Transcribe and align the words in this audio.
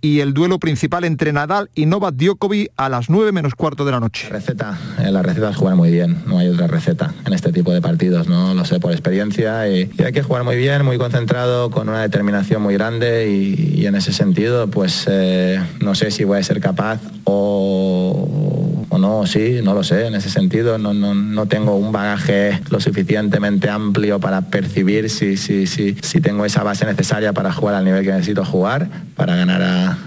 y 0.00 0.20
el 0.20 0.34
duelo 0.34 0.60
principal 0.60 1.02
entre 1.02 1.32
Nadal 1.32 1.68
y 1.74 1.86
Novak 1.86 2.14
Djokovic 2.14 2.70
a 2.76 2.88
las 2.88 3.10
9 3.10 3.32
menos 3.32 3.56
cuarto 3.56 3.84
de 3.84 3.90
la 3.90 3.98
noche. 3.98 4.28
La 4.30 4.36
receta, 4.36 4.78
eh, 5.00 5.10
la 5.10 5.20
receta 5.20 5.50
es 5.50 5.56
jugar 5.56 5.74
muy 5.74 5.90
bien, 5.90 6.22
no 6.26 6.38
hay 6.38 6.46
otra 6.46 6.68
receta 6.68 7.12
en 7.26 7.32
este 7.32 7.50
tipo 7.50 7.72
de 7.72 7.82
partidos, 7.82 8.28
no 8.28 8.54
lo 8.54 8.64
sé 8.64 8.78
por 8.78 8.92
experiencia 8.92 9.68
y, 9.68 9.90
hay 9.98 10.12
que 10.12 10.22
jugar 10.22 10.44
muy 10.44 10.54
bien, 10.54 10.84
muy 10.84 10.96
concentrado, 10.96 11.72
con 11.72 11.88
una 11.88 12.02
determinación 12.02 12.62
muy 12.62 12.74
grande 12.74 13.30
y, 13.32 13.84
en 13.84 13.96
ese 13.96 14.12
sentido 14.12 14.68
pues 14.68 15.06
eh, 15.08 15.60
no 15.80 15.96
sé 15.96 16.12
si 16.12 16.22
voy 16.22 16.38
a 16.38 16.42
ser 16.44 16.60
capaz 16.60 17.00
o, 17.24 18.77
o, 18.88 18.98
no, 18.98 19.26
sí, 19.26 19.60
no 19.62 19.74
lo 19.74 19.82
sé, 19.84 20.06
en 20.06 20.14
ese 20.14 20.30
sentido 20.30 20.78
no, 20.78 20.94
no, 20.94 21.14
no, 21.14 21.46
tengo 21.46 21.76
un 21.76 21.92
bagaje 21.92 22.60
lo 22.70 22.80
suficientemente 22.80 23.68
amplio 23.68 24.18
para 24.18 24.42
percibir 24.42 25.10
si, 25.10 25.36
si, 25.36 25.66
si, 25.66 25.96
si 26.00 26.20
tengo 26.20 26.44
esa 26.44 26.62
base 26.62 26.84
necesaria 26.84 27.32
para 27.32 27.52
jugar 27.52 27.74
al 27.74 27.84
nivel 27.84 28.04
que 28.04 28.12
necesito 28.12 28.44
jugar, 28.44 28.88
para 29.14 29.36
ganar 29.36 29.62
a, 29.62 29.98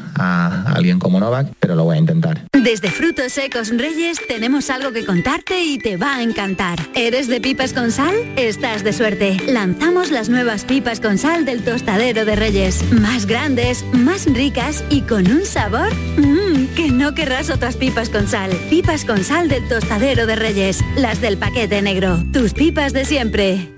alguien 0.76 1.00
como 1.00 1.20
Novak, 1.20 1.48
pero 1.60 1.74
lo 1.74 1.84
voy 1.86 1.96
a 1.96 2.00
intentar. 2.00 2.42
Desde 2.52 2.92
Frutos 2.92 3.34
Secos 3.34 3.70
Reyes 3.70 4.20
tenemos 4.28 4.70
algo 4.70 4.92
que 4.92 5.04
contarte 5.04 5.64
y 5.64 5.80
te 5.80 5.98
va 5.98 6.18
a 6.18 6.22
encantar. 6.22 6.80
¿Eres 6.94 7.28
de 7.28 7.42
pipas 7.42 7.74
con 7.74 7.92
sal? 7.92 8.14
Estás 8.36 8.84
de 8.84 8.94
suerte. 8.94 9.38
Lanzamos 9.48 10.12
las 10.12 10.30
nuevas 10.30 10.66
pipas 10.66 11.00
con 11.00 11.18
sal 11.18 11.46
del 11.46 11.64
tostadero 11.64 12.24
de 12.26 12.36
Reyes. 12.36 12.84
Más 12.92 13.26
grandes, 13.26 13.84
más 13.94 14.26
ricas 14.26 14.84
y 14.90 15.02
con 15.02 15.26
un 15.32 15.44
sabor 15.46 15.92
mmm, 16.18 16.51
que 16.76 16.90
no 16.90 17.14
querrás 17.14 17.50
otras 17.50 17.76
pipas 17.78 18.10
con 18.10 18.28
sal. 18.28 18.52
Pipas 18.70 19.06
con 19.06 19.24
sal 19.24 19.50
del 19.50 19.68
tostadero 19.68 20.26
de 20.26 20.36
Reyes. 20.36 20.84
Las 20.96 21.22
del 21.22 21.38
paquete 21.38 21.82
negro. 21.82 22.18
Tus 22.34 22.54
pipas 22.54 22.94
de 22.94 23.06
siempre. 23.06 23.74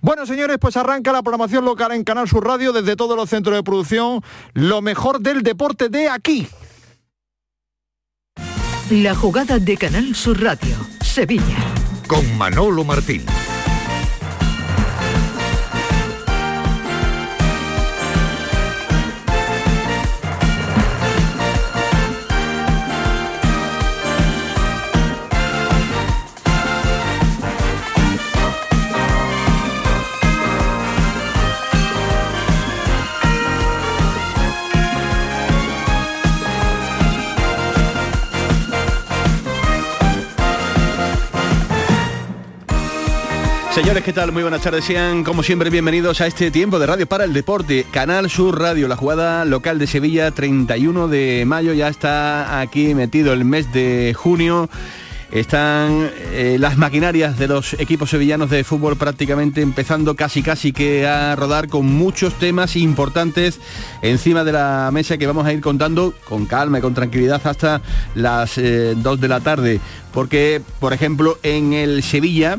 Bueno, 0.00 0.26
señores, 0.26 0.58
pues 0.60 0.76
arranca 0.76 1.12
la 1.12 1.22
programación 1.22 1.64
local 1.64 1.92
en 1.92 2.02
Canal 2.02 2.28
Sur 2.28 2.44
Radio 2.44 2.72
desde 2.72 2.96
todos 2.96 3.16
los 3.16 3.30
centros 3.30 3.54
de 3.56 3.62
producción. 3.62 4.20
Lo 4.52 4.82
mejor 4.82 5.20
del 5.20 5.42
deporte 5.42 5.88
de 5.88 6.08
aquí. 6.08 6.48
La 8.90 9.14
jugada 9.14 9.58
de 9.58 9.76
Canal 9.76 10.14
Sur 10.14 10.42
Radio, 10.42 10.76
Sevilla. 11.02 11.56
Con 12.08 12.36
Manolo 12.36 12.84
Martín. 12.84 13.24
Señores, 43.74 44.04
¿qué 44.04 44.12
tal? 44.12 44.32
Muy 44.32 44.42
buenas 44.42 44.60
tardes. 44.60 44.84
Sean, 44.84 45.24
como 45.24 45.42
siempre, 45.42 45.70
bienvenidos 45.70 46.20
a 46.20 46.26
este 46.26 46.50
tiempo 46.50 46.78
de 46.78 46.84
Radio 46.84 47.06
para 47.06 47.24
el 47.24 47.32
Deporte. 47.32 47.86
Canal 47.90 48.28
Sur 48.28 48.60
Radio, 48.60 48.86
la 48.86 48.96
jugada 48.96 49.46
local 49.46 49.78
de 49.78 49.86
Sevilla, 49.86 50.30
31 50.30 51.08
de 51.08 51.44
mayo. 51.46 51.72
Ya 51.72 51.88
está 51.88 52.60
aquí 52.60 52.94
metido 52.94 53.32
el 53.32 53.46
mes 53.46 53.72
de 53.72 54.14
junio. 54.14 54.68
Están 55.30 56.10
eh, 56.32 56.58
las 56.60 56.76
maquinarias 56.76 57.38
de 57.38 57.48
los 57.48 57.72
equipos 57.80 58.10
sevillanos 58.10 58.50
de 58.50 58.62
fútbol 58.62 58.98
prácticamente 58.98 59.62
empezando 59.62 60.16
casi 60.16 60.42
casi 60.42 60.74
que 60.74 61.06
a 61.06 61.34
rodar 61.34 61.68
con 61.68 61.86
muchos 61.86 62.34
temas 62.34 62.76
importantes 62.76 63.58
encima 64.02 64.44
de 64.44 64.52
la 64.52 64.90
mesa 64.92 65.16
que 65.16 65.26
vamos 65.26 65.46
a 65.46 65.52
ir 65.54 65.62
contando 65.62 66.12
con 66.28 66.44
calma 66.44 66.78
y 66.78 66.82
con 66.82 66.92
tranquilidad 66.92 67.40
hasta 67.42 67.80
las 68.14 68.56
2 68.56 68.62
eh, 68.66 68.94
de 68.94 69.28
la 69.28 69.40
tarde. 69.40 69.80
Porque, 70.12 70.60
por 70.78 70.92
ejemplo, 70.92 71.38
en 71.42 71.72
el 71.72 72.02
Sevilla 72.02 72.58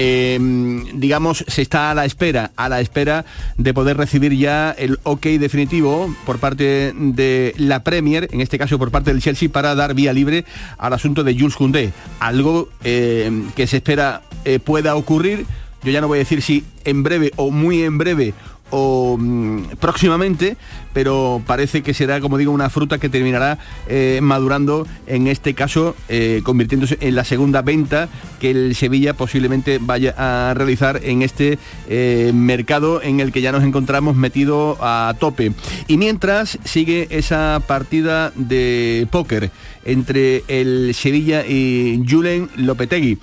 Em, 0.00 1.00
digamos, 1.00 1.44
se 1.48 1.60
está 1.60 1.90
a 1.90 1.94
la 1.94 2.04
espera, 2.04 2.52
a 2.54 2.68
la 2.68 2.80
espera 2.80 3.24
de 3.56 3.74
poder 3.74 3.96
recibir 3.96 4.32
ya 4.32 4.70
el 4.70 5.00
ok 5.02 5.26
definitivo 5.40 6.14
por 6.24 6.38
parte 6.38 6.92
de 6.94 7.52
la 7.56 7.82
Premier, 7.82 8.28
en 8.30 8.40
este 8.40 8.58
caso 8.58 8.78
por 8.78 8.92
parte 8.92 9.12
del 9.12 9.20
Chelsea, 9.20 9.48
para 9.48 9.74
dar 9.74 9.94
vía 9.94 10.12
libre 10.12 10.44
al 10.78 10.92
asunto 10.92 11.24
de 11.24 11.36
Jules 11.36 11.56
Koundé. 11.56 11.92
Algo 12.20 12.68
em, 12.84 13.50
que 13.56 13.66
se 13.66 13.78
espera 13.78 14.22
eh, 14.44 14.60
pueda 14.60 14.94
ocurrir. 14.94 15.46
Yo 15.82 15.90
ya 15.90 16.00
no 16.00 16.06
voy 16.06 16.18
a 16.18 16.20
decir 16.20 16.42
si 16.42 16.64
en 16.84 17.02
breve 17.02 17.32
o 17.34 17.50
muy 17.50 17.82
en 17.82 17.98
breve 17.98 18.34
o 18.70 19.16
mm, 19.18 19.76
próximamente, 19.80 20.56
pero 20.92 21.42
parece 21.46 21.82
que 21.82 21.94
será, 21.94 22.20
como 22.20 22.38
digo, 22.38 22.52
una 22.52 22.70
fruta 22.70 22.98
que 22.98 23.08
terminará 23.08 23.58
eh, 23.88 24.20
madurando, 24.22 24.86
en 25.06 25.26
este 25.26 25.54
caso, 25.54 25.94
eh, 26.08 26.40
convirtiéndose 26.44 26.98
en 27.00 27.14
la 27.14 27.24
segunda 27.24 27.62
venta 27.62 28.08
que 28.40 28.50
el 28.50 28.74
Sevilla 28.74 29.14
posiblemente 29.14 29.78
vaya 29.80 30.14
a 30.16 30.54
realizar 30.54 31.00
en 31.04 31.22
este 31.22 31.58
eh, 31.88 32.32
mercado 32.34 33.02
en 33.02 33.20
el 33.20 33.32
que 33.32 33.40
ya 33.40 33.52
nos 33.52 33.64
encontramos 33.64 34.16
metido 34.16 34.76
a 34.80 35.14
tope. 35.18 35.52
Y 35.86 35.96
mientras 35.96 36.58
sigue 36.64 37.08
esa 37.10 37.62
partida 37.66 38.32
de 38.34 39.06
póker 39.10 39.50
entre 39.84 40.44
el 40.48 40.94
Sevilla 40.94 41.46
y 41.46 42.02
Julen 42.08 42.50
Lopetegui 42.56 43.18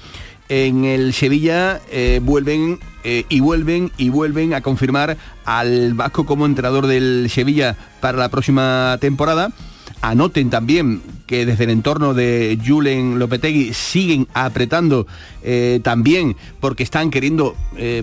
en 0.49 0.85
el 0.85 1.13
Sevilla 1.13 1.81
eh, 1.89 2.19
vuelven 2.23 2.79
eh, 3.03 3.25
y 3.29 3.39
vuelven 3.39 3.91
y 3.97 4.09
vuelven 4.09 4.53
a 4.53 4.61
confirmar 4.61 5.17
al 5.45 5.93
Vasco 5.93 6.25
como 6.25 6.45
entrenador 6.45 6.87
del 6.87 7.29
Sevilla 7.29 7.75
para 7.99 8.17
la 8.17 8.29
próxima 8.29 8.97
temporada. 8.99 9.51
Anoten 10.01 10.49
también 10.49 11.01
que 11.25 11.45
desde 11.45 11.65
el 11.65 11.69
entorno 11.71 12.13
de 12.13 12.57
Julen 12.65 13.19
Lopetegui 13.19 13.73
siguen 13.73 14.27
apretando 14.33 15.07
eh, 15.43 15.79
también 15.83 16.35
porque 16.59 16.83
están 16.83 17.11
queriendo, 17.11 17.55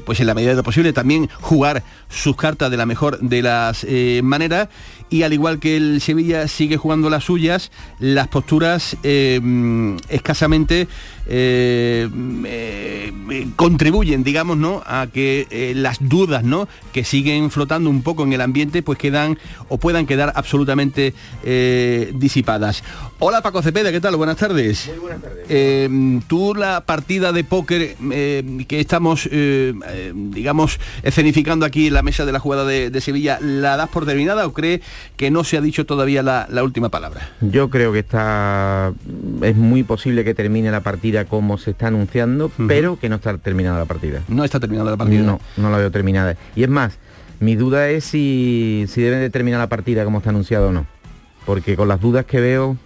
pues 0.05 0.21
en 0.21 0.27
la 0.27 0.35
medida 0.35 0.51
de 0.51 0.57
lo 0.57 0.63
posible, 0.63 0.93
también 0.93 1.29
jugar 1.41 1.83
sus 2.09 2.37
cartas 2.37 2.71
de 2.71 2.77
la 2.77 2.87
mejor 2.87 3.19
de 3.21 3.43
las 3.43 3.87
maneras 4.23 4.69
y 5.11 5.23
al 5.25 5.33
igual 5.33 5.59
que 5.59 5.77
el 5.77 6.01
Sevilla 6.01 6.49
sigue 6.49 6.77
jugando 6.77 7.11
las 7.11 7.25
suyas, 7.25 7.71
las 7.99 8.29
posturas 8.29 8.97
escasamente 10.09 10.89
eh, 11.27 12.09
eh, 12.47 13.49
contribuyen, 13.55 14.25
digamos, 14.25 14.57
¿no? 14.57 14.83
a 14.85 15.07
que 15.07 15.47
eh, 15.51 15.73
las 15.77 15.99
dudas 16.01 16.43
¿no? 16.43 16.69
que 16.93 17.05
siguen 17.05 17.51
flotando 17.51 17.91
un 17.91 18.03
poco 18.03 18.25
en 18.25 18.33
el 18.33 18.41
ambiente 18.41 18.83
pues 18.83 18.99
quedan 18.99 19.39
o 19.69 19.79
puedan 19.79 20.07
quedar 20.07 20.33
absolutamente 20.35 21.15
disipadas. 22.15 22.83
Hola 23.25 23.41
Paco 23.41 23.63
Cepeda, 23.63 23.93
¿qué 23.93 24.01
tal? 24.01 24.17
Buenas 24.17 24.37
tardes. 24.37 24.89
Muy 24.89 24.99
buenas 24.99 25.23
tardes. 25.23 26.27
tú 26.27 26.57
la 26.57 26.81
partida 26.85 27.31
de 27.31 27.45
póker 27.45 27.95
que 27.95 28.81
estamos, 28.81 29.31
digamos, 29.31 30.81
escenificando 31.05 31.65
aquí 31.65 31.87
en 31.87 31.95
la 31.95 32.03
mesa 32.03 32.25
de 32.25 32.33
la 32.33 32.41
jugada 32.41 32.65
de, 32.65 33.01
Sevilla, 33.01 33.39
¿la 33.41 33.77
das 33.77 33.91
por 33.91 34.07
terminada 34.07 34.45
o 34.45 34.53
crees 34.53 34.81
que 35.17 35.31
no 35.31 35.45
se 35.45 35.57
ha 35.57 35.61
dicho 35.61 35.87
todavía 35.87 36.25
la, 36.25 36.49
la 36.51 36.65
última 36.65 36.89
palabra? 36.89 37.31
Yo 37.41 37.71
creo 37.71 37.93
que 37.93 38.01
está 38.01 38.93
es 39.43 39.55
muy 39.55 39.85
posible 39.85 40.25
que 40.25 40.35
termine 40.35 40.73
la 40.73 40.81
partida 40.81 41.25
como 41.25 41.59
se 41.59 41.71
está 41.71 41.87
anunciando, 41.87 42.51
pero 42.67 42.99
que 42.99 43.09
no 43.09 43.15
está 43.15 43.39
terminada 43.39 43.79
la 43.79 43.85
partida. 43.85 44.23
No 44.27 44.43
está 44.43 44.59
terminada 44.59 44.91
la 44.91 44.97
partida. 44.97 45.23
No, 45.23 45.39
no 45.57 45.71
la 45.71 45.79
veo 45.79 45.93
terminada. 45.93 46.37
Y 46.57 46.65
es 46.65 46.69
más, 46.69 46.99
mi 47.39 47.55
duda 47.55 47.89
es 47.89 48.03
si, 48.03 48.87
si 48.89 49.01
deben 49.01 49.21
de 49.21 49.31
terminar 49.31 49.61
la 49.61 49.69
partida 49.69 50.03
como 50.03 50.19
está 50.19 50.31
anunciado 50.31 50.71
o 50.71 50.73
no. 50.73 50.87
Porque 51.47 51.77
con 51.77 51.87
las 51.87 52.01
dudas 52.01 52.25
que 52.25 52.41
veo, 52.41 52.77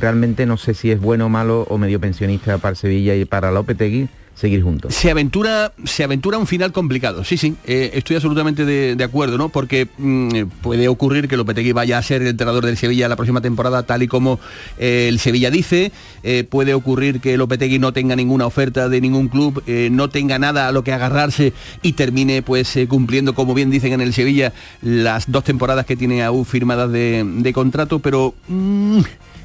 realmente 0.00 0.46
no 0.46 0.56
sé 0.56 0.74
si 0.74 0.90
es 0.90 1.00
bueno 1.00 1.28
malo 1.28 1.66
o 1.68 1.78
medio 1.78 2.00
pensionista 2.00 2.58
para 2.58 2.74
Sevilla 2.74 3.14
y 3.14 3.24
para 3.24 3.50
Lopetegui 3.50 4.08
seguir 4.40 4.62
juntos. 4.62 4.94
Se 4.94 5.10
aventura, 5.10 5.72
se 5.84 6.02
aventura 6.02 6.38
un 6.38 6.46
final 6.46 6.72
complicado, 6.72 7.24
sí, 7.24 7.36
sí, 7.36 7.56
eh, 7.66 7.90
estoy 7.94 8.16
absolutamente 8.16 8.64
de, 8.64 9.04
acuerdo, 9.04 9.36
¿no? 9.36 9.50
Porque 9.50 9.86
mm, 9.98 10.46
puede 10.62 10.88
ocurrir 10.88 11.28
que 11.28 11.36
Lopetegui 11.36 11.72
vaya 11.72 11.98
a 11.98 12.02
ser 12.02 12.22
el 12.22 12.28
entrenador 12.28 12.64
del 12.64 12.78
Sevilla 12.78 13.08
la 13.08 13.16
próxima 13.16 13.42
temporada, 13.42 13.82
tal 13.82 14.02
y 14.02 14.08
como 14.08 14.40
eh, 14.78 15.08
el 15.08 15.18
Sevilla 15.18 15.50
dice, 15.50 15.92
eh, 16.22 16.44
puede 16.44 16.72
ocurrir 16.72 17.20
que 17.20 17.36
Lopetegui 17.36 17.78
no 17.78 17.92
tenga 17.92 18.16
ninguna 18.16 18.46
oferta 18.46 18.88
de 18.88 19.00
ningún 19.02 19.28
club, 19.28 19.62
no 19.90 20.08
tenga 20.08 20.38
nada 20.38 20.68
a 20.68 20.72
lo 20.72 20.84
que 20.84 20.92
agarrarse 20.92 21.52
y 21.82 21.92
termine 21.92 22.42
pues 22.42 22.78
cumpliendo, 22.88 23.34
como 23.34 23.52
bien 23.52 23.70
dicen 23.70 23.92
en 23.92 24.00
el 24.00 24.14
Sevilla, 24.14 24.52
las 24.80 25.30
dos 25.30 25.44
temporadas 25.44 25.84
que 25.84 25.96
tiene 25.96 26.22
aún 26.22 26.46
firmadas 26.46 26.90
de, 26.90 27.52
contrato, 27.54 27.98
pero... 27.98 28.34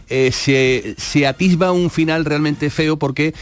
Mm, 0.09 0.31
se, 0.31 1.27
atisba 1.27 1.71
un 1.71 1.89
final 1.89 2.25
realmente 2.25 2.69
feo 2.69 2.97
porque 2.97 3.33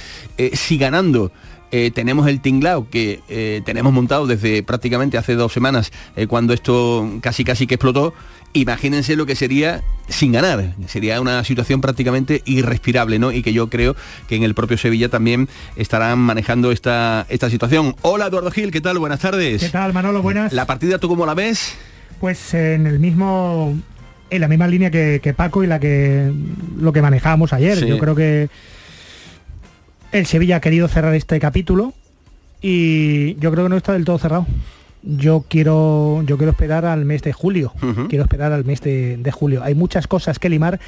si 0.54 0.78
ganando 0.78 1.32
eh, 1.76 1.90
tenemos 1.90 2.28
el 2.28 2.40
tinglao 2.40 2.88
que 2.88 3.22
eh, 3.30 3.64
tenemos 3.66 3.92
montado 3.92 4.28
desde 4.28 4.62
prácticamente 4.62 5.18
hace 5.18 5.34
dos 5.34 5.52
semanas, 5.52 5.92
eh, 6.16 6.28
cuando 6.28 6.54
esto 6.54 7.18
casi 7.20 7.44
casi 7.44 7.66
que 7.66 7.74
explotó. 7.74 8.14
Imagínense 8.54 9.16
lo 9.16 9.26
que 9.26 9.36
sería 9.36 9.82
sin 10.08 10.34
ganar. 10.34 10.76
Sería 10.86 11.20
una 11.20 11.44
situación 11.44 11.82
prácticamente 11.82 12.44
irrespirable, 12.46 13.18
¿no? 13.18 13.32
Y 13.32 13.42
que 13.42 13.54
yo 13.54 13.72
creo 13.72 13.96
que 14.28 14.36
en 14.36 14.44
el 14.44 14.54
propio 14.54 14.78
Sevilla 14.78 15.10
también 15.10 15.50
estarán 15.76 16.20
manejando 16.20 16.72
esta, 16.72 17.26
esta 17.30 17.50
situación. 17.50 17.96
Hola 18.04 18.28
Eduardo 18.28 18.52
Gil, 18.52 18.70
¿qué 18.70 18.80
tal? 18.80 19.00
Buenas 19.00 19.22
tardes. 19.22 19.64
¿Qué 19.64 19.70
tal 19.70 19.94
Manolo? 19.94 20.22
Buenas. 20.22 20.54
¿La 20.54 20.68
partida 20.68 21.00
tú 21.00 21.08
cómo 21.08 21.26
la 21.26 21.34
ves? 21.34 21.74
Pues 22.20 22.54
en 22.54 22.86
el 22.86 23.00
mismo 23.00 23.76
en 24.36 24.42
la 24.42 24.48
misma 24.48 24.68
línea 24.68 24.90
que, 24.90 25.20
que 25.22 25.34
Paco 25.34 25.64
y 25.64 25.68
la 25.68 25.80
que 25.80 26.32
lo 26.78 26.92
que 26.92 27.02
manejábamos 27.02 27.54
ayer. 27.54 27.78
Sí. 27.78 27.88
Yo 27.88 28.00
creo 28.00 28.16
que 28.16 28.50
el 30.12 30.26
Sevilla 30.26 30.58
ha 30.58 30.62
querido 30.62 30.88
cerrar 30.88 31.14
este 31.14 31.40
capítulo 31.40 31.94
y 32.62 33.36
yo 33.36 33.52
creo 33.52 33.66
que 33.66 33.70
no 33.70 33.78
está 33.78 33.94
del 33.94 34.06
todo 34.06 34.18
cerrado. 34.18 34.48
Yo 35.04 35.46
quiero, 35.48 36.24
yo 36.26 36.38
quiero 36.38 36.52
esperar 36.52 36.86
al 36.86 37.06
mes 37.06 37.22
de 37.22 37.34
julio. 37.34 37.74
Quiero 38.10 38.24
esperar 38.24 38.54
al 38.54 38.64
mes 38.64 38.82
de, 38.82 39.18
de 39.18 39.32
julio. 39.32 39.62
Hay 39.64 39.76
muchas 39.76 40.08
cosas 40.08 40.40
que 40.40 40.50
limar. 40.50 40.80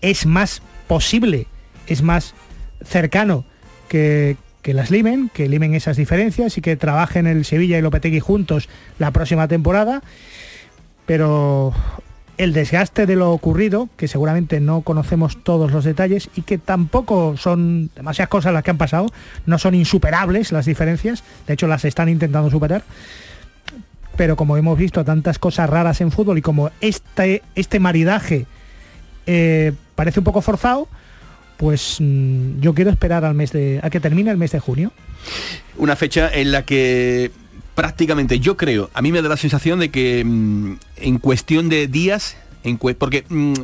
Es 0.00 0.24
más 0.24 0.62
posible, 0.88 1.46
es 1.86 2.02
más 2.02 2.34
cercano 2.82 3.44
que, 3.88 4.36
que 4.62 4.74
las 4.74 4.90
limen, 4.90 5.30
que 5.32 5.48
limen 5.48 5.74
esas 5.74 5.96
diferencias 5.96 6.56
y 6.58 6.62
que 6.62 6.76
trabajen 6.76 7.26
el 7.26 7.44
Sevilla 7.44 7.78
y 7.78 7.82
Lopetegui 7.82 8.20
juntos 8.20 8.68
la 8.98 9.10
próxima 9.10 9.46
temporada. 9.46 10.02
Pero 11.04 11.74
el 12.40 12.54
desgaste 12.54 13.04
de 13.04 13.16
lo 13.16 13.32
ocurrido, 13.32 13.90
que 13.98 14.08
seguramente 14.08 14.60
no 14.60 14.80
conocemos 14.80 15.44
todos 15.44 15.72
los 15.72 15.84
detalles 15.84 16.30
y 16.36 16.40
que 16.40 16.56
tampoco 16.56 17.36
son 17.36 17.90
demasiadas 17.94 18.30
cosas 18.30 18.54
las 18.54 18.62
que 18.62 18.70
han 18.70 18.78
pasado, 18.78 19.08
no 19.44 19.58
son 19.58 19.74
insuperables 19.74 20.50
las 20.50 20.64
diferencias, 20.64 21.22
de 21.46 21.52
hecho 21.52 21.66
las 21.66 21.84
están 21.84 22.08
intentando 22.08 22.50
superar, 22.50 22.82
pero 24.16 24.36
como 24.36 24.56
hemos 24.56 24.78
visto 24.78 25.04
tantas 25.04 25.38
cosas 25.38 25.68
raras 25.68 26.00
en 26.00 26.10
fútbol 26.10 26.38
y 26.38 26.42
como 26.42 26.70
este, 26.80 27.42
este 27.56 27.78
maridaje 27.78 28.46
eh, 29.26 29.74
parece 29.94 30.20
un 30.20 30.24
poco 30.24 30.40
forzado, 30.40 30.88
pues 31.58 31.98
mm, 32.00 32.60
yo 32.60 32.72
quiero 32.72 32.90
esperar 32.90 33.26
al 33.26 33.34
mes 33.34 33.52
de, 33.52 33.80
a 33.82 33.90
que 33.90 34.00
termine 34.00 34.30
el 34.30 34.38
mes 34.38 34.52
de 34.52 34.60
junio. 34.60 34.92
Una 35.76 35.94
fecha 35.94 36.30
en 36.32 36.52
la 36.52 36.62
que 36.62 37.32
prácticamente 37.74 38.40
yo 38.40 38.56
creo, 38.56 38.90
a 38.94 39.02
mí 39.02 39.12
me 39.12 39.22
da 39.22 39.28
la 39.28 39.36
sensación 39.36 39.80
de 39.80 39.90
que 39.90 40.24
mm, 40.24 40.74
en 40.96 41.18
cuestión 41.18 41.68
de 41.68 41.86
días, 41.86 42.36
porque 42.98 43.24
mm, 43.28 43.54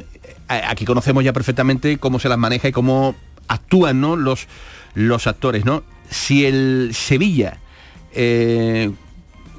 aquí 0.49 0.85
conocemos 0.85 1.25
ya 1.25 1.33
perfectamente 1.33 1.99
cómo 1.99 2.19
se 2.19 2.29
las 2.29 2.39
maneja 2.39 2.69
y 2.69 2.73
cómo 2.73 3.15
actúan 3.49 4.01
¿no? 4.01 4.17
los, 4.17 4.47
los 4.95 5.27
actores, 5.27 5.65
¿no? 5.65 5.83
Si 6.11 6.47
el 6.47 6.91
Sevilla, 6.95 7.59
eh, 8.13 8.91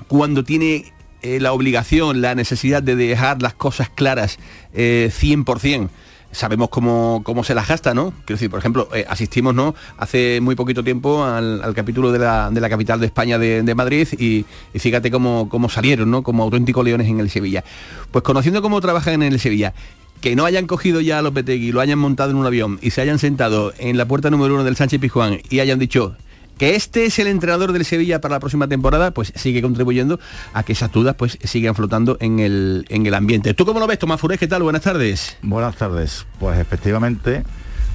cuando 0.08 0.44
tiene 0.44 0.94
eh, 1.22 1.40
la 1.40 1.52
obligación, 1.52 2.22
la 2.22 2.36
necesidad 2.36 2.82
de 2.82 2.96
dejar 2.96 3.42
las 3.42 3.54
cosas 3.54 3.90
claras 3.90 4.38
eh, 4.74 5.12
100%, 5.12 5.90
sabemos 6.32 6.70
cómo, 6.70 7.22
cómo 7.24 7.44
se 7.44 7.56
las 7.56 7.68
gasta, 7.68 7.94
¿no? 7.94 8.12
Quiero 8.26 8.38
decir, 8.38 8.50
por 8.50 8.60
ejemplo, 8.60 8.90
eh, 8.94 9.06
asistimos, 9.08 9.56
¿no? 9.56 9.76
Hace 9.98 10.40
muy 10.42 10.56
poquito 10.56 10.84
tiempo 10.84 11.24
al, 11.24 11.74
capítulo 11.74 12.12
de 12.12 12.20
la, 12.20 12.50
de 12.52 12.62
la 12.62 12.70
capital 12.70 13.00
de 13.00 13.08
España 13.08 13.38
de, 13.38 13.64
de 13.64 13.76
Madrid 13.76 14.08
y, 14.18 14.46
y 14.74 14.80
fíjate 14.80 15.12
cómo, 15.12 15.50
cómo 15.50 15.70
salieron, 15.70 16.12
¿no? 16.12 16.24
Como 16.24 16.44
auténticos 16.44 16.84
leones 16.86 17.08
en 17.08 17.20
el 17.20 17.30
Sevilla. 17.30 17.64
Pues 18.12 18.24
conociendo 18.24 18.62
cómo 18.62 18.82
trabajan 18.82 19.22
en 19.22 19.34
el 19.34 19.40
Sevilla, 19.40 19.74
que 20.22 20.36
no 20.36 20.46
hayan 20.46 20.68
cogido 20.68 21.02
ya 21.02 21.20
a 21.20 21.22
Lopetegui, 21.22 21.72
lo 21.72 21.82
hayan 21.82 22.00
montado 22.00 22.32
en 22.32 22.38
un 22.38 22.46
avión 22.46 22.80
y 22.82 22.92
se 22.92 23.02
hayan 23.02 23.20
sentado 23.20 23.74
en 23.78 23.98
la 23.98 24.08
puerta 24.08 24.30
número 24.30 24.56
uno 24.56 24.64
del 24.64 24.76
Sánchez 24.76 25.00
Pizjuán 25.00 25.40
y 25.50 25.60
hayan 25.60 25.80
dicho 25.80 26.16
que 26.58 26.76
este 26.76 27.06
es 27.06 27.20
el 27.20 27.28
entrenador 27.28 27.72
del 27.72 27.86
Sevilla 27.86 28.20
para 28.22 28.36
la 28.36 28.40
próxima 28.40 28.68
temporada, 28.68 29.12
pues 29.12 29.32
sigue 29.36 29.62
contribuyendo 29.62 30.20
a 30.54 30.64
que 30.64 30.74
esas 30.74 30.92
dudas 30.92 31.16
pues 31.16 31.38
sigan 31.44 31.76
flotando 31.76 32.18
en 32.20 32.40
el, 32.40 32.86
en 32.90 33.06
el 33.06 33.14
ambiente. 33.14 33.54
¿Tú 33.54 33.66
cómo 33.66 33.80
lo 33.80 33.88
ves, 33.88 34.00
Tomás 34.00 34.20
Furés? 34.20 34.40
¿Qué 34.40 34.48
tal? 34.48 34.64
Buenas 34.64 34.82
tardes. 34.82 35.38
Buenas 35.42 35.76
tardes. 35.76 36.26
Pues 36.40 36.60
efectivamente, 36.60 37.44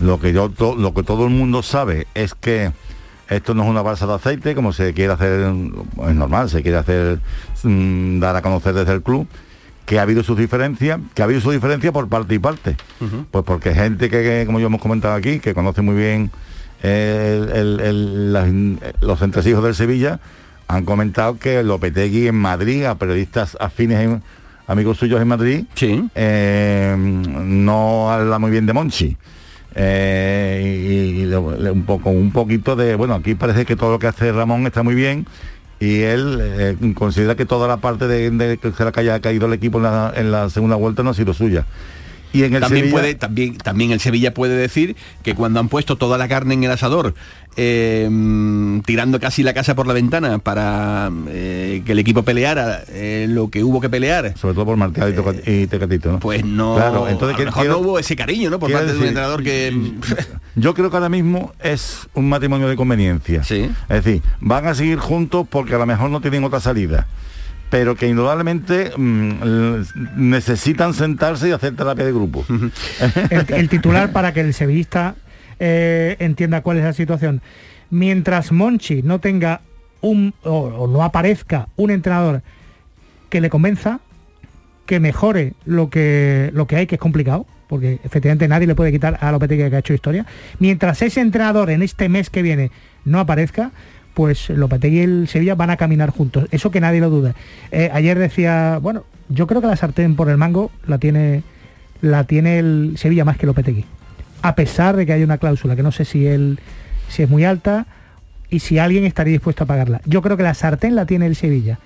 lo 0.00 0.20
que 0.20 0.32
yo 0.32 0.48
to- 0.50 0.76
lo 0.76 0.94
que 0.94 1.02
todo 1.02 1.24
el 1.24 1.30
mundo 1.30 1.62
sabe 1.62 2.06
es 2.14 2.34
que 2.34 2.72
esto 3.28 3.54
no 3.54 3.62
es 3.64 3.68
una 3.70 3.82
balsa 3.82 4.06
de 4.06 4.14
aceite, 4.14 4.54
como 4.54 4.72
se 4.72 4.92
quiere 4.92 5.12
hacer, 5.12 5.40
es 5.40 6.14
normal, 6.14 6.50
se 6.50 6.62
quiere 6.62 6.76
hacer 6.78 7.18
mm, 7.62 8.20
dar 8.20 8.36
a 8.36 8.42
conocer 8.42 8.74
desde 8.74 8.92
el 8.92 9.02
club, 9.02 9.26
que 9.86 9.98
ha 9.98 10.02
habido 10.02 10.22
sus 10.22 10.36
diferencias, 10.38 11.00
que 11.14 11.22
ha 11.22 11.24
habido 11.24 11.40
sus 11.40 11.52
diferencias 11.54 11.92
por 11.92 12.08
parte 12.08 12.34
y 12.34 12.38
parte. 12.38 12.76
Pues 13.30 13.44
porque 13.44 13.74
gente 13.74 14.10
que, 14.10 14.22
que, 14.22 14.42
como 14.46 14.60
yo 14.60 14.66
hemos 14.66 14.80
comentado 14.82 15.14
aquí, 15.14 15.38
que 15.40 15.54
conoce 15.54 15.80
muy 15.82 15.94
bien 15.96 16.30
el- 16.82 17.50
el- 17.50 17.80
el- 17.80 18.32
las- 18.32 18.48
los 19.00 19.22
entresijos 19.22 19.62
del 19.64 19.74
Sevilla, 19.74 20.20
han 20.68 20.84
comentado 20.84 21.38
que 21.38 21.62
Lopetegui 21.62 22.28
en 22.28 22.34
Madrid, 22.36 22.84
a 22.84 22.94
periodistas 22.96 23.56
afines, 23.60 24.00
en- 24.00 24.22
amigos 24.66 24.98
suyos 24.98 25.20
en 25.20 25.28
Madrid, 25.28 25.64
Sí. 25.74 26.08
eh, 26.14 26.94
no 26.96 28.10
habla 28.12 28.38
muy 28.38 28.50
bien 28.50 28.66
de 28.66 28.72
Monchi. 28.72 29.16
Eh, 29.74 31.16
y, 31.16 31.22
y 31.22 31.34
un 31.34 31.84
poco 31.86 32.10
un 32.10 32.30
poquito 32.30 32.76
de 32.76 32.94
bueno 32.94 33.14
aquí 33.14 33.34
parece 33.34 33.64
que 33.64 33.74
todo 33.74 33.92
lo 33.92 33.98
que 33.98 34.06
hace 34.06 34.30
Ramón 34.30 34.66
está 34.66 34.82
muy 34.82 34.94
bien 34.94 35.26
y 35.80 36.02
él 36.02 36.38
eh, 36.42 36.76
considera 36.94 37.36
que 37.36 37.46
toda 37.46 37.66
la 37.66 37.78
parte 37.78 38.06
de, 38.06 38.30
de 38.30 38.58
que 38.58 38.70
se 38.72 38.84
le 38.84 38.92
haya 38.94 39.18
caído 39.20 39.46
el 39.46 39.54
equipo 39.54 39.78
en 39.78 39.84
la, 39.84 40.12
en 40.14 40.30
la 40.30 40.50
segunda 40.50 40.76
vuelta 40.76 41.02
no 41.02 41.10
ha 41.10 41.14
sido 41.14 41.32
suya 41.32 41.64
y 42.32 42.44
en 42.44 42.54
el 42.54 42.60
También, 42.60 42.84
Sevilla- 42.86 42.92
puede, 43.00 43.14
también, 43.14 43.56
también 43.58 43.90
el 43.92 44.00
Sevilla 44.00 44.34
puede 44.34 44.56
decir 44.56 44.96
que 45.22 45.34
cuando 45.34 45.60
han 45.60 45.68
puesto 45.68 45.96
toda 45.96 46.18
la 46.18 46.28
carne 46.28 46.54
en 46.54 46.64
el 46.64 46.70
asador, 46.70 47.14
eh, 47.56 48.08
mm, 48.10 48.80
tirando 48.80 49.20
casi 49.20 49.42
la 49.42 49.52
casa 49.52 49.74
por 49.74 49.86
la 49.86 49.92
ventana 49.92 50.38
para 50.38 51.10
eh, 51.28 51.82
que 51.84 51.92
el 51.92 51.98
equipo 51.98 52.22
peleara 52.22 52.82
eh, 52.88 53.26
lo 53.28 53.50
que 53.50 53.62
hubo 53.62 53.80
que 53.80 53.90
pelear, 53.90 54.34
sobre 54.38 54.54
todo 54.54 54.64
por 54.64 54.76
Martial 54.78 55.14
y, 55.46 55.50
y 55.50 55.66
Tecatito 55.66 56.12
¿no? 56.12 56.18
pues 56.20 56.44
no, 56.46 56.76
Claro, 56.76 57.08
entonces, 57.08 57.34
a 57.34 57.36
¿qué 57.36 57.44
lo 57.44 57.50
mejor 57.50 57.62
quiero- 57.62 57.74
no 57.74 57.80
hubo 57.86 57.98
ese 57.98 58.16
cariño 58.16 58.48
¿no? 58.48 58.58
por 58.58 58.72
parte 58.72 58.86
de 58.86 58.92
un 58.92 58.98
decir, 59.00 59.08
entrenador 59.08 59.42
que... 59.42 59.92
Yo 60.54 60.72
creo 60.74 60.90
que 60.90 60.96
ahora 60.96 61.08
mismo 61.10 61.52
es 61.62 62.08
un 62.14 62.28
matrimonio 62.28 62.68
de 62.68 62.76
conveniencia. 62.76 63.42
Sí. 63.44 63.70
Es 63.88 64.04
decir, 64.04 64.22
van 64.40 64.66
a 64.66 64.74
seguir 64.74 64.98
juntos 64.98 65.46
porque 65.48 65.74
a 65.74 65.78
lo 65.78 65.86
mejor 65.86 66.10
no 66.10 66.20
tienen 66.20 66.44
otra 66.44 66.60
salida. 66.60 67.06
Pero 67.72 67.96
que 67.96 68.06
indudablemente 68.06 68.92
mm, 68.94 69.80
necesitan 70.16 70.92
sentarse 70.92 71.48
y 71.48 71.52
hacer 71.52 71.74
terapia 71.74 72.04
de 72.04 72.12
grupo. 72.12 72.44
el, 73.30 73.46
el 73.48 73.68
titular 73.70 74.12
para 74.12 74.34
que 74.34 74.40
el 74.40 74.52
sevillista 74.52 75.14
eh, 75.58 76.16
entienda 76.18 76.60
cuál 76.60 76.76
es 76.76 76.84
la 76.84 76.92
situación. 76.92 77.40
Mientras 77.88 78.52
Monchi 78.52 79.02
no 79.02 79.20
tenga 79.20 79.62
un 80.02 80.34
o, 80.42 80.58
o 80.58 80.86
no 80.86 81.02
aparezca 81.02 81.68
un 81.76 81.90
entrenador 81.90 82.42
que 83.30 83.40
le 83.40 83.48
convenza, 83.48 84.00
que 84.84 85.00
mejore 85.00 85.54
lo 85.64 85.88
que 85.88 86.50
lo 86.52 86.66
que 86.66 86.76
hay, 86.76 86.86
que 86.86 86.96
es 86.96 87.00
complicado, 87.00 87.46
porque 87.68 88.00
efectivamente 88.04 88.48
nadie 88.48 88.66
le 88.66 88.74
puede 88.74 88.92
quitar 88.92 89.16
a 89.22 89.32
Lopetegui 89.32 89.70
que 89.70 89.76
ha 89.76 89.78
hecho 89.78 89.94
historia. 89.94 90.26
Mientras 90.58 91.00
ese 91.00 91.22
entrenador 91.22 91.70
en 91.70 91.80
este 91.80 92.10
mes 92.10 92.28
que 92.28 92.42
viene 92.42 92.70
no 93.06 93.18
aparezca, 93.18 93.70
pues 94.14 94.50
Lopetegui 94.50 94.98
y 94.98 95.00
el 95.00 95.28
Sevilla 95.28 95.54
van 95.54 95.70
a 95.70 95.76
caminar 95.76 96.10
juntos. 96.10 96.46
Eso 96.50 96.70
que 96.70 96.80
nadie 96.80 97.00
lo 97.00 97.10
duda. 97.10 97.34
Eh, 97.70 97.90
ayer 97.92 98.18
decía, 98.18 98.78
bueno, 98.80 99.04
yo 99.28 99.46
creo 99.46 99.60
que 99.60 99.66
la 99.66 99.76
sartén 99.76 100.16
por 100.16 100.28
el 100.28 100.36
mango 100.36 100.70
la 100.86 100.98
tiene 100.98 101.42
la 102.00 102.24
tiene 102.24 102.58
el 102.58 102.94
Sevilla 102.96 103.24
más 103.24 103.36
que 103.36 103.46
Lopetegui. 103.46 103.84
A 104.42 104.54
pesar 104.54 104.96
de 104.96 105.06
que 105.06 105.12
hay 105.12 105.22
una 105.22 105.38
cláusula 105.38 105.76
que 105.76 105.82
no 105.82 105.92
sé 105.92 106.04
si 106.04 106.26
él 106.26 106.58
si 107.08 107.22
es 107.22 107.30
muy 107.30 107.44
alta 107.44 107.86
y 108.50 108.58
si 108.58 108.78
alguien 108.78 109.04
estaría 109.04 109.32
dispuesto 109.32 109.64
a 109.64 109.66
pagarla. 109.66 110.00
Yo 110.04 110.20
creo 110.20 110.36
que 110.36 110.42
la 110.42 110.54
sartén 110.54 110.94
la 110.94 111.06
tiene 111.06 111.26
el 111.26 111.36
Sevilla 111.36 111.78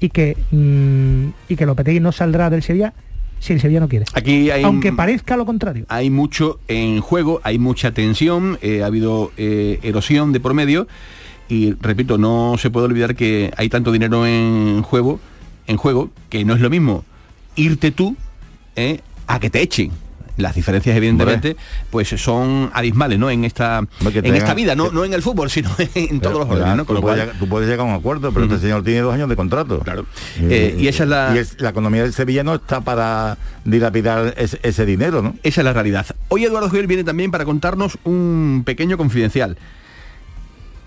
y 0.00 0.10
que 0.10 0.36
mm, 0.50 1.28
y 1.48 1.56
que 1.56 1.66
Lopetegui 1.66 2.00
no 2.00 2.12
saldrá 2.12 2.50
del 2.50 2.62
Sevilla 2.62 2.92
si 3.38 3.54
el 3.54 3.60
Sevilla 3.60 3.80
no 3.80 3.88
quiere. 3.88 4.04
Aquí 4.12 4.50
hay, 4.50 4.62
Aunque 4.64 4.92
parezca 4.92 5.36
lo 5.36 5.46
contrario. 5.46 5.86
hay 5.88 6.10
mucho 6.10 6.60
en 6.68 7.00
juego, 7.00 7.40
hay 7.42 7.58
mucha 7.58 7.92
tensión, 7.92 8.58
eh, 8.60 8.82
ha 8.82 8.86
habido 8.86 9.32
eh, 9.38 9.78
erosión 9.82 10.32
de 10.32 10.40
por 10.40 10.52
medio 10.52 10.88
y 11.50 11.74
repito, 11.80 12.16
no 12.16 12.54
se 12.58 12.70
puede 12.70 12.86
olvidar 12.86 13.14
que 13.14 13.52
hay 13.56 13.68
tanto 13.68 13.92
dinero 13.92 14.26
en 14.26 14.82
juego, 14.82 15.20
en 15.66 15.76
juego, 15.76 16.10
que 16.30 16.44
no 16.44 16.54
es 16.54 16.60
lo 16.60 16.70
mismo 16.70 17.04
irte 17.56 17.90
tú 17.90 18.16
eh, 18.76 19.00
a 19.26 19.38
que 19.40 19.50
te 19.50 19.60
echen. 19.60 19.90
Las 20.36 20.54
diferencias, 20.54 20.96
evidentemente, 20.96 21.56
pues 21.90 22.08
son 22.08 22.70
abismales, 22.72 23.18
¿no? 23.18 23.28
En 23.28 23.44
esta, 23.44 23.80
en 24.00 24.34
esta 24.36 24.54
vida, 24.54 24.74
no, 24.74 24.90
no 24.90 25.04
en 25.04 25.12
el 25.12 25.20
fútbol, 25.20 25.50
sino 25.50 25.68
en 25.94 26.18
todos 26.20 26.38
los 26.38 26.48
órdenes, 26.48 26.76
¿no? 26.76 26.84
tú, 26.86 26.94
lo 26.94 27.02
puedes 27.02 27.16
cual- 27.18 27.26
llegar, 27.28 27.38
tú 27.38 27.46
puedes 27.48 27.68
llegar 27.68 27.86
a 27.86 27.90
un 27.90 27.94
acuerdo, 27.94 28.32
pero 28.32 28.46
este 28.46 28.58
señor 28.58 28.82
tiene 28.82 29.00
dos 29.00 29.12
años 29.12 29.28
de 29.28 29.36
contrato. 29.36 29.80
Claro. 29.80 30.06
Eh, 30.40 30.76
y 30.78 30.88
esa 30.88 31.02
es 31.02 31.08
la- 31.10 31.32
y 31.34 31.38
es- 31.40 31.60
la 31.60 31.70
economía 31.70 32.04
del 32.04 32.14
Sevilla 32.14 32.42
no 32.42 32.54
está 32.54 32.80
para 32.80 33.36
dilapidar 33.66 34.32
ese, 34.38 34.58
ese 34.62 34.86
dinero, 34.86 35.20
¿no? 35.20 35.34
Esa 35.42 35.60
es 35.60 35.64
la 35.66 35.74
realidad. 35.74 36.06
Hoy 36.28 36.44
Eduardo 36.44 36.70
Gil 36.70 36.86
viene 36.86 37.04
también 37.04 37.30
para 37.30 37.44
contarnos 37.44 37.98
un 38.04 38.62
pequeño 38.64 38.96
confidencial. 38.96 39.58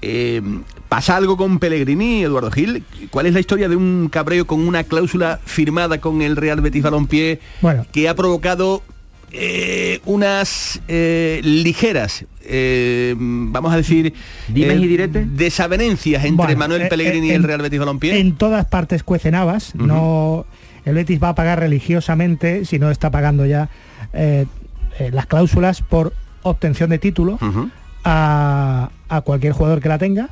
Eh, 0.05 0.41
¿Pasa 0.89 1.15
algo 1.15 1.37
con 1.37 1.57
Pellegrini, 1.59 2.23
Eduardo 2.23 2.51
Gil? 2.51 2.83
¿Cuál 3.09 3.25
es 3.25 3.33
la 3.33 3.39
historia 3.39 3.67
de 3.69 3.75
un 3.75 4.09
cabreo 4.11 4.45
con 4.45 4.67
una 4.67 4.83
cláusula 4.83 5.39
firmada 5.45 5.99
con 5.99 6.21
el 6.21 6.35
Real 6.35 6.61
Betis 6.61 6.83
Balompié 6.83 7.39
Bueno. 7.61 7.85
que 7.91 8.07
ha 8.09 8.15
provocado 8.15 8.83
eh, 9.31 10.01
unas 10.05 10.81
eh, 10.87 11.39
ligeras, 11.43 12.25
eh, 12.43 13.15
vamos 13.17 13.73
a 13.73 13.77
decir, 13.77 14.13
Dimes 14.49 14.79
y 14.81 14.87
diretes. 14.87 15.35
desavenencias 15.35 16.23
entre 16.25 16.45
Bueno, 16.45 16.59
Manuel 16.59 16.87
Pellegrini 16.89 17.29
eh, 17.29 17.31
y 17.31 17.35
el 17.35 17.43
Real 17.43 17.61
Betis 17.61 17.79
Balompié? 17.79 18.19
En 18.19 18.35
todas 18.35 18.65
partes 18.65 19.01
cuecen 19.03 19.33
habas, 19.33 19.73
no 19.73 20.45
el 20.85 20.93
Betis 20.95 21.23
va 21.23 21.29
a 21.29 21.35
pagar 21.35 21.59
religiosamente 21.59 22.65
si 22.65 22.77
no 22.77 22.91
está 22.91 23.09
pagando 23.09 23.45
ya 23.47 23.69
eh, 24.13 24.45
eh, 24.99 25.09
las 25.11 25.25
cláusulas 25.25 25.81
por 25.81 26.13
obtención 26.43 26.89
de 26.91 26.99
título 26.99 27.39
a, 28.03 28.89
a 29.15 29.21
cualquier 29.21 29.53
jugador 29.53 29.81
que 29.81 29.89
la 29.89 29.97
tenga 29.97 30.29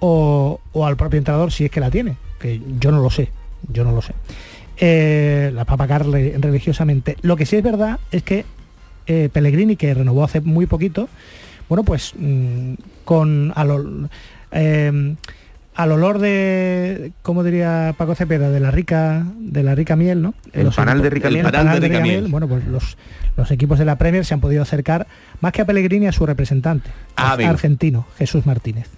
o, 0.00 0.60
o 0.72 0.86
al 0.86 0.96
propio 0.96 1.18
entrenador 1.18 1.52
si 1.52 1.64
es 1.64 1.70
que 1.70 1.80
la 1.80 1.90
tiene, 1.90 2.16
que 2.40 2.60
yo 2.80 2.90
no 2.90 3.00
lo 3.00 3.10
sé, 3.10 3.30
yo 3.72 3.84
no 3.84 3.92
lo 3.92 4.02
sé. 4.02 4.14
eh, 4.78 5.50
la 5.54 5.64
va 5.64 5.74
a 5.74 5.76
pagar 5.76 6.06
religiosamente. 6.06 7.16
Lo 7.22 7.36
que 7.36 7.46
sí 7.46 7.56
es 7.56 7.62
verdad 7.62 8.00
es 8.10 8.22
que 8.22 8.44
eh, 9.06 9.28
Pellegrini, 9.32 9.76
que 9.76 9.94
renovó 9.94 10.24
hace 10.24 10.40
muy 10.40 10.66
poquito, 10.66 11.08
bueno, 11.68 11.84
pues 11.84 12.12
mm, 12.16 12.74
con 13.04 13.52
al, 13.54 14.08
em, 14.50 15.16
al, 15.74 15.92
olor 15.92 16.18
de, 16.18 17.12
¿cómo 17.22 17.44
diría 17.44 17.94
Paco 17.96 18.14
Cepeda? 18.14 18.50
De 18.50 18.60
la 18.60 18.70
rica, 18.70 19.24
de 19.38 19.62
la 19.62 19.74
rica 19.74 19.96
miel, 19.96 20.22
¿no? 20.22 20.34
El 20.52 20.70
panal 20.70 21.02
de 21.02 21.10
rica 21.10 21.30
miel. 22.00 22.28
Bueno, 22.28 22.48
pues 22.48 22.66
los, 22.66 22.96
los 23.36 23.50
equipos 23.50 23.78
de 23.78 23.84
la 23.84 23.96
Premier 23.96 24.24
se 24.24 24.34
han 24.34 24.40
podido 24.40 24.62
acercar 24.62 25.06
más 25.40 25.52
que 25.52 25.62
a 25.62 25.64
Pellegrini 25.64 26.06
a 26.06 26.12
su 26.12 26.26
representante, 26.26 26.90
ah, 27.16 27.36
argentino, 27.44 28.06
Jesús 28.18 28.46
Martínez. 28.46 28.88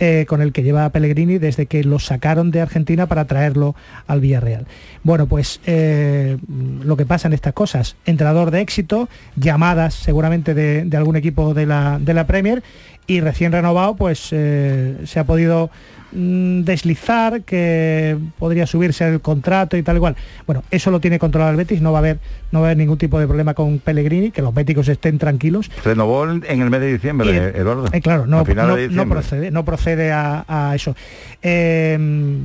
Eh, 0.00 0.26
con 0.28 0.42
el 0.42 0.52
que 0.52 0.62
lleva 0.62 0.88
Pellegrini 0.90 1.38
desde 1.38 1.66
que 1.66 1.82
lo 1.82 1.98
sacaron 1.98 2.52
de 2.52 2.60
Argentina 2.60 3.08
para 3.08 3.24
traerlo 3.24 3.74
al 4.06 4.20
Villarreal. 4.20 4.64
Bueno, 5.02 5.26
pues 5.26 5.60
eh, 5.66 6.38
lo 6.84 6.96
que 6.96 7.04
pasa 7.04 7.26
en 7.26 7.34
estas 7.34 7.52
cosas, 7.52 7.96
entrenador 8.06 8.52
de 8.52 8.60
éxito, 8.60 9.08
llamadas 9.34 9.94
seguramente 9.94 10.54
de, 10.54 10.96
algún 10.96 11.16
equipo 11.16 11.52
de 11.52 11.66
la, 11.66 11.98
de 11.98 12.14
la 12.14 12.28
Premier 12.28 12.62
y 13.08 13.20
recién 13.20 13.50
renovado, 13.50 13.96
pues 13.96 14.28
eh, 14.30 14.98
se 15.04 15.18
ha 15.18 15.24
podido 15.24 15.70
Mm, 16.10 16.62
deslizar, 16.62 17.42
que 17.42 18.16
podría 18.38 18.66
subirse 18.66 19.06
el 19.06 19.20
contrato 19.20 19.76
y 19.76 19.82
tal 19.82 19.96
igual. 19.96 20.16
Bueno, 20.46 20.64
eso 20.70 20.90
lo 20.90 21.00
tiene 21.00 21.18
controlado 21.18 21.50
el 21.50 21.58
Betis, 21.58 21.82
no 21.82 21.92
va 21.92 21.98
a 21.98 22.00
haber, 22.00 22.18
no 22.50 22.60
va 22.60 22.66
a 22.66 22.68
haber 22.70 22.78
ningún 22.78 22.96
tipo 22.96 23.20
de 23.20 23.26
problema 23.26 23.52
con 23.52 23.78
Pellegrini, 23.78 24.30
que 24.30 24.40
los 24.40 24.54
béticos 24.54 24.88
estén 24.88 25.18
tranquilos. 25.18 25.70
Renovó 25.84 26.24
en 26.24 26.62
el 26.62 26.70
mes 26.70 26.80
de 26.80 26.92
diciembre, 26.94 27.52
Eduardo. 27.54 27.86
Eh, 27.92 28.00
claro, 28.00 28.26
no, 28.26 28.38
no, 28.38 29.08
procede, 29.08 29.50
no 29.50 29.64
procede 29.66 30.10
a, 30.10 30.72
eso. 30.74 30.96
Em, 31.42 32.37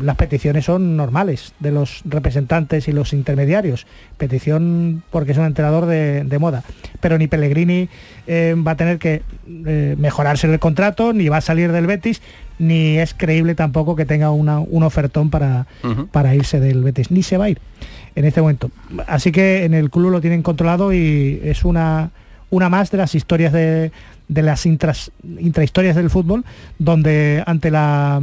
las 0.00 0.16
peticiones 0.16 0.64
son 0.64 0.96
normales 0.96 1.52
de 1.60 1.70
los 1.70 2.02
representantes 2.04 2.88
y 2.88 2.92
los 2.92 3.12
intermediarios. 3.12 3.86
Petición 4.16 5.02
porque 5.10 5.32
es 5.32 5.38
un 5.38 5.44
entrenador 5.44 5.86
de, 5.86 6.38
moda. 6.38 6.62
Pero 7.00 7.18
ni 7.18 7.26
Pellegrini 7.26 7.88
em, 8.26 8.66
va 8.66 8.72
a 8.72 8.76
tener 8.76 8.98
que 8.98 9.22
eh, 9.66 9.94
mejorarse 9.98 10.46
el 10.50 10.58
contrato, 10.58 11.12
ni 11.12 11.28
va 11.28 11.38
a 11.38 11.40
salir 11.40 11.72
del 11.72 11.86
Betis, 11.86 12.22
ni 12.58 12.98
es 12.98 13.14
creíble 13.14 13.54
tampoco 13.54 13.96
que 13.96 14.06
tenga 14.06 14.30
una, 14.30 14.60
un 14.60 14.82
ofertón 14.82 15.30
para, 15.30 15.66
para 16.12 16.34
irse 16.34 16.60
del 16.60 16.82
Betis, 16.82 17.10
ni 17.10 17.22
se 17.22 17.36
va 17.36 17.46
a 17.46 17.50
ir 17.50 17.60
en 18.14 18.24
este 18.24 18.40
momento. 18.40 18.70
Así 19.06 19.32
que 19.32 19.64
en 19.64 19.74
el 19.74 19.90
club 19.90 20.10
lo 20.10 20.20
tienen 20.20 20.42
controlado 20.42 20.92
y 20.92 21.40
es 21.42 21.64
una, 21.64 22.10
una 22.50 22.68
más 22.68 22.90
de 22.90 22.98
las 22.98 23.14
historias 23.14 23.52
de, 23.52 23.92
de 24.28 24.42
las 24.42 24.64
intrahistorias 24.66 25.96
del 25.96 26.08
fútbol, 26.08 26.44
donde 26.78 27.42
ante 27.46 27.70
la 27.70 28.22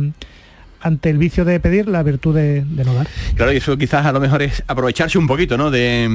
ante 0.82 1.10
el 1.10 1.18
vicio 1.18 1.46
de 1.46 1.60
pedir 1.60 1.88
la 1.88 2.04
virtud 2.04 2.36
de, 2.36 2.64
no 2.66 2.94
dar. 2.94 3.08
Claro, 3.36 3.54
y 3.54 3.58
eso 3.58 3.78
quizás 3.78 4.06
a 4.06 4.12
lo 4.12 4.20
mejor 4.20 4.42
es 4.42 4.64
aprovecharse 4.68 5.18
un 5.18 5.28
poquito, 5.28 5.58
¿no? 5.58 5.72
De, 5.72 6.08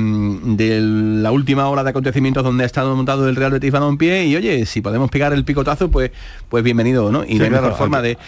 la 1.23 1.31
última 1.31 1.69
hora 1.69 1.85
de 1.85 1.91
acontecimientos 1.91 2.43
donde 2.43 2.65
ha 2.65 2.67
estado 2.67 2.95
montado 2.97 3.29
el 3.29 3.37
Real 3.37 3.53
Betis 3.53 3.71
Balompié 3.71 4.27
y 4.27 4.37
oye, 4.37 4.67
si 4.67 4.81
podemos 4.81 5.11
pegar 5.11 5.33
el 5.33 5.45
picotazo, 5.45 5.91
pues 5.91 6.11
pues 6.49 6.63
bienvenido, 6.63 7.11
¿no? 7.11 7.25
Y 7.25 7.39
la 7.39 7.49
mejor 7.49 7.75
forma 7.77 8.03
de, 8.03 8.19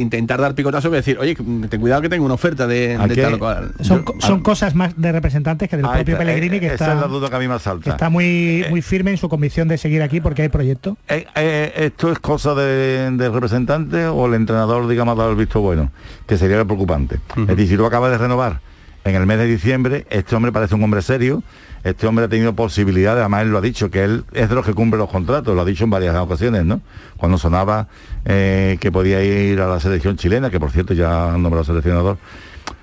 intentar 0.00 0.40
dar 0.40 0.54
picotazo 0.54 0.90
que 0.90 0.96
decir, 0.96 1.18
oye, 1.18 1.34
ten 1.34 1.80
cuidado 1.80 2.00
que 2.00 2.08
tengo 2.08 2.24
una 2.24 2.34
oferta 2.34 2.66
de, 2.66 2.96
tal 3.16 3.38
cual. 3.38 3.72
Son, 3.80 4.04
son 4.20 4.42
cosas 4.42 4.74
más 4.76 4.94
de 4.96 5.10
representantes 5.10 5.68
que 5.68 5.76
del 5.76 5.86
ah, 5.86 5.92
propio 5.92 6.18
Pellegrini 6.18 6.60
que 6.60 6.66
está, 6.66 6.94
la 6.94 7.08
duda 7.08 7.28
que 7.28 7.36
a 7.36 7.38
mí 7.38 7.48
más 7.48 7.62
salta. 7.62 7.90
está 7.90 8.10
muy, 8.10 8.62
eh, 8.62 8.66
muy 8.70 8.80
firme 8.80 9.10
en 9.10 9.16
su 9.16 9.28
convicción 9.28 9.66
de 9.68 9.76
seguir 9.76 10.02
aquí 10.02 10.20
porque 10.20 10.42
hay 10.42 10.50
proyecto. 10.50 10.96
Eh, 11.08 11.26
eh, 11.34 11.72
¿Esto 11.74 12.12
es 12.12 12.18
cosa 12.20 12.54
del 12.54 13.16
de 13.16 13.28
representante 13.28 14.06
o 14.06 14.26
el 14.26 14.34
entrenador, 14.34 14.86
digamos, 14.86 15.14
ha 15.14 15.18
dado 15.18 15.30
el 15.32 15.36
visto 15.42 15.60
bueno, 15.60 15.90
que 16.26 16.36
sería 16.36 16.56
lo 16.56 16.66
preocupante. 16.66 17.18
Es 17.36 17.46
decir, 17.46 17.68
si 17.68 17.76
tú 17.76 17.86
acabas 17.86 18.10
de 18.10 18.18
renovar 18.18 18.60
en 19.04 19.14
el 19.14 19.26
mes 19.26 19.38
de 19.38 19.46
diciembre, 19.46 20.06
este 20.10 20.36
hombre 20.36 20.52
parece 20.52 20.74
un 20.74 20.82
hombre 20.84 21.02
serio, 21.02 21.42
este 21.84 22.06
hombre 22.06 22.26
ha 22.26 22.28
tenido 22.28 22.54
posibilidades, 22.54 23.20
además 23.20 23.42
él 23.42 23.50
lo 23.50 23.58
ha 23.58 23.60
dicho, 23.60 23.90
que 23.90 24.04
él 24.04 24.24
es 24.32 24.48
de 24.48 24.54
los 24.54 24.64
que 24.64 24.72
cumple 24.72 24.98
los 24.98 25.10
contratos, 25.10 25.54
lo 25.54 25.60
ha 25.60 25.64
dicho 25.64 25.84
en 25.84 25.90
varias 25.90 26.14
ocasiones, 26.16 26.64
¿no? 26.64 26.80
Cuando 27.16 27.38
sonaba 27.38 27.88
eh, 28.24 28.78
que 28.80 28.92
podía 28.92 29.22
ir 29.24 29.60
a 29.60 29.66
la 29.66 29.80
selección 29.80 30.16
chilena, 30.16 30.50
que 30.50 30.60
por 30.60 30.70
cierto 30.70 30.94
ya 30.94 31.34
han 31.34 31.42
nombrado 31.42 31.64
seleccionador. 31.64 32.18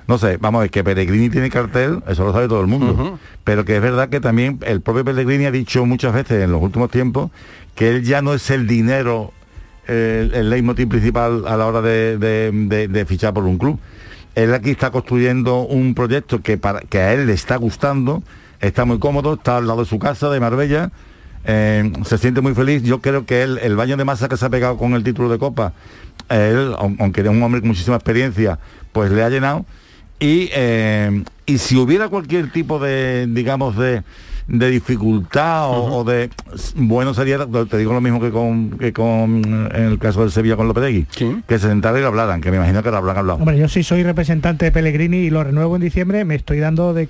No 0.07 0.17
sé, 0.17 0.37
vamos 0.37 0.59
a 0.59 0.61
ver, 0.63 0.71
que 0.71 0.83
Pellegrini 0.83 1.29
tiene 1.29 1.49
cartel, 1.51 2.01
eso 2.07 2.25
lo 2.25 2.33
sabe 2.33 2.47
todo 2.47 2.61
el 2.61 2.67
mundo, 2.67 3.19
pero 3.43 3.63
que 3.63 3.75
es 3.75 3.81
verdad 3.81 4.09
que 4.09 4.19
también 4.19 4.59
el 4.65 4.81
propio 4.81 5.05
Pellegrini 5.05 5.45
ha 5.45 5.51
dicho 5.51 5.85
muchas 5.85 6.13
veces 6.13 6.43
en 6.43 6.51
los 6.51 6.61
últimos 6.61 6.89
tiempos 6.89 7.29
que 7.75 7.89
él 7.89 8.03
ya 8.03 8.21
no 8.21 8.33
es 8.33 8.49
el 8.49 8.65
dinero 8.65 9.31
el, 9.89 10.49
leitmotiv 10.49 10.87
principal 10.87 11.43
a 11.47 11.57
la 11.57 11.65
hora 11.65 11.81
de, 11.81 13.05
fichar 13.07 13.33
por 13.33 13.43
un 13.45 13.57
club. 13.57 13.79
Él 14.35 14.53
aquí 14.53 14.69
está 14.69 14.91
construyendo 14.91 15.61
un 15.61 15.95
proyecto 15.95 16.41
que, 16.41 16.57
para, 16.57 16.81
que 16.81 16.99
a 16.99 17.13
él 17.13 17.27
le 17.27 17.33
está 17.33 17.55
gustando, 17.57 18.23
está 18.61 18.85
muy 18.85 18.99
cómodo, 18.99 19.33
está 19.33 19.57
al 19.57 19.67
lado 19.67 19.81
de 19.81 19.85
su 19.85 19.99
casa 19.99 20.29
de 20.29 20.39
Marbella, 20.39 20.91
eh, 21.45 21.91
se 22.05 22.17
siente 22.17 22.41
muy 22.41 22.53
feliz. 22.53 22.83
Yo 22.83 23.01
creo 23.01 23.25
que 23.25 23.41
él, 23.41 23.59
el 23.61 23.75
baño 23.75 23.97
de 23.97 24.05
masa 24.05 24.29
que 24.29 24.37
se 24.37 24.45
ha 24.45 24.49
pegado 24.49 24.77
con 24.77 24.93
el 24.93 25.03
título 25.03 25.29
de 25.29 25.39
Copa, 25.39 25.73
él, 26.29 26.75
aunque 26.77 27.21
es 27.21 27.27
un 27.27 27.41
hombre 27.41 27.61
con 27.61 27.69
muchísima 27.69 27.95
experiencia, 27.95 28.59
pues 28.91 29.11
le 29.11 29.23
ha 29.23 29.29
llenado. 29.29 29.65
Y, 30.19 30.49
eh, 30.53 31.23
y 31.45 31.57
si 31.57 31.77
hubiera 31.77 32.09
cualquier 32.09 32.51
tipo 32.51 32.77
de, 32.77 33.25
digamos, 33.29 33.77
de, 33.77 34.03
de 34.49 34.69
dificultad 34.69 35.69
o, 35.69 36.03
de 36.03 36.29
bueno 36.75 37.13
sería 37.13 37.37
te 37.69 37.77
digo 37.77 37.93
lo 37.93 38.01
mismo 38.01 38.19
que 38.19 38.31
con 38.31 38.71
que 38.71 38.91
con 38.91 39.43
en 39.73 39.83
el 39.83 39.99
caso 39.99 40.21
del 40.21 40.31
Sevilla 40.31 40.55
con 40.55 40.67
Lopetegui 40.67 41.05
que 41.47 41.59
se 41.59 41.67
sentaran 41.67 41.99
y 41.99 42.01
lo 42.01 42.07
hablaran 42.07 42.41
que 42.41 42.49
me 42.49 42.57
imagino 42.57 42.81
que 42.81 42.91
lo 42.91 42.97
habrán 42.97 43.17
hablado. 43.17 43.39
Hombre 43.39 43.57
yo 43.57 43.67
sí 43.67 43.83
soy 43.83 44.03
representante 44.03 44.65
de 44.65 44.71
Pellegrini 44.71 45.17
y 45.17 45.29
lo 45.29 45.43
renuevo 45.43 45.75
en 45.75 45.81
diciembre 45.81 46.25
me 46.25 46.35
estoy 46.35 46.59
dando 46.59 46.93
de 46.93 47.07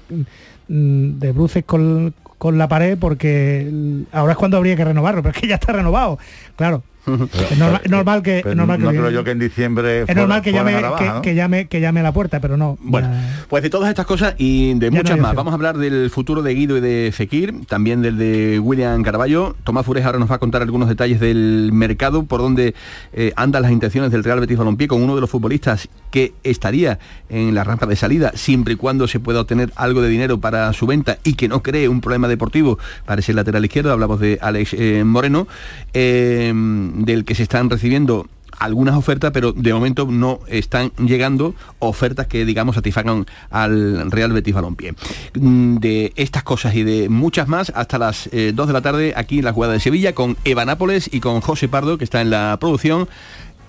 mm, 0.67 1.19
de 1.19 1.31
bruces 1.31 1.63
con, 1.65 2.13
con 2.38 2.58
la 2.58 2.67
pared 2.67 2.98
porque 3.00 3.72
ahora 4.12 4.34
es 4.34 4.38
cuando 4.38 4.58
habría 4.58 4.75
que 4.75 4.86
renovarlo 4.86 5.24
pero 5.24 5.34
es 5.34 5.41
que 5.41 5.48
ya 5.48 5.55
está 5.55 5.72
renovado. 5.74 6.19
Claro 6.55 6.84
es 7.06 7.58
normal, 7.89 8.22
que, 8.22 8.44
no 8.56 8.68
creo 8.68 9.10
yo 9.10 9.24
que 9.24 9.32
en 9.32 9.39
diciembre 9.39 10.03
es 10.08 10.15
normal 10.15 10.41
que 10.41 10.51
llame, 10.51 10.82
que, 11.24 11.36
llame 11.36 11.68
que 11.68 11.82
llame 11.82 12.01
a 12.01 12.03
la 12.03 12.12
puerta 12.12 12.39
pero 12.39 12.58
no 12.58 12.77
bueno 12.82 13.10
pues 13.48 13.63
de 13.63 13.70
todas 13.70 13.89
estas 13.89 14.06
cosas 14.06 14.36
y 14.38 14.74
de 14.75 14.91
muchas 14.91 15.18
más 15.18 15.34
vamos 15.34 15.51
a 15.51 15.56
hablar 15.56 15.77
del 15.77 16.10
futuro 16.10 16.41
de 16.41 16.53
Guido 16.53 16.77
y 16.77 16.82
de 16.82 17.12
Fekir 17.13 17.65
también 17.68 18.01
del 18.01 18.18
de 18.18 18.60
William 18.60 19.01
Carballo. 19.03 19.56
Tomás 19.63 19.86
Fures 19.86 20.06
ahora 20.06 20.20
nos 20.20 20.29
va 20.29 20.36
a 20.36 20.39
contar 20.39 20.62
algunos 20.62 20.89
detalles 20.89 21.20
del 21.20 21.72
mercado 21.74 22.24
por 22.24 22.41
donde 22.41 22.75
eh, 23.13 23.34
andan 23.36 23.63
las 23.63 23.72
intenciones 23.72 24.12
del 24.12 24.24
Real 24.24 24.39
Betis 24.39 24.58
Balompié 24.58 24.88
con 24.88 25.01
uno 25.01 25.15
de 25.15 25.22
los 25.22 25.29
futbolistas 25.29 25.89
que 26.12 26.34
estaría 26.44 27.00
en 27.29 27.56
la 27.56 27.63
rampa 27.63 27.86
de 27.86 27.96
salida 27.96 28.32
siempre 28.36 28.74
y 28.74 28.77
cuando 28.77 29.08
se 29.08 29.20
pueda 29.20 29.41
obtener 29.41 29.72
algo 29.75 30.01
de 30.01 30.10
dinero 30.10 30.39
para 30.39 30.72
su 30.74 30.88
venta 30.88 31.18
y 31.24 31.34
que 31.34 31.48
no 31.48 31.62
cree 31.63 31.88
un 31.88 32.01
problema 32.01 32.27
deportivo 32.27 32.77
para 33.06 33.22
ese 33.22 33.34
lateral 33.34 33.63
izquierdo. 33.65 33.91
Hablamos 33.91 34.20
de 34.20 34.39
Alex 34.41 34.74
eh, 34.74 35.03
Moreno. 35.03 35.48
Eh, 35.94 36.53
del 36.93 37.25
que 37.25 37.36
se 37.36 37.43
están 37.43 37.69
recibiendo 37.69 38.27
algunas 38.60 38.96
ofertas, 38.96 39.31
pero 39.31 39.53
de 39.53 39.74
momento 39.74 40.05
no 40.10 40.39
están 40.48 40.91
llegando 40.98 41.55
ofertas 41.79 42.27
que, 42.27 42.46
digamos, 42.46 42.75
satisfagan 42.75 43.25
al 43.50 44.12
Real 44.12 44.34
Betis 44.34 44.53
Balompié. 44.53 44.93
Mm, 45.34 45.77
de 45.77 46.13
estas 46.15 46.43
cosas 46.43 46.75
y 46.75 46.84
de 46.84 47.10
muchas 47.10 47.48
más, 47.48 47.72
hasta 47.75 47.98
las 47.98 48.25
2 48.25 48.34
eh, 48.34 48.53
de 48.53 48.74
la 48.74 48.81
tarde 48.81 49.13
aquí 49.15 49.39
en 49.39 49.46
la 49.46 49.53
jugada 49.53 49.74
de 49.74 49.79
Sevilla 49.79 50.13
con 50.13 50.38
Eva 50.43 50.65
Nápoles 50.65 51.10
y 51.12 51.19
con 51.19 51.41
José 51.41 51.67
Pardo, 51.67 51.98
que 51.98 52.03
está 52.03 52.22
en 52.22 52.29
la 52.29 52.58
producción. 52.60 53.08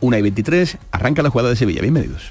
1 0.00 0.16
y 0.16 0.22
23, 0.22 0.78
arranca 0.92 1.22
la 1.22 1.30
jugada 1.30 1.50
de 1.50 1.56
Sevilla. 1.56 1.82
Bienvenidos. 1.82 2.30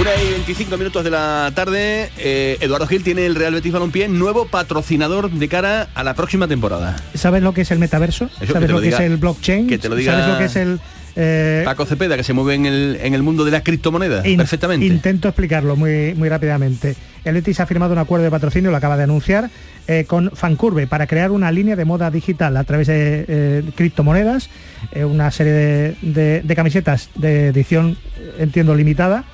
Una 0.00 0.10
y 0.22 0.30
25 0.32 0.76
minutos 0.76 1.02
de 1.02 1.10
la 1.10 1.50
tarde, 1.54 2.10
eh, 2.18 2.56
Eduardo 2.60 2.86
Gil 2.86 3.02
tiene 3.02 3.26
el 3.26 3.34
Real 3.34 3.52
Betis 3.54 3.72
Balompié 3.72 4.06
nuevo 4.08 4.46
patrocinador 4.46 5.30
de 5.30 5.48
cara 5.48 5.88
a 5.94 6.04
la 6.04 6.14
próxima 6.14 6.46
temporada. 6.46 6.96
¿Sabes 7.14 7.42
lo 7.42 7.52
que 7.52 7.62
es 7.62 7.70
el 7.72 7.80
metaverso? 7.80 8.30
Eso, 8.40 8.52
¿Sabes 8.52 8.70
lo, 8.70 8.80
que 8.80 8.88
es 8.88 9.00
el 9.00 9.16
blockchain? 9.16 9.66
que 9.66 9.78
te 9.78 9.88
lo 9.88 9.96
diga- 9.96 10.12
¿Sabes 10.12 10.28
lo 10.28 10.38
que 10.38 10.44
es 10.44 10.56
el... 10.56 10.80
eh, 11.16 11.62
Paco 11.64 11.84
Cepeda, 11.84 12.16
que 12.16 12.22
se 12.22 12.32
mueve 12.32 12.54
en 12.54 12.66
el, 12.66 12.98
en 13.02 13.14
el 13.14 13.24
mundo 13.24 13.44
de 13.44 13.50
las 13.50 13.62
criptomonedas, 13.62 14.24
In- 14.24 14.36
perfectamente. 14.36 14.86
Intento 14.86 15.26
explicarlo 15.28 15.74
muy, 15.74 16.14
muy 16.14 16.28
rápidamente. 16.28 16.94
El 17.24 17.34
Betis 17.34 17.58
ha 17.58 17.66
firmado 17.66 17.92
un 17.92 17.98
acuerdo 17.98 18.24
de 18.24 18.30
patrocinio, 18.30 18.70
lo 18.70 18.76
acaba 18.76 18.96
de 18.96 19.02
anunciar, 19.02 19.50
eh, 19.88 20.04
con 20.06 20.30
Fancurve 20.30 20.86
para 20.86 21.08
crear 21.08 21.32
una 21.32 21.50
línea 21.50 21.74
de 21.74 21.84
moda 21.84 22.08
digital 22.12 22.56
a 22.56 22.62
través 22.62 22.86
de 22.86 23.24
eh, 23.26 23.62
criptomonedas, 23.74 24.48
eh, 24.92 25.04
una 25.04 25.30
serie 25.32 25.52
de, 25.52 25.96
de- 26.02 26.42
de 26.42 26.54
camisetas 26.54 27.10
de 27.16 27.48
edición, 27.48 27.98
entiendo, 28.38 28.76
limitada, 28.76 29.24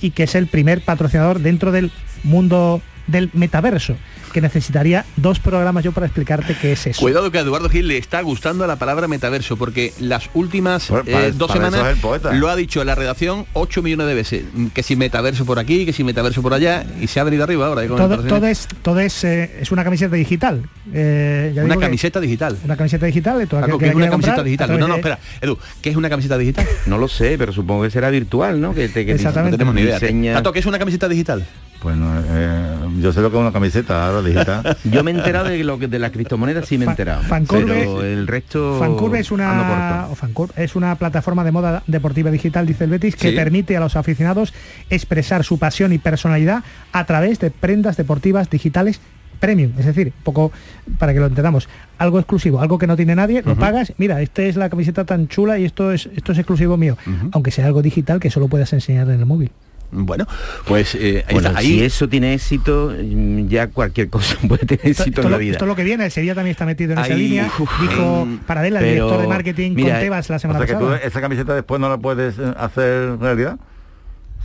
y 0.00 0.10
que 0.10 0.24
es 0.24 0.34
el 0.34 0.46
primer 0.46 0.80
patrocinador 0.80 1.40
dentro 1.40 1.72
del 1.72 1.90
mundo 2.22 2.80
del 3.06 3.30
metaverso, 3.32 3.96
que 4.30 4.40
necesitaría 4.40 5.04
dos 5.16 5.38
programas 5.40 5.84
yo 5.84 5.92
para 5.92 6.06
explicarte 6.06 6.56
qué 6.60 6.72
es 6.72 6.86
eso. 6.86 7.00
Cuidado 7.00 7.30
que 7.30 7.38
a 7.38 7.42
Eduardo 7.42 7.68
Gil 7.68 7.88
le 7.88 7.96
está 7.98 8.20
gustando 8.22 8.66
la 8.66 8.76
palabra 8.76 9.08
metaverso, 9.08 9.56
porque 9.56 9.92
las 10.00 10.30
últimas 10.34 10.86
para- 10.86 11.02
eh, 11.06 11.32
dos 11.34 11.48
para 11.48 11.60
eso 11.66 11.70
semanas 11.70 11.80
es 11.92 11.96
el 11.96 12.00
poeta. 12.00 12.32
lo 12.32 12.48
ha 12.48 12.56
dicho 12.56 12.82
la 12.84 12.94
redacción 12.94 13.46
8 13.52 13.82
millones 13.82 14.06
de 14.06 14.14
veces. 14.14 14.44
Que 14.74 14.82
si 14.82 14.96
metaverso 14.96 15.44
por 15.44 15.58
aquí, 15.58 15.84
que 15.86 15.92
si 15.92 16.04
metaverso 16.04 16.42
por 16.42 16.54
allá, 16.54 16.84
y 17.00 17.06
se 17.06 17.20
ha 17.20 17.24
venido 17.24 17.44
arriba 17.44 17.66
ahora. 17.66 17.84
eh, 17.84 17.88
Todo, 17.88 18.46
es, 18.46 18.68
todo 18.82 19.00
es, 19.00 19.24
eh, 19.24 19.50
es 19.60 19.70
una 19.72 19.84
camiseta 19.84 20.14
digital. 20.16 20.62
Eh, 20.92 21.52
ya 21.54 21.62
Una 21.62 21.74
digo 21.74 21.80
que- 21.80 21.86
camiseta 21.86 22.20
digital. 22.20 22.56
Una 22.64 22.76
camiseta 22.76 23.06
digital. 23.06 23.46
todo 23.48 23.58
aquel 23.60 23.70
Paco, 23.70 23.78
que 23.78 23.84
¿qué 23.84 23.90
es 23.90 23.94
la 23.94 23.96
una 23.98 24.10
camiseta 24.10 24.34
comprar, 24.36 24.44
digital? 24.44 24.70
No, 24.78 24.88
no, 24.88 24.94
de- 24.94 25.00
espera. 25.00 25.18
Edu, 25.40 25.58
¿qué 25.82 25.90
es 25.90 25.96
una 25.96 26.08
camiseta 26.08 26.38
digital? 26.38 26.66
No 26.86 26.98
lo 26.98 27.08
sé, 27.08 27.36
pero 27.38 27.52
supongo 27.52 27.82
que 27.84 27.90
será 27.90 28.10
virtual, 28.10 28.60
¿no? 28.60 28.74
Que 28.74 28.88
te, 28.88 29.04
que 29.06 29.12
Exactamente. 29.12 29.52
No 29.52 29.58
tenemos 29.58 29.74
ni 29.74 29.82
idea. 29.82 29.98
diseña- 29.98 30.34
Tato, 30.34 30.52
¿qué 30.52 30.58
es 30.60 30.66
una 30.66 30.78
camiseta 30.78 31.08
digital? 31.08 31.44
Pues 31.80 31.96
no, 31.96 32.12
eh, 32.26 32.76
yo 33.00 33.10
sé 33.12 33.22
lo 33.22 33.30
que 33.30 33.36
es 33.38 33.40
una 33.40 33.52
camiseta 33.52 34.06
ahora 34.06 34.20
digital. 34.20 34.76
Yo 34.84 35.02
me 35.02 35.12
he 35.12 35.14
enterado 35.14 35.46
de 35.48 35.64
lo 35.64 35.78
que 35.78 35.88
de 35.88 35.98
las 35.98 36.10
criptomonedas, 36.10 36.66
sí 36.68 36.76
me 36.76 36.84
he 36.84 36.88
enterado. 36.88 37.22
Fancurve- 37.22 37.64
pero 37.68 38.02
el 38.02 38.26
resto 38.26 38.76
Fancurve 38.78 39.20
es 39.20 39.30
una, 39.30 40.08
o 40.10 40.14
Fancurve 40.14 40.52
es 40.62 40.76
una 40.76 40.94
plataforma 40.96 41.42
de 41.42 41.52
moda 41.52 41.82
deportiva 41.86 42.30
digital, 42.30 42.66
dice 42.66 42.84
el 42.84 42.90
Betis, 42.90 43.16
que 43.16 43.30
Sí. 43.30 43.34
permite 43.36 43.76
a 43.78 43.80
los 43.80 43.96
aficionados 43.96 44.52
expresar 44.90 45.42
su 45.42 45.58
pasión 45.58 45.92
y 45.94 45.98
personalidad 45.98 46.62
a 46.92 47.06
través 47.06 47.38
de 47.38 47.50
prendas 47.50 47.96
deportivas 47.96 48.50
digitales 48.50 49.00
premium, 49.38 49.72
es 49.78 49.86
decir, 49.86 50.12
poco 50.22 50.52
para 50.98 51.14
que 51.14 51.18
lo 51.20 51.24
entendamos, 51.26 51.66
algo 51.96 52.18
exclusivo, 52.18 52.60
algo 52.60 52.76
que 52.76 52.86
no 52.86 52.94
tiene 52.94 53.14
nadie, 53.14 53.40
lo 53.42 53.56
pagas, 53.56 53.94
mira, 53.96 54.20
esta 54.20 54.42
es 54.42 54.56
la 54.56 54.68
camiseta 54.68 55.06
tan 55.06 55.28
chula 55.28 55.58
y 55.58 55.64
esto 55.64 55.92
es 55.92 56.10
esto 56.14 56.32
es 56.32 56.38
exclusivo 56.38 56.76
mío, 56.76 56.98
aunque 57.32 57.50
sea 57.50 57.64
algo 57.64 57.80
digital 57.80 58.20
que 58.20 58.28
solo 58.30 58.48
puedas 58.48 58.70
enseñar 58.74 59.08
en 59.08 59.18
el 59.20 59.24
móvil. 59.24 59.50
Bueno, 59.92 60.26
pues 60.66 60.94
eh, 60.94 61.24
ahí 61.26 61.34
Bueno, 61.34 61.48
está. 61.48 61.60
si 61.62 61.82
eso 61.82 62.08
tiene 62.08 62.34
éxito, 62.34 62.94
mm, 62.96 63.48
ya 63.48 63.66
cualquier 63.68 64.08
cosa 64.08 64.36
puede 64.48 64.66
tener 64.66 64.86
Esto, 64.86 65.02
éxito 65.02 65.20
esto 65.20 65.22
en 65.22 65.30
la 65.32 65.36
lo, 65.36 65.38
vida. 65.40 65.52
esto 65.52 65.64
es 65.64 65.68
lo 65.68 65.76
que 65.76 65.84
viene, 65.84 66.04
el 66.04 66.10
Sevilla 66.10 66.34
también 66.34 66.52
está 66.52 66.64
metido 66.66 66.92
en 66.92 66.98
esa 67.00 67.12
Ahí, 67.14 67.20
línea, 67.28 67.50
uf, 67.58 67.70
dijo 67.80 68.22
en- 68.22 68.38
Paradela, 68.38 68.78
el 68.80 68.84
pero, 68.84 68.94
director 69.06 69.22
de 69.22 69.28
marketing 69.28 69.72
mira, 69.74 69.90
con 69.94 70.00
Tebas 70.00 70.30
la 70.30 70.36
O 70.36 70.38
semana 70.38 70.58
sea 70.60 70.66
que 70.66 70.72
tú 70.74 70.80
pasada. 70.86 70.98
esa 71.06 71.20
camiseta 71.20 71.54
después 71.54 71.80
no 71.80 71.88
la 71.88 71.98
puedes 71.98 72.38
eh, 72.38 72.54
hacer 72.56 73.18
realidad. 73.18 73.58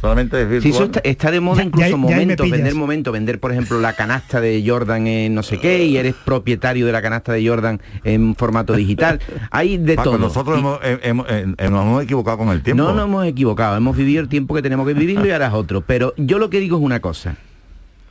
Solamente 0.05 0.39
es 0.41 0.47
Sí, 0.47 0.51
virtual. 0.69 0.73
eso 0.73 0.83
está, 0.85 0.99
está 1.03 1.31
de 1.31 1.39
moda 1.39 1.57
Ya- 1.57 1.63
incluso 1.63 1.89
ya- 1.89 1.97
momentos, 1.97 2.49
vender 2.49 2.75
momentos, 2.75 3.11
vender 3.13 3.39
por 3.39 3.51
ejemplo 3.51 3.79
la 3.79 3.93
canasta 3.93 4.39
de 4.39 4.63
Jordan 4.65 5.07
en 5.07 5.33
no 5.33 5.41
sé 5.41 5.57
qué 5.59 5.83
y 5.85 5.97
eres 5.97 6.13
propietario 6.13 6.85
de 6.85 6.91
la 6.91 7.01
canasta 7.01 7.33
de 7.33 7.47
Jordan 7.47 7.81
en 8.03 8.35
formato 8.35 8.73
digital. 8.73 9.19
Hay 9.49 9.77
de 9.77 9.95
Paco, 9.95 10.11
todo. 10.11 10.19
nosotros 10.19 10.57
Y- 10.57 10.59
hemos, 10.59 10.79
eh, 10.83 10.99
hemos- 11.01 11.25
eh, 11.27 11.45
eh, 11.57 11.69
nos 11.71 11.83
hemos 11.85 12.03
equivocado 12.03 12.37
con 12.37 12.49
el 12.49 12.61
tiempo. 12.61 12.83
No 12.83 12.93
nos 12.93 13.05
hemos 13.05 13.25
equivocado, 13.25 13.75
hemos 13.77 13.97
vivido 13.97 14.21
el 14.21 14.29
tiempo 14.29 14.53
que 14.53 14.61
tenemos 14.61 14.85
que 14.87 14.93
vivirlo 14.93 15.25
y 15.25 15.31
ahora 15.31 15.47
es 15.47 15.53
otro. 15.53 15.81
Pero 15.81 16.13
yo 16.17 16.37
lo 16.37 16.51
que 16.51 16.59
digo 16.59 16.77
es 16.77 16.83
una 16.83 16.99
cosa, 16.99 17.37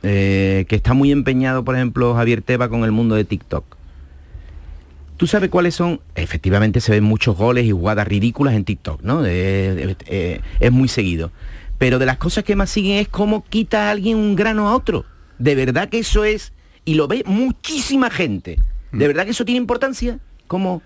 eh, 0.03 0.65
que 0.67 0.75
está 0.75 0.93
muy 0.93 1.13
empeñado, 1.13 1.63
por 1.63 1.75
ejemplo, 1.75 2.13
Javier 2.13 2.41
Teba 2.41 2.67
con 2.67 2.83
el 2.83 2.91
mundo 2.91 3.15
de 3.15 3.23
TikTok. 3.23 3.63
¿Tú 5.17 5.27
sabes 5.27 5.49
cuáles 5.49 5.73
son? 5.75 6.01
Efectivamente 6.15 6.81
se 6.81 6.91
ven 6.91 7.05
muchos 7.05 7.37
goles 7.37 7.63
y 7.65 7.71
jugadas 7.71 8.05
ridículas 8.05 8.53
en 8.53 8.65
TikTok, 8.65 9.01
¿no? 9.01 9.25
Eh, 9.25 9.95
eh, 10.07 10.41
es 10.59 10.71
muy 10.73 10.89
seguido. 10.89 11.31
Pero 11.77 11.99
de 11.99 12.05
las 12.05 12.17
cosas 12.17 12.43
que 12.43 12.55
más 12.55 12.69
siguen 12.69 12.97
es 12.99 13.07
cómo 13.07 13.43
quita 13.49 13.87
a 13.87 13.91
alguien 13.91 14.17
un 14.17 14.35
grano 14.35 14.67
a 14.69 14.75
otro. 14.75 15.05
De 15.39 15.55
verdad 15.55 15.89
que 15.89 15.99
eso 15.99 16.23
es, 16.23 16.53
y 16.85 16.93
lo 16.95 17.07
ve 17.07 17.23
muchísima 17.25 18.09
gente. 18.09 18.59
¿De 18.91 19.07
verdad 19.07 19.25
que 19.25 19.31
eso 19.31 19.43
tiene 19.45 19.57
importancia? 19.59 20.19
Como 20.47 20.81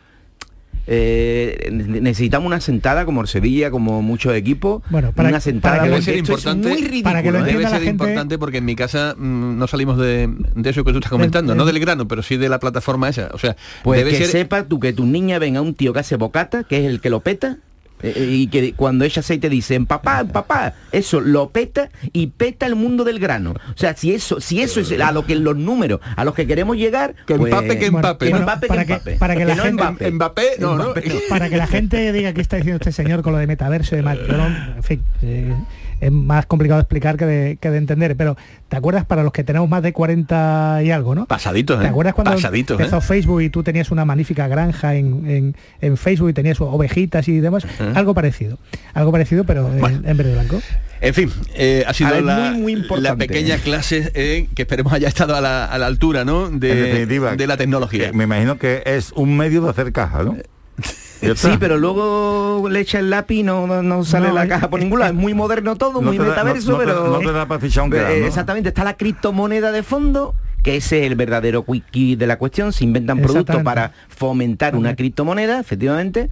eh, 0.87 1.69
ne- 1.71 2.01
necesitamos 2.01 2.47
una 2.47 2.59
sentada 2.61 3.05
como 3.05 3.25
Sevilla, 3.27 3.69
como 3.69 4.01
muchos 4.01 4.33
equipos. 4.33 4.81
Bueno, 4.89 5.11
para- 5.11 5.29
una 5.29 5.39
sentada 5.39 5.75
para 5.77 5.83
que 5.83 5.89
lo- 5.89 5.95
porque 5.97 6.11
debe 6.11 6.17
ser 6.17 6.23
esto 6.23 6.33
es 6.33 6.39
importante 6.39 6.67
muy 6.69 6.77
ridículo. 6.87 7.03
para 7.03 7.21
que 7.23 7.31
lo 7.31 7.37
¿eh? 7.37 7.39
entienda 7.41 7.59
Debe 7.59 7.63
la 7.63 7.69
ser 7.77 7.85
gente- 7.85 8.03
importante 8.03 8.37
porque 8.39 8.57
en 8.57 8.65
mi 8.65 8.75
casa 8.75 9.13
mm, 9.15 9.57
no 9.57 9.67
salimos 9.67 9.97
de, 9.99 10.27
de 10.55 10.69
eso 10.69 10.83
que 10.83 10.91
tú 10.91 10.97
estás 10.97 11.11
comentando, 11.11 11.53
no 11.53 11.65
del- 11.65 11.75
del 11.75 11.81
grano, 11.83 12.07
pero 12.07 12.23
sí 12.23 12.37
de 12.37 12.49
la 12.49 12.59
plataforma 12.59 13.07
esa. 13.09 13.29
O 13.33 13.37
sea, 13.37 13.55
Pues 13.83 13.99
debe 13.99 14.11
que 14.11 14.17
ser 14.17 14.27
sepa 14.27 14.63
tú 14.63 14.79
que 14.79 14.91
tu 14.93 15.05
niña 15.05 15.37
venga 15.37 15.61
un 15.61 15.75
tío 15.75 15.93
que 15.93 15.99
hace 15.99 16.15
bocata, 16.15 16.63
que 16.63 16.79
es 16.79 16.85
el 16.85 17.01
que 17.01 17.11
lo 17.11 17.19
peta, 17.19 17.57
eh, 18.01 18.13
eh, 18.15 18.27
y 18.31 18.47
que 18.47 18.73
cuando 18.73 19.05
echa 19.05 19.19
aceite 19.21 19.49
dicen 19.49 19.85
papá, 19.85 20.23
papá, 20.25 20.73
eso 20.91 21.19
lo 21.21 21.49
peta 21.49 21.89
y 22.13 22.27
peta 22.27 22.65
el 22.65 22.75
mundo 22.75 23.03
del 23.03 23.19
grano. 23.19 23.51
O 23.51 23.77
sea, 23.77 23.95
si 23.95 24.13
eso, 24.13 24.39
si 24.41 24.61
eso 24.61 24.79
es 24.79 24.91
a 24.99 25.11
lo 25.11 25.25
que 25.25 25.35
los 25.35 25.55
números 25.55 25.99
a 26.15 26.23
los 26.25 26.33
que 26.33 26.47
queremos 26.47 26.77
llegar, 26.77 27.15
Que 27.25 27.35
pues, 27.35 27.51
empape, 27.51 27.77
que 27.79 27.89
Bueno, 27.89 27.97
empape. 28.07 28.25
que 28.25 28.31
bueno, 28.31 28.43
empape, 28.45 28.67
para 28.67 28.85
que 28.85 28.93
empape. 28.93 29.15
para 29.17 29.35
que 29.35 29.45
la 29.45 29.55
no 29.55 29.63
gente- 29.63 29.83
empape. 29.83 30.11
Mbappé, 30.11 30.43
no, 30.59 30.75
no. 30.77 30.83
Mbappé 30.91 31.21
para 31.29 31.49
que 31.49 31.57
la 31.57 31.67
gente 31.67 32.11
diga 32.13 32.33
qué 32.33 32.41
está 32.41 32.57
diciendo 32.57 32.77
este 32.77 32.91
señor 32.91 33.21
con 33.21 33.33
lo 33.33 33.39
de 33.39 33.47
metaverso 33.47 33.95
y 33.95 33.97
demás. 33.97 34.17
No- 34.27 34.47
en 34.75 34.83
fin, 34.83 35.01
eh, 35.21 35.53
es 36.01 36.11
más 36.11 36.45
complicado 36.45 36.79
de 36.79 36.83
explicar 36.83 37.17
que 37.17 37.25
de, 37.25 37.57
que 37.59 37.69
de 37.69 37.77
entender. 37.77 38.15
Pero 38.15 38.37
¿te 38.67 38.77
acuerdas 38.77 39.05
para 39.05 39.23
los 39.23 39.31
que 39.33 39.43
tenemos 39.43 39.69
más 39.69 39.81
de 39.83 39.93
40 39.93 40.81
y 40.83 40.91
algo, 40.91 41.15
no? 41.15 41.25
Pasaditos, 41.25 41.79
¿eh? 41.79 41.83
¿Te 41.83 41.87
acuerdas 41.89 42.13
cuando 42.13 42.31
Pasaditos, 42.31 42.79
empezó 42.79 42.97
¿eh? 42.97 43.01
Facebook 43.01 43.41
y 43.41 43.49
tú 43.49 43.63
tenías 43.63 43.91
una 43.91 44.05
magnífica 44.05 44.47
granja 44.47 44.95
en, 44.95 45.29
en- 45.29 45.55
en 45.81 45.97
Facebook 45.97 46.29
y 46.29 46.33
tenías 46.33 46.59
ovejitas 46.61 47.27
y 47.27 47.39
demás? 47.39 47.65
Algo 47.95 48.13
parecido. 48.13 48.57
Algo 48.93 49.11
parecido, 49.11 49.43
pero 49.43 49.67
en- 49.71 49.79
Bueno. 49.79 50.01
en 50.03 50.17
verde 50.17 50.31
y 50.31 50.33
blanco. 50.33 50.61
En 51.01 51.13
fin, 51.13 51.31
eh, 51.55 51.85
ha 51.87 51.93
sido 51.93 52.19
la, 52.19 52.51
muy, 52.51 52.61
muy 52.61 52.73
importante. 52.73 53.09
la 53.09 53.15
pequeña 53.15 53.57
clase 53.57 54.11
eh, 54.15 54.49
que 54.53 54.63
esperemos 54.63 54.91
haya 54.91 55.07
estado 55.07 55.33
a 55.33 55.39
la, 55.39 55.63
a 55.63 55.77
la 55.77 55.85
altura, 55.87 56.25
¿no? 56.25 56.49
De, 56.49 56.75
definitiva, 56.75 57.37
de 57.37 57.47
la 57.47 57.55
tecnología. 57.55 58.11
me 58.13 58.25
imagino 58.25 58.57
que 58.57 58.83
es 58.85 59.13
un 59.13 59.37
medio 59.37 59.61
de 59.61 59.69
hacer 59.69 59.93
caja, 59.93 60.23
¿no? 60.23 60.35
Está. 61.21 61.51
Sí, 61.51 61.57
pero 61.59 61.77
luego 61.77 62.67
le 62.69 62.79
echa 62.79 62.99
el 62.99 63.09
lápiz 63.09 63.35
y 63.39 63.43
no, 63.43 63.67
no, 63.83 64.03
sale 64.05 64.29
No, 64.29 64.33
la 64.35 64.43
es- 64.43 64.49
caja 64.49 64.69
por 64.69 64.79
ningún 64.79 64.99
lado. 64.99 65.11
Es 65.11 65.17
muy 65.17 65.33
moderno 65.33 65.75
todo, 65.75 66.01
No 66.01 66.09
muy 66.09 66.17
da- 66.17 66.25
metaverso, 66.25 66.77
te- 66.77 66.85
pero... 66.85 67.07
no 67.09 67.19
te 67.19 67.31
da 67.31 67.45
para 67.47 67.59
fichar 67.59 67.83
un 67.85 67.93
Eh, 67.93 67.97
gran, 67.97 68.19
¿no? 68.21 68.25
Exactamente, 68.27 68.69
está 68.69 68.83
la 68.83 68.93
criptomoneda 68.95 69.71
de 69.71 69.83
fondo, 69.83 70.33
que 70.63 70.77
ese 70.77 70.99
es 70.99 71.07
el 71.11 71.15
verdadero 71.15 71.63
quickie 71.65 72.15
de 72.15 72.27
la 72.27 72.37
cuestión. 72.37 72.71
Se 72.73 72.83
inventan 72.83 73.19
productos 73.21 73.61
para 73.63 73.91
fomentar 74.07 74.75
una 74.75 74.95
criptomoneda, 74.95 75.59
efectivamente. 75.59 76.29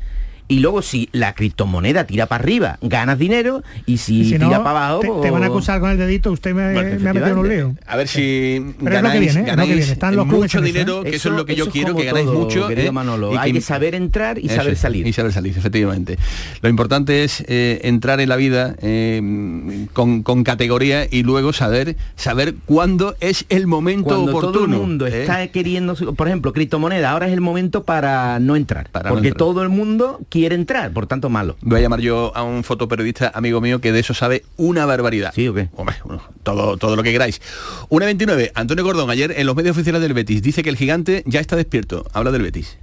Y 0.49 0.59
luego 0.59 0.81
si 0.81 1.09
la 1.11 1.33
criptomoneda 1.33 2.05
tira 2.05 2.25
para 2.25 2.41
arriba, 2.43 2.77
ganas 2.81 3.19
dinero. 3.19 3.63
Y 3.85 3.97
si, 3.97 4.21
Y 4.21 4.25
si 4.25 4.31
tira 4.33 4.57
no, 4.57 4.63
para 4.63 4.87
abajo... 4.87 4.99
te, 5.21 5.27
te 5.27 5.31
van 5.31 5.43
a 5.43 5.47
acusar 5.47 5.79
con 5.81 5.89
el 5.91 5.97
dedito, 5.97 6.31
usted 6.31 6.53
me, 6.53 6.73
Bueno, 6.73 6.99
me 7.01 7.09
ha 7.09 7.13
metido 7.13 7.31
en 7.33 7.37
un 7.37 7.49
lío. 7.49 7.75
A 7.85 7.97
ver 7.97 8.07
si 8.07 8.61
Pero 8.61 8.69
es 8.69 8.77
lo 8.79 8.85
que 8.85 8.95
ganáis, 8.95 9.19
viene. 9.19 9.27
Es 9.31 9.35
lo 9.35 9.43
que 9.43 9.49
ganáis 9.49 9.69
viene. 9.75 9.91
Están 9.91 10.15
los 10.15 10.25
clubes 10.25 10.41
mucho 10.43 10.59
¿eh? 10.59 10.61
dinero, 10.61 11.03
que 11.03 11.15
eso, 11.15 11.29
es 11.29 11.35
lo 11.35 11.45
que 11.45 11.55
yo 11.55 11.69
quiero, 11.69 11.95
que 11.95 12.05
ganáis 12.05 12.25
todo, 12.27 12.39
mucho. 12.39 12.67
querido 12.69 12.87
¿eh? 12.87 12.91
Manolo. 12.91 13.33
y 13.33 13.37
Hay 13.37 13.51
que- 13.51 13.57
que 13.59 13.61
saber 13.65 13.93
entrar 13.95 14.37
y 14.39 14.47
saber 14.47 14.73
es, 14.73 14.79
salir. 14.79 15.05
Y 15.05 15.11
saber 15.13 15.33
salir, 15.33 15.57
efectivamente. 15.57 16.17
Lo 16.61 16.69
importante 16.69 17.25
es 17.25 17.43
eh, 17.47 17.81
entrar 17.83 18.21
en 18.21 18.29
la 18.29 18.37
vida 18.37 18.75
eh, 18.81 19.85
con, 19.91 20.23
con 20.23 20.43
categoría 20.45 21.07
y 21.09 21.23
luego 21.23 21.51
saber 21.51 21.97
saber 22.15 22.55
cuándo 22.65 23.15
es 23.19 23.45
el 23.49 23.67
momento 23.67 24.09
Cuando 24.09 24.31
oportuno. 24.31 24.53
todo 24.53 24.63
el 24.65 24.69
mundo 24.71 25.07
¿eh? 25.07 25.21
está 25.23 25.45
queriendo, 25.47 25.95
por 26.15 26.27
ejemplo, 26.27 26.53
criptomoneda, 26.53 27.11
ahora 27.11 27.27
es 27.27 27.33
el 27.33 27.41
momento 27.41 27.83
para 27.83 28.39
no 28.39 28.55
entrar. 28.55 28.89
Para 28.91 29.09
no 29.09 29.15
porque 29.15 29.29
entrar. 29.29 29.39
todo 29.39 29.61
el 29.63 29.69
mundo 29.69 30.19
quiere 30.29 30.36
entrar, 30.45 30.91
por 30.91 31.07
tanto 31.07 31.29
malo. 31.29 31.57
Voy 31.61 31.79
a 31.79 31.81
llamar 31.81 31.99
yo 31.99 32.31
a 32.35 32.43
un 32.43 32.63
fotoperiodista 32.63 33.31
amigo 33.33 33.61
mío 33.61 33.81
que 33.81 33.91
de 33.91 33.99
eso 33.99 34.13
sabe 34.13 34.43
una 34.57 34.85
barbaridad. 34.85 35.31
¿Sí 35.33 35.47
o 35.47 35.53
qué? 35.53 35.69
Hombre, 35.75 35.95
bueno, 36.03 36.23
todo, 36.43 36.77
todo 36.77 36.95
lo 36.95 37.03
que 37.03 37.11
queráis. 37.11 37.41
Una 37.89 38.05
29, 38.05 38.51
Antonio 38.55 38.83
Gordón, 38.83 39.09
ayer 39.09 39.33
en 39.37 39.45
los 39.45 39.55
medios 39.55 39.75
oficiales 39.75 40.01
del 40.01 40.13
Betis, 40.13 40.41
dice 40.41 40.63
que 40.63 40.69
el 40.69 40.77
gigante 40.77 41.23
ya 41.25 41.39
está 41.39 41.55
despierto. 41.55 42.05
Habla 42.13 42.31
del 42.31 42.43
Betis. 42.43 42.77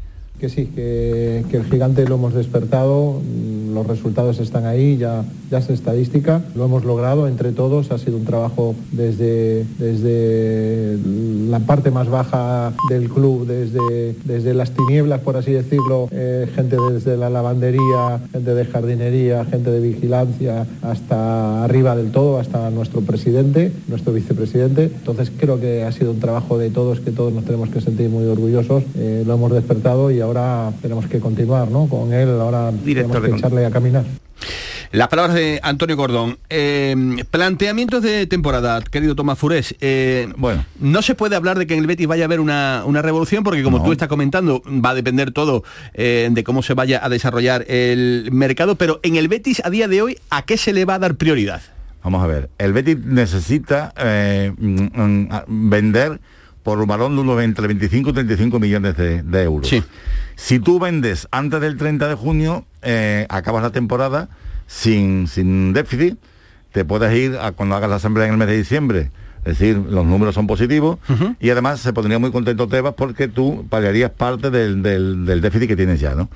Que 0.44 0.50
sí, 0.50 0.66
que, 0.66 1.42
el 1.52 1.64
gigante 1.64 2.06
lo 2.06 2.16
hemos 2.16 2.34
despertado, 2.34 3.14
mm, 3.14 3.72
los 3.72 3.86
resultados 3.86 4.40
están 4.40 4.66
ahí, 4.66 4.98
ya, 4.98 5.24
ya 5.50 5.56
es 5.56 5.70
estadística, 5.70 6.42
lo 6.54 6.66
hemos 6.66 6.84
logrado 6.84 7.26
entre 7.28 7.52
todos, 7.52 7.90
ha 7.90 7.96
sido 7.96 8.18
un 8.18 8.26
trabajo 8.26 8.74
desde, 8.92 9.64
desde 9.78 10.98
la 11.48 11.60
parte 11.60 11.90
más 11.90 12.10
baja 12.10 12.74
del 12.90 13.08
club, 13.08 13.46
desde, 13.46 14.16
desde 14.24 14.52
las 14.52 14.72
tinieblas, 14.72 15.20
por 15.20 15.38
así 15.38 15.52
decirlo, 15.52 16.08
eh, 16.12 16.46
gente 16.54 16.76
desde 16.92 17.16
la 17.16 17.30
lavandería, 17.30 18.20
gente 18.30 18.54
de 18.54 18.64
jardinería, 18.66 19.46
gente 19.46 19.70
de 19.70 19.80
vigilancia, 19.80 20.66
hasta 20.82 21.64
arriba 21.64 21.96
del 21.96 22.10
todo, 22.10 22.38
hasta 22.38 22.68
nuestro 22.70 23.00
presidente, 23.00 23.72
nuestro 23.88 24.12
vicepresidente. 24.12 24.84
Entonces 24.84 25.32
creo 25.36 25.58
que 25.58 25.84
ha 25.84 25.92
sido 25.92 26.10
un 26.10 26.20
trabajo 26.20 26.58
de 26.58 26.68
todos, 26.68 27.00
que 27.00 27.12
todos 27.12 27.32
nos 27.32 27.44
tenemos 27.44 27.70
que 27.70 27.80
sentir 27.80 28.10
muy 28.10 28.26
orgullosos, 28.26 28.84
Eh, 28.96 29.22
lo 29.26 29.34
hemos 29.34 29.52
despertado 29.52 30.10
y 30.10 30.20
ahora 30.20 30.33
tenemos 30.80 31.06
que 31.06 31.20
continuar 31.20 31.68
¿no? 31.70 31.86
con 31.88 32.12
él, 32.12 32.28
ahora 32.40 32.70
Director 32.72 33.22
tenemos 33.22 33.22
de 33.22 33.30
que 33.30 33.36
echarle 33.38 33.66
a 33.66 33.70
caminar. 33.70 34.04
Las 34.92 35.08
palabras 35.08 35.34
de 35.34 35.58
Antonio 35.64 35.96
Gordón. 35.96 36.38
Eh, 36.48 36.94
planteamientos 37.32 38.00
de 38.00 38.28
temporada, 38.28 38.80
querido 38.80 39.16
Tomás 39.16 39.36
Furés. 39.38 39.74
Eh, 39.80 40.28
bueno. 40.36 40.64
No 40.78 41.02
se 41.02 41.16
puede 41.16 41.34
hablar 41.34 41.58
de 41.58 41.66
que 41.66 41.74
en 41.74 41.80
el 41.80 41.88
Betis 41.88 42.06
vaya 42.06 42.22
a 42.22 42.26
haber 42.26 42.38
una, 42.38 42.84
una 42.86 43.02
revolución 43.02 43.42
porque 43.42 43.64
como 43.64 43.78
No. 43.78 43.84
tú 43.84 43.90
estás 43.90 44.06
comentando, 44.06 44.62
va 44.64 44.90
a 44.90 44.94
depender 44.94 45.32
todo 45.32 45.64
eh, 45.94 46.28
de 46.30 46.44
cómo 46.44 46.62
se 46.62 46.74
vaya 46.74 47.04
a 47.04 47.08
desarrollar 47.08 47.64
el 47.68 48.28
mercado, 48.30 48.76
pero 48.76 49.00
en 49.02 49.16
el 49.16 49.26
Betis 49.26 49.60
a 49.64 49.70
día 49.70 49.88
de 49.88 50.00
hoy, 50.00 50.18
¿a 50.30 50.42
qué 50.42 50.56
se 50.56 50.72
le 50.72 50.84
va 50.84 50.94
a 50.94 50.98
dar 51.00 51.16
prioridad? 51.16 51.60
Vamos 52.04 52.22
a 52.22 52.28
ver, 52.28 52.50
el 52.58 52.72
Betis 52.72 52.98
necesita 52.98 53.92
eh, 53.96 54.52
mm, 54.56 55.02
mm, 55.02 55.28
vender 55.48 56.20
por 56.64 56.80
un 56.80 56.88
balón 56.88 57.14
de 57.14 57.20
unos 57.22 57.40
entre 57.42 57.68
25 57.68 58.10
y 58.10 58.12
35 58.14 58.58
millones 58.58 58.96
de, 58.96 59.22
de 59.22 59.42
euros. 59.44 59.68
Si 60.34 60.58
tú 60.58 60.80
vendes 60.80 61.28
antes 61.30 61.60
del 61.60 61.76
30 61.76 62.08
de 62.08 62.14
junio, 62.16 62.64
eh, 62.82 63.26
acabas 63.28 63.62
la 63.62 63.70
temporada 63.70 64.28
sin, 64.66 65.28
sin 65.28 65.72
déficit, 65.72 66.18
te 66.72 66.84
puedes 66.84 67.14
ir 67.16 67.36
a 67.38 67.52
cuando 67.52 67.76
hagas 67.76 67.88
la 67.88 67.96
asamblea 67.96 68.26
en 68.26 68.32
el 68.32 68.38
mes 68.38 68.48
de 68.48 68.56
diciembre. 68.56 69.10
Es 69.44 69.58
decir, 69.58 69.76
los 69.76 70.06
números 70.06 70.34
son 70.34 70.46
positivos 70.46 70.98
y 71.38 71.50
además 71.50 71.78
se 71.78 71.92
pondría 71.92 72.18
muy 72.18 72.32
contento 72.32 72.66
Tebas 72.66 72.94
porque 72.96 73.28
tú 73.28 73.66
pagarías 73.68 74.10
parte 74.10 74.50
del, 74.50 74.82
del- 74.82 75.26
del 75.26 75.40
déficit 75.42 75.68
que 75.68 75.76
tienes 75.76 76.00
ya, 76.00 76.14
¿no? 76.14 76.30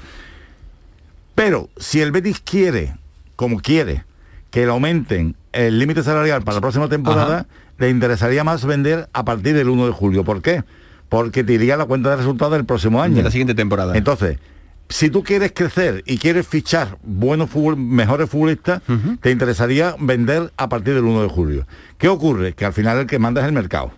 Pero 1.35 1.69
si 1.77 2.01
el 2.01 2.13
Betis 2.13 2.41
quiere, 2.41 2.97
como 3.37 3.61
quiere, 3.61 4.05
que 4.51 4.61
le 4.67 4.71
aumenten 4.73 5.37
el 5.53 5.79
límite 5.79 6.03
salarial 6.03 6.43
para 6.43 6.57
la 6.57 6.61
próxima 6.61 6.89
temporada, 6.89 7.47
le 7.79 7.91
interesaría 7.91 8.45
más 8.45 8.65
vender 8.65 9.09
a 9.13 9.25
partir 9.25 9.55
del 9.55 9.69
1 9.69 9.87
de 9.87 9.93
julio. 9.93 10.25
¿Por 10.25 10.43
qué? 10.43 10.65
Porque 11.09 11.45
te 11.45 11.55
iría 11.55 11.77
la 11.77 11.87
cuenta 11.87 12.11
de 12.11 12.17
resultados 12.17 12.53
del 12.53 12.65
próximo 12.65 13.03
año. 13.03 13.17
De 13.17 13.23
la 13.23 13.31
siguiente 13.31 13.55
temporada. 13.55 13.97
Entonces, 13.97 14.39
si 14.89 15.11
tú 15.11 15.23
quieres 15.23 15.53
crecer 15.55 16.03
y 16.07 16.19
quieres 16.19 16.47
fichar 16.47 16.99
buenos 17.03 17.51
mejores 17.77 18.29
futbolistas, 18.29 18.83
te 19.21 19.31
interesaría 19.31 19.95
vender 19.99 20.53
a 20.57 20.69
partir 20.69 20.95
del 20.95 21.05
1 21.05 21.23
de 21.23 21.29
julio. 21.29 21.67
¿Qué 21.99 22.09
ocurre? 22.09 22.55
Que 22.55 22.65
al 22.65 22.73
final 22.73 22.99
el 22.99 23.07
que 23.07 23.19
manda 23.19 23.41
es 23.41 23.47
el 23.47 23.53
mercado. 23.53 23.93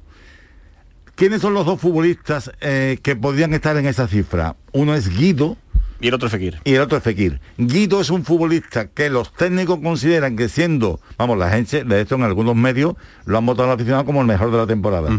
¿Quiénes 1.15 1.43
son 1.43 1.55
los 1.55 1.67
dos 1.67 1.81
futbolistas 1.81 2.51
eh, 2.61 2.99
que 3.03 3.15
podrían 3.15 3.53
estar 3.55 3.77
en 3.77 3.87
esa 3.87 4.09
cifra? 4.09 4.57
Uno 4.73 4.95
es 4.95 5.09
Guido, 5.15 5.57
Y 6.01 6.09
el 6.09 6.15
otro 6.15 6.29
Fekir. 6.31 6.59
y 6.65 6.75
el 6.75 6.81
otro 6.81 6.99
es 6.99 7.05
Fekir. 7.05 7.41
Guido 7.59 8.01
es 8.01 8.11
un 8.11 8.25
futbolista 8.25 8.87
que 8.89 9.11
los 9.11 9.33
técnicos 9.35 9.81
consideran 9.81 10.37
que 10.37 10.49
siendo, 10.49 11.01
vamos, 11.19 11.37
la 11.37 11.51
gente, 11.51 11.85
de 11.85 12.01
hecho 12.01 12.15
en 12.15 12.23
algunos 12.23 12.57
medios 12.57 12.95
lo 13.27 13.37
han 13.39 13.47
votado 13.47 13.69
al 13.69 13.75
aficionado 13.75 14.05
como 14.07 14.21
el 14.23 14.27
mejor 14.27 14.51
de 14.51 14.57
la 14.57 14.67
temporada. 14.67 15.11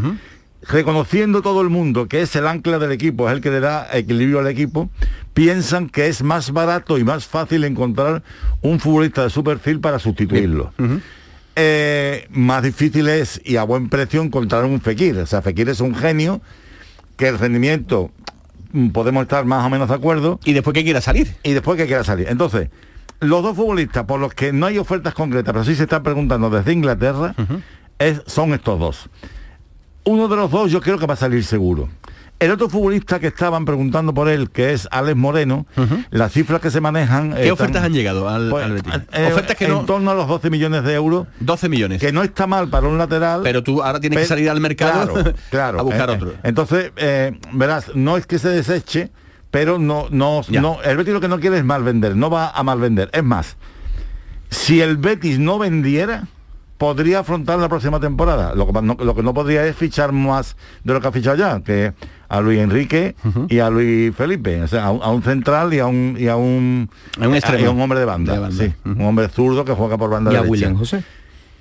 Reconociendo 0.63 1.41
todo 1.41 1.62
el 1.62 1.70
mundo 1.70 2.08
que 2.08 2.22
es 2.22 2.36
el 2.36 2.48
ancla 2.48 2.78
del 2.80 2.91
equipo, 2.91 3.28
es 3.28 3.36
el 3.36 3.41
que 3.41 3.50
le 3.50 3.60
da 3.60 3.88
equilibrio 3.94 4.39
al 4.39 4.48
equipo, 4.48 4.89
piensan 5.34 5.89
que 5.89 6.08
es 6.08 6.24
más 6.24 6.52
barato 6.52 6.98
y 6.98 7.04
más 7.04 7.26
fácil 7.26 7.63
encontrar 7.63 8.22
un 8.62 8.80
futbolista 8.80 9.24
de 9.24 9.30
su 9.30 9.44
perfil 9.44 9.80
para 9.80 9.98
sustituirlo. 10.00 10.72
Eh, 11.56 12.28
más 12.32 12.63
difícil 12.63 13.08
es, 13.10 13.41
y 13.44 13.58
a 13.58 13.63
buen 13.63 13.89
precio, 13.89 14.22
encontrar 14.22 14.65
un 14.65 14.82
Fekir. 14.82 15.17
O 15.17 15.26
sea, 15.26 15.41
Fekir 15.41 15.70
es 15.70 15.80
un 15.80 15.96
genio 15.96 16.41
que 17.17 17.28
el 17.28 17.38
rendimiento 17.39 18.12
podemos 18.93 19.23
estar 19.23 19.45
más 19.45 19.65
o 19.65 19.69
menos 19.69 19.89
de 19.89 19.95
acuerdo. 19.95 20.39
Y 20.45 20.53
después 20.53 20.73
que 20.73 20.84
quiera 20.84 21.01
salir. 21.01 21.36
Y 21.43 21.53
después 21.53 21.77
que 21.77 21.86
quiera 21.88 22.03
salir. 22.03 22.27
Entonces, 22.29 22.69
los 23.19 23.43
dos 23.43 23.55
futbolistas 23.55 24.05
por 24.05 24.19
los 24.19 24.34
que 24.34 24.51
no 24.53 24.65
hay 24.65 24.77
ofertas 24.77 25.13
concretas, 25.13 25.53
pero 25.53 25.63
sí 25.65 25.75
se 25.75 25.84
están 25.84 26.03
preguntando 26.03 26.49
desde 26.49 26.73
Inglaterra, 26.73 27.36
es- 27.99 28.21
son 28.25 28.53
estos 28.53 28.79
dos. 28.79 29.10
Uno 30.03 30.27
de 30.27 30.36
los 30.36 30.49
dos 30.49 30.71
yo 30.71 30.81
creo 30.81 30.97
que 30.97 31.05
va 31.05 31.13
a 31.13 31.17
salir 31.17 31.43
seguro. 31.43 31.88
El 32.41 32.51
otro 32.51 32.69
futbolista 32.69 33.19
que 33.19 33.27
estaban 33.27 33.65
preguntando 33.65 34.13
por 34.15 34.27
él, 34.27 34.49
que 34.49 34.73
es 34.73 34.88
Alex 34.91 35.15
Moreno, 35.15 35.67
las 36.10 36.32
cifras 36.34 36.60
que 36.60 36.71
se 36.71 36.82
manejan... 36.82 37.36
¿Qué 37.36 37.51
ofertas 37.51 37.84
han 37.84 37.93
llegado 37.93 38.27
al, 38.27 38.51
al 38.54 38.73
Betis? 38.73 38.93
eh, 39.13 39.30
ofertas 39.32 39.56
que 39.56 39.65
en 39.65 39.71
no... 39.71 39.86
torno 39.86 40.10
a 40.10 40.15
los 40.15 40.27
12 40.27 40.49
millones 40.49 40.84
de 40.84 40.93
euros. 40.95 41.27
12 41.39 41.69
millones. 41.69 42.01
Que 42.01 42.12
no 42.12 42.23
está 42.23 42.47
mal 42.47 42.67
para 42.67 42.88
un 42.88 42.97
lateral. 42.97 43.41
Pero 43.43 43.62
tú 43.62 43.84
ahora 43.84 43.99
tienes 43.99 44.17
que 44.19 44.25
salir 44.25 44.49
al 44.49 44.60
mercado 44.60 45.13
claro, 45.13 45.34
claro. 45.51 45.80
a 45.80 45.84
buscar 45.84 46.10
Eh, 46.10 46.13
otro. 46.13 46.30
eh, 46.32 46.36
Entonces, 46.43 46.91
eh, 46.95 47.39
verás, 47.54 47.91
no 47.93 48.17
es 48.17 48.25
que 48.25 48.39
se 48.39 48.49
deseche, 48.49 49.12
pero 49.51 49.77
no, 49.77 50.08
no, 50.10 50.41
no, 50.49 50.82
el 50.82 50.97
Betis 50.97 51.13
lo 51.13 51.21
que 51.21 51.27
no 51.27 51.39
quiere 51.39 51.60
es 51.60 51.63
mal 51.63 51.84
vender, 51.84 52.15
no 52.15 52.32
va 52.32 52.49
a 52.49 52.63
mal 52.63 52.80
vender. 52.80 53.12
Es 53.13 53.23
más, 53.23 53.56
si 54.49 54.82
el 54.82 54.97
Betis 54.97 55.38
no 55.39 55.60
vendiera, 55.60 56.23
podría 56.77 57.19
afrontar 57.19 57.60
la 57.60 57.69
próxima 57.69 57.99
temporada. 57.99 58.56
Lo 58.56 58.65
que, 58.65 58.82
no, 58.82 58.97
lo 58.99 59.13
que 59.15 59.21
no 59.21 59.34
podría 59.36 59.65
es 59.67 59.75
fichar 59.75 60.12
más 60.12 60.56
de 60.84 60.93
lo 60.93 61.01
que 61.01 61.08
ha 61.08 61.12
fichado 61.12 61.36
ya, 61.36 61.62
que 61.62 61.93
a 62.32 62.39
Luis 62.41 62.60
Enrique 62.60 63.13
y 63.50 63.60
a 63.60 63.70
Luis 63.70 64.15
Felipe, 64.15 64.62
o 64.62 64.67
sea, 64.67 64.86
a 64.86 64.91
un, 64.91 65.04
a 65.04 65.10
un 65.10 65.22
central 65.22 65.74
y 65.74 65.80
a 65.80 65.86
un 65.86 66.15
y 66.17 66.28
a 66.28 66.36
un, 66.38 66.89
A 67.20 67.28
un 67.28 67.36
extremo. 67.36 67.63
y 67.63 67.65
a 67.67 67.72
un 67.72 67.82
hombre 67.82 68.00
de 68.00 68.06
banda, 68.06 68.34
De 68.34 68.39
banda. 68.39 68.63
sí, 68.65 68.74
un 68.86 69.02
hombre 69.02 69.28
zurdo 69.28 69.65
que 69.65 69.74
juega 69.74 69.98
por 69.98 70.10
banda 70.10 70.32
¿Y 70.32 70.36
a 70.36 70.38
derecha. 70.39 70.52
William 70.52 70.76
José? 70.78 71.04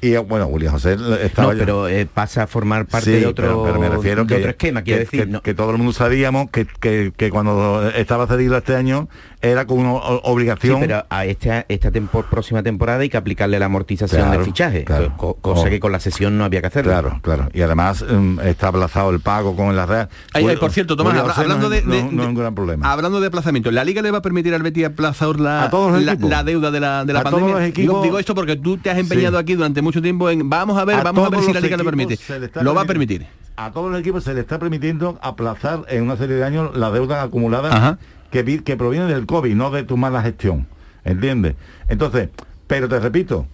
Y 0.03 0.17
bueno, 0.17 0.47
William 0.47 0.73
José 0.73 0.97
estaba 1.23 1.53
No, 1.53 1.59
pero 1.59 1.87
eh, 1.89 2.07
pasa 2.07 2.45
a 2.45 2.47
formar 2.47 2.87
parte 2.87 3.05
Sí, 3.17 3.21
de 3.21 3.27
otro, 3.27 3.45
pero, 3.45 3.65
pero 3.65 3.81
me 3.81 3.89
refiero 3.91 4.23
de 4.23 4.29
que, 4.29 4.35
otro 4.37 4.51
esquema, 4.51 4.83
quiero 4.83 4.99
que- 5.01 5.05
decir. 5.05 5.21
que- 5.21 5.27
no- 5.27 5.43
que 5.43 5.53
todo 5.55 5.73
el 5.73 5.77
mundo 5.77 5.93
sabíamos 5.93 6.49
que, 6.51 6.67
que- 6.81 7.13
que 7.15 7.29
cuando 7.31 7.91
estaba 7.91 8.27
cedido 8.27 8.57
este 8.57 8.77
año 8.77 9.09
era 9.42 9.66
con 9.66 9.79
una 9.79 9.92
Sí, 10.00 10.20
obligación. 10.24 10.81
pero 10.81 11.05
a 11.09 11.24
esta, 11.24 11.64
esta 11.68 11.90
tempo- 11.90 12.22
próxima 12.24 12.62
temporada 12.62 13.00
hay 13.00 13.09
que 13.09 13.16
aplicarle 13.16 13.59
la 13.59 13.66
amortización 13.66 14.22
Claro, 14.22 14.38
de 14.40 14.44
fichaje, 14.44 14.85
claro. 14.85 15.14
co- 15.16 15.35
cosa 15.35 15.62
Oh. 15.66 15.70
que 15.70 15.81
con 15.81 15.92
la 15.92 16.00
sesión 16.00 16.37
no 16.37 16.44
había 16.44 16.61
que 16.61 16.66
hacerlo. 16.66 16.92
Claro, 16.92 17.18
claro. 17.22 17.48
Y 17.55 17.62
además 17.62 18.05
mm, 18.09 18.40
está 18.40 18.68
aplazado 18.68 19.11
el 19.11 19.20
pago 19.20 19.57
con 19.57 19.74
la 19.74 19.87
Real. 19.87 20.09
Ay, 20.11 20.18
ay, 20.35 20.44
William- 20.44 20.61
por 20.61 20.70
cierto, 20.72 20.96
Tomás, 20.96 21.16
habla- 21.16 21.33
no 21.35 21.40
hablando 21.40 21.68
de, 21.70 21.83
no- 21.83 21.94
de- 21.94 22.03
no 22.05 22.35
gran 22.35 22.55
problema. 22.55 22.92
Hablando 22.92 23.20
de 23.20 23.26
aplazamiento, 23.29 23.70
¿la 23.70 23.85
Liga 23.85 24.03
le 24.03 24.11
va 24.11 24.18
a 24.18 24.22
permitir 24.22 24.55
al 24.55 24.62
Betis 24.62 24.85
aplazar 24.85 25.40
la, 25.40 25.68
todos 25.70 26.00
la, 26.03 26.42
deuda 26.44 26.70
de 26.70 26.81
la, 26.81 27.05
de 27.05 27.12
la 27.12 27.20
A 27.20 27.22
todos 27.22 27.35
pandemia? 27.40 27.55
los 27.61 27.68
equipos- 27.68 27.83
digo, 27.83 28.03
digo 28.03 28.18
esto 28.18 28.35
porque 28.35 28.57
tú 28.57 28.76
te 28.76 28.90
has 28.90 28.98
empeñado 28.98 29.38
Sí. 29.38 29.42
aquí 29.42 29.55
durante 29.55 29.81
mucho 29.83 30.03
tiempo 30.03 30.29
en 30.29 30.50
vamos 30.50 30.76
a 30.79 30.85
ver, 30.85 30.96
A 30.96 31.03
vamos 31.03 31.20
a 31.26 31.31
ver 31.31 31.38
todos 31.40 31.46
si 31.46 31.53
la 31.53 31.61
Liga 31.61 31.76
lo 31.76 31.85
permite. 31.85 32.18
Lo 32.62 32.74
va 32.74 32.83
a 32.83 32.85
permitir. 32.85 33.26
A 33.57 33.72
todos 33.72 33.90
los 33.90 34.00
equipos 34.00 34.24
se 34.24 34.33
le 34.35 34.40
está 34.40 34.59
permitiendo 34.59 35.18
aplazar 35.22 35.81
en 35.88 36.03
una 36.03 36.16
serie 36.16 36.37
de 36.37 36.44
años 36.44 36.74
la 36.76 36.90
deuda 36.90 37.22
acumulada 37.22 37.68
Ajá. 37.74 37.98
Que, 38.31 38.43
vi- 38.43 38.61
que 38.61 38.77
proviene 38.77 39.07
del 39.07 39.27
COVID, 39.27 39.55
no 39.55 39.71
de 39.71 39.83
tu 39.85 39.97
mala 39.97 40.23
gestión. 40.23 40.66
¿Entiendes? 41.05 41.55
Entonces, 41.88 42.29
pero 42.66 42.88
te 42.88 43.01
repito, 43.01 43.47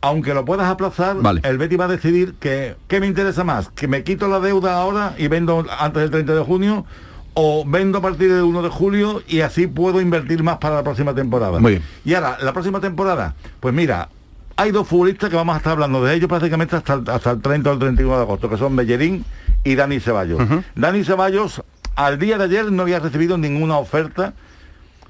aunque 0.00 0.32
lo 0.34 0.44
puedas 0.44 0.66
aplazar, 0.68 1.16
el 1.42 1.58
Betty 1.58 1.76
va 1.76 1.84
a 1.84 1.88
decidir 1.88 2.34
que 2.40 2.74
¿qué 2.88 3.00
me 3.00 3.06
interesa 3.06 3.44
más? 3.44 3.68
¿Que 3.70 3.86
me 3.86 4.02
quito 4.02 4.28
la 4.28 4.40
deuda 4.40 4.76
ahora 4.80 5.14
y 5.18 5.28
vendo 5.28 5.64
antes 5.78 6.00
del 6.02 6.10
30 6.10 6.34
de 6.34 6.42
junio? 6.42 6.86
¿O 7.34 7.64
vendo 7.66 7.98
a 7.98 8.00
partir 8.00 8.32
del 8.32 8.42
1 8.42 8.62
de 8.62 8.68
julio 8.70 9.22
y 9.28 9.40
así 9.42 9.66
puedo 9.66 10.00
invertir 10.00 10.42
más 10.42 10.56
para 10.58 10.76
la 10.76 10.82
próxima 10.82 11.14
temporada? 11.14 11.60
Muy 11.60 11.72
bien. 11.72 11.82
Y 12.04 12.14
ahora, 12.14 12.38
la 12.42 12.52
próxima 12.52 12.80
temporada, 12.80 13.34
pues 13.60 13.72
mira, 13.74 14.08
hay 14.56 14.72
dos 14.72 14.88
futbolistas 14.88 15.30
que 15.30 15.36
vamos 15.36 15.54
a 15.54 15.58
estar 15.58 15.72
hablando 15.72 16.02
de 16.02 16.14
ellos 16.14 16.28
prácticamente 16.28 16.74
hasta 16.76 16.94
el, 16.94 17.04
hasta 17.08 17.30
el 17.30 17.40
30 17.40 17.70
o 17.70 17.72
el 17.74 17.78
31 17.78 18.16
de 18.16 18.22
agosto, 18.22 18.50
que 18.50 18.56
son 18.56 18.74
Bellerín 18.74 19.24
y 19.64 19.74
Dani 19.76 20.00
Ceballos. 20.00 20.40
Dani 20.74 21.04
Ceballos, 21.04 21.62
al 21.96 22.18
día 22.18 22.38
de 22.38 22.44
ayer 22.44 22.70
no 22.70 22.82
había 22.82 22.98
recibido 22.98 23.38
ninguna 23.38 23.78
oferta, 23.78 24.34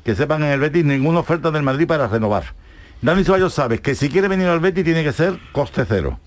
que 0.04 0.14
sepan 0.14 0.42
en 0.42 0.50
el 0.50 0.60
Betis, 0.60 0.84
ninguna 0.84 1.20
oferta 1.20 1.50
del 1.50 1.62
Madrid 1.62 1.86
para 1.86 2.08
renovar. 2.08 2.54
Dani 3.02 3.24
Ceballos 3.24 3.54
sabe 3.54 3.78
que 3.78 3.94
si 3.94 4.08
quiere 4.08 4.28
venir 4.28 4.48
al 4.48 4.60
Betis 4.60 4.84
tiene 4.84 5.02
que 5.02 5.12
ser 5.12 5.38
coste 5.52 5.84
cero 5.86 6.18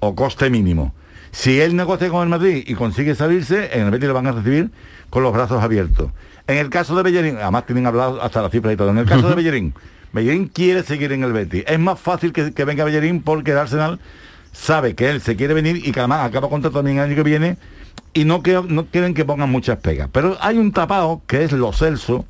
o 0.00 0.14
coste 0.14 0.50
mínimo. 0.50 0.94
Si 1.32 1.60
él 1.60 1.74
negocia 1.74 2.08
con 2.10 2.22
el 2.22 2.28
Madrid 2.28 2.64
y 2.66 2.74
consigue 2.74 3.14
salirse, 3.14 3.70
en 3.76 3.86
el 3.86 3.90
Betis 3.90 4.06
le 4.06 4.12
van 4.12 4.26
a 4.26 4.32
recibir 4.32 4.70
con 5.10 5.22
los 5.22 5.32
brazos 5.32 5.62
abiertos. 5.62 6.10
En 6.46 6.58
el 6.58 6.70
caso 6.70 6.94
de 6.94 7.02
Bellerín, 7.02 7.38
además 7.38 7.66
tienen 7.66 7.86
hablado 7.86 8.22
hasta 8.22 8.42
las 8.42 8.52
cifras 8.52 8.74
y 8.74 8.76
todo, 8.76 8.90
en 8.90 8.98
el 8.98 9.06
caso 9.06 9.28
de 9.28 9.34
Bellerín, 9.34 9.74
Bellerín 10.12 10.46
quiere 10.46 10.82
seguir 10.82 11.10
en 11.12 11.24
el 11.24 11.32
Betis. 11.32 11.64
Es 11.66 11.78
más 11.78 11.98
fácil 11.98 12.32
que, 12.32 12.52
que 12.52 12.64
venga 12.64 12.84
Bellerín 12.84 13.22
porque 13.22 13.50
el 13.50 13.58
Arsenal 13.58 13.98
sabe 14.52 14.94
que 14.94 15.10
él 15.10 15.20
se 15.20 15.34
quiere 15.34 15.54
venir 15.54 15.76
y 15.76 15.90
que 15.90 15.98
además 15.98 16.24
acaba 16.24 16.48
contrato 16.48 16.78
también 16.78 16.98
el 16.98 17.04
año 17.04 17.16
que 17.16 17.24
viene 17.24 17.56
y 18.14 18.24
no, 18.24 18.42
que, 18.42 18.60
no 18.66 18.86
quieren 18.86 19.12
que 19.14 19.24
pongan 19.24 19.50
muchas 19.50 19.78
pegas. 19.78 20.08
Pero 20.12 20.36
hay 20.40 20.56
un 20.58 20.72
tapado 20.72 21.22
que 21.26 21.44
es 21.44 21.52
Lo 21.52 21.72
Celso, 21.72 22.24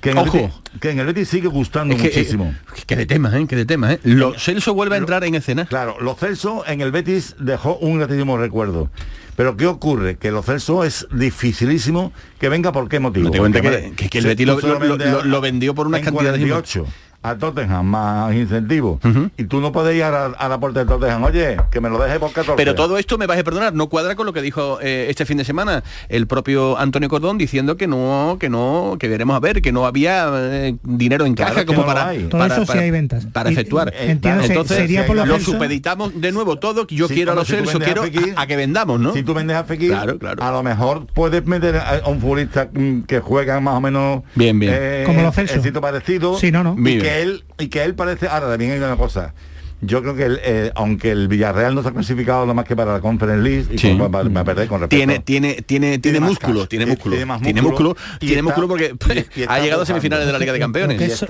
que 0.00 0.10
en, 0.10 0.18
Ojo. 0.18 0.36
El 0.36 0.42
Betis, 0.44 0.60
que 0.80 0.90
en 0.90 0.98
el 1.00 1.06
Betis 1.06 1.28
sigue 1.28 1.48
gustando 1.48 1.94
Es 1.94 2.00
que, 2.02 2.08
muchísimo. 2.08 2.44
eh, 2.76 2.82
que 2.86 2.96
de 2.96 3.06
temas, 3.06 3.34
¿eh? 3.34 3.46
Que 3.48 3.56
de 3.56 3.66
temas, 3.66 3.92
¿eh? 3.92 4.00
Lo, 4.04 4.38
Celso 4.38 4.74
vuelve 4.74 4.94
a 4.96 4.98
entrar 4.98 5.24
en 5.24 5.34
escena. 5.34 5.66
Claro, 5.66 5.96
Lo 6.00 6.14
Celso 6.14 6.64
en 6.66 6.80
el 6.80 6.92
Betis 6.92 7.36
dejó 7.38 7.76
un 7.76 7.98
gratísimo 7.98 8.36
recuerdo. 8.38 8.90
Pero 9.36 9.56
¿qué 9.56 9.66
ocurre? 9.66 10.16
Que 10.16 10.30
Lo 10.30 10.42
Celso 10.42 10.84
es 10.84 11.08
dificilísimo 11.10 12.12
que 12.38 12.48
venga 12.48 12.70
por 12.70 12.88
qué 12.88 13.00
motivo. 13.00 13.24
No 13.24 13.30
te 13.32 13.38
cuenta 13.38 13.60
Porque, 13.60 13.76
que, 13.76 13.82
vale, 13.82 13.96
que- 13.96 14.08
que 14.08 14.18
el 14.18 14.26
Betis 14.26 14.46
lo, 14.46 15.24
lo 15.24 15.40
vendió 15.40 15.74
por 15.74 15.86
unas 15.88 15.98
en 16.00 16.04
cantidades 16.04 16.40
48 16.40 16.86
a 17.24 17.36
Tottenham 17.36 17.86
más 17.86 18.34
incentivos 18.34 19.00
y 19.38 19.44
tú 19.44 19.60
no 19.60 19.72
puedes 19.72 19.96
ir 19.96 20.04
a 20.04 20.10
la, 20.10 20.24
a 20.26 20.48
la 20.48 20.60
puerta 20.60 20.80
de 20.80 20.86
Tottenham 20.86 21.24
oye 21.24 21.56
que 21.70 21.80
me 21.80 21.88
lo 21.88 21.98
deje 21.98 22.20
por 22.20 22.30
14 22.32 22.54
Pero 22.56 22.74
todo 22.74 22.98
esto, 22.98 23.16
me 23.18 23.26
vas 23.26 23.38
a 23.38 23.42
perdonar, 23.44 23.72
no 23.72 23.88
cuadra 23.88 24.14
con 24.14 24.26
lo 24.26 24.32
que 24.34 24.42
dijo 24.42 24.78
eh, 24.82 25.06
este 25.08 25.24
fin 25.24 25.38
de 25.38 25.44
semana 25.44 25.82
el 26.10 26.26
propio 26.26 26.78
Antonio 26.78 27.08
Cordón 27.08 27.38
diciendo 27.38 27.76
que 27.78 27.86
no, 27.86 28.36
que 28.38 28.48
no, 28.50 28.96
que 29.00 29.08
veremos 29.08 29.34
a 29.36 29.40
ver, 29.40 29.62
que 29.62 29.72
no 29.72 29.86
había 29.86 30.30
eh, 30.34 30.76
dinero 30.82 31.24
en 31.24 31.34
Claro 31.34 31.54
caja 31.54 31.66
como 31.66 31.80
no 31.80 31.86
para. 31.86 32.12
Todo 32.12 32.28
para, 32.38 32.54
eso 32.54 32.60
sí 32.62 32.66
para- 32.68 32.80
hay 32.82 32.90
ventas. 32.90 33.26
para 33.32 33.50
Y- 33.50 33.52
efectuar. 33.54 33.92
entiendo, 33.98 34.44
Entonces, 34.44 34.76
sería 34.76 35.06
por 35.06 35.16
lo 35.16 35.38
supeditamos 35.40 36.20
de 36.20 36.30
nuevo 36.32 36.56
todo, 36.58 36.86
yo 36.88 37.08
Sí, 37.08 37.14
quiero 37.14 37.32
a 37.32 37.34
los 37.34 37.46
si 37.46 37.54
Celso, 37.54 37.78
a 37.78 37.80
quiero 37.80 38.04
Fekir- 38.04 38.34
a, 38.36 38.42
a 38.42 38.46
que 38.46 38.56
vendamos, 38.56 39.00
¿no? 39.00 39.14
Si 39.14 39.22
tú 39.22 39.32
vendes 39.34 39.56
a 39.56 39.64
Fekir, 39.64 39.90
Claro, 39.90 40.18
claro. 40.18 40.42
a 40.42 40.50
lo 40.50 40.62
mejor 40.62 41.06
puedes 41.06 41.44
meter 41.46 41.76
a 41.76 42.02
un 42.06 42.20
futbolista 42.20 42.68
mm, 42.72 43.00
que 43.02 43.20
juega 43.20 43.60
más 43.60 43.74
o 43.74 43.80
menos 43.80 44.22
Bien, 44.34 44.58
bien. 44.58 44.72
eh, 44.76 45.02
Como 45.06 45.22
lo 45.22 45.28
en- 45.28 45.32
Celso. 45.32 45.80
parecido 45.80 46.36
Sí, 46.38 46.50
no, 46.52 46.62
no. 46.62 46.74
y 46.78 46.82
Bien. 46.82 47.00
que 47.00 47.13
él 47.18 47.44
y 47.58 47.68
que 47.68 47.82
él 47.84 47.94
parece 47.94 48.28
ahora 48.28 48.48
también 48.48 48.72
hay 48.72 48.78
una 48.78 48.96
cosa 48.96 49.34
yo 49.80 50.00
creo 50.00 50.14
que 50.16 50.24
el, 50.24 50.40
eh, 50.42 50.72
aunque 50.76 51.10
el 51.10 51.28
Villarreal 51.28 51.74
no 51.74 51.82
se 51.82 51.88
ha 51.88 51.92
clasificado 51.92 52.42
nada 52.42 52.54
más 52.54 52.64
que 52.64 52.74
para 52.74 52.94
la 52.94 53.00
Conference 53.00 53.42
League 53.42 53.66
y 53.70 53.76
Sí. 53.76 53.98
con- 53.98 54.10
va- 54.14 54.22
va 54.22 54.40
a 54.40 54.44
perder 54.44 54.66
con 54.66 54.80
respeto 54.80 54.96
Tiene, 54.96 55.18
tiene, 55.18 55.56
tiene, 55.66 55.98
tiene 55.98 56.20
músculo, 56.20 56.60
cash, 56.60 56.68
tiene 56.68 56.86
músculo, 56.86 57.16
tiene 57.42 57.60
músculo, 57.60 57.96
y 58.16 58.18
tiene 58.26 58.32
está- 58.34 58.42
músculo 58.44 58.68
porque 58.68 58.94
y- 59.34 59.40
y 59.40 59.42
está 59.42 59.54
ha 59.54 59.60
llegado 59.60 59.82
a 59.82 59.86
semifinales 59.86 60.26
de 60.26 60.32
la 60.32 60.38
Liga 60.38 60.52
de 60.54 60.58
Lo 60.58 60.64
Campeones. 60.64 60.96
que 60.98 61.04
es, 61.04 61.24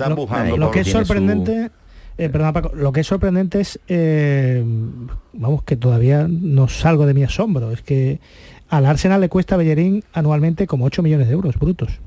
lo- 0.57 0.71
que 0.71 0.79
es 0.81 0.87
su- 0.87 0.93
sorprendente, 0.93 1.69
eh, 2.17 2.29
perdona, 2.29 2.53
Paco, 2.53 2.71
lo 2.75 2.93
que 2.93 3.01
es 3.01 3.07
sorprendente 3.07 3.59
es, 3.59 3.77
eh, 3.89 4.63
vamos, 5.33 5.63
que 5.63 5.75
todavía 5.75 6.27
no 6.29 6.69
salgo 6.69 7.05
de 7.07 7.13
mi 7.13 7.23
asombro, 7.23 7.71
es 7.71 7.81
que 7.81 8.21
al 8.69 8.85
Arsenal 8.85 9.19
le 9.19 9.27
cuesta 9.27 9.55
a 9.55 9.57
Bellerín 9.57 10.05
anualmente 10.13 10.65
como 10.65 10.85
8 10.85 11.03
millones 11.03 11.27
de 11.27 11.33
euros 11.33 11.55
brutos. 11.59 11.99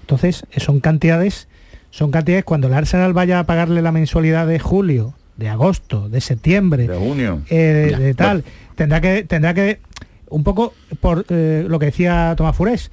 Entonces, 0.00 0.44
son 0.56 0.80
cantidades, 0.80 1.46
son 1.90 2.10
cantidades 2.10 2.44
cuando 2.44 2.68
el 2.68 2.74
Arsenal 2.74 3.12
vaya 3.12 3.40
a 3.40 3.44
pagarle 3.44 3.82
la 3.82 3.92
mensualidad 3.92 4.46
de 4.46 4.58
julio, 4.58 5.14
de 5.36 5.48
agosto, 5.48 6.08
de 6.08 6.20
septiembre, 6.20 6.86
de 6.86 6.96
junio 6.96 7.42
eh, 7.48 7.94
de 7.98 8.14
tal, 8.14 8.44
tendrá 8.74 9.00
que, 9.00 9.24
tendrá 9.24 9.54
que, 9.54 9.80
un 10.28 10.44
poco 10.44 10.74
por 11.00 11.26
eh, 11.28 11.64
lo 11.68 11.78
que 11.78 11.86
decía 11.86 12.34
Tomás 12.36 12.56
Furés, 12.56 12.90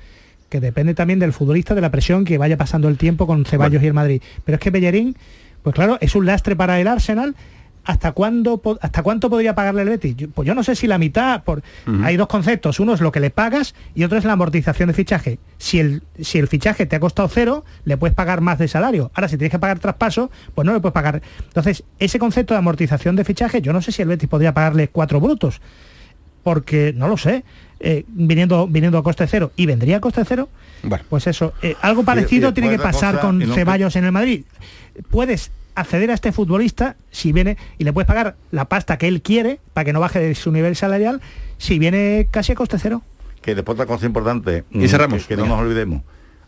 que 0.50 0.60
depende 0.60 0.94
también 0.94 1.20
del 1.20 1.34
futbolista, 1.34 1.76
de 1.76 1.82
la 1.82 1.92
presión 1.92 2.26
que 2.26 2.38
vaya 2.38 2.58
pasando 2.58 2.88
el 2.88 2.98
tiempo 2.98 3.28
con 3.28 3.46
Ceballos 3.46 3.84
y 3.84 3.88
el 3.88 3.94
Madrid. 3.94 4.22
Pero 4.46 4.56
es 4.56 4.62
que 4.62 4.70
Bellerín, 4.70 5.16
pues 5.62 5.76
claro, 5.76 5.98
es 6.00 6.16
un 6.16 6.26
lastre 6.26 6.56
para 6.56 6.80
el 6.80 6.88
Arsenal. 6.88 7.36
¿Hasta 7.88 8.12
cuándo 8.12 8.62
hasta 8.82 9.02
cuánto 9.02 9.30
podría 9.30 9.56
pagarle 9.56 9.82
el 9.84 9.90
Betis? 9.90 10.16
Yo- 10.18 10.30
pues 10.30 10.46
yo 10.46 10.54
no 10.54 10.62
sé 10.62 10.76
si 10.76 10.88
la 10.88 10.98
mitad, 10.98 11.44
por 11.44 11.64
hay 12.04 12.18
dos 12.18 12.28
conceptos, 12.28 12.80
uno 12.82 12.94
es 12.94 13.00
lo 13.02 13.12
que 13.14 13.20
le 13.22 13.30
pagas 13.30 13.76
y 13.96 14.04
otro 14.04 14.18
es 14.18 14.26
la 14.26 14.34
amortización 14.34 14.88
de 14.88 14.94
fichaje. 14.94 15.40
Si 15.58 15.80
el, 15.80 16.04
si 16.22 16.38
el 16.38 16.48
fichaje 16.50 16.86
te 16.86 16.98
ha 16.98 17.00
costado 17.00 17.30
cero, 17.30 17.64
le 17.86 17.96
puedes 17.96 18.14
pagar 18.14 18.42
más 18.42 18.60
de 18.60 18.68
salario. 18.68 19.10
Ahora, 19.16 19.30
si 19.30 19.38
tienes 19.38 19.52
que 19.52 19.60
pagar 19.60 19.80
traspaso, 19.80 20.30
pues 20.54 20.66
no 20.66 20.74
le 20.74 20.82
puedes 20.82 20.94
pagar. 20.94 21.22
Entonces, 21.48 21.84
ese 21.98 22.20
concepto 22.20 22.54
de 22.54 22.58
amortización 22.60 23.16
de 23.16 23.24
fichaje, 23.24 23.62
yo 23.62 23.72
no 23.72 23.82
sé 23.82 23.92
si 23.94 24.02
el 24.02 24.10
Betis 24.10 24.28
podría 24.28 24.54
pagarle 24.54 24.90
cuatro 24.90 25.20
brutos 25.22 25.62
porque 26.44 26.94
no 26.96 27.08
lo 27.10 27.18
sé, 27.18 27.44
eh, 27.80 28.06
viniendo, 28.08 28.68
viniendo 28.68 28.98
a 28.98 29.04
coste 29.04 29.28
cero 29.28 29.52
y 29.58 29.66
vendría 29.66 29.98
a 29.98 30.00
coste 30.02 30.24
cero, 30.26 30.48
Bueno. 30.84 31.04
pues 31.10 31.28
eso, 31.28 31.54
eh, 31.62 31.76
algo 31.82 32.04
y 32.04 32.06
parecido 32.06 32.54
tiene 32.54 32.70
que 32.70 32.80
pasar 32.80 33.16
cosa, 33.16 33.28
con 33.28 33.42
Ceballos 33.54 33.96
en 33.98 34.06
el 34.06 34.12
Madrid. 34.14 34.44
Puedes 35.10 35.52
acceder 35.80 36.12
a 36.12 36.14
este 36.14 36.32
futbolista 36.32 36.96
si 37.12 37.32
viene 37.32 37.58
y 37.78 37.84
le 37.84 37.94
puedes 37.94 38.08
pagar 38.08 38.36
la 38.52 38.66
pasta 38.66 38.98
que 38.98 39.08
él 39.08 39.22
quiere 39.22 39.60
para 39.74 39.86
que 39.86 39.94
no 39.94 40.00
baje 40.00 40.20
de 40.20 40.36
su 40.36 40.52
nivel 40.52 40.76
salarial 40.76 41.22
si 41.58 41.80
viene 41.80 42.28
casi 42.32 42.52
a 42.52 42.56
coste 42.56 42.78
cero. 42.80 43.02
que 43.42 43.56
después 43.56 43.76
otra 43.76 43.86
cosa 43.86 44.06
importante 44.06 44.64
Y 44.72 44.88
cerramos, 44.88 45.22
que, 45.24 45.36
que 45.36 45.38
no 45.42 45.46
nos 45.48 45.60
olvidemos. 45.60 46.02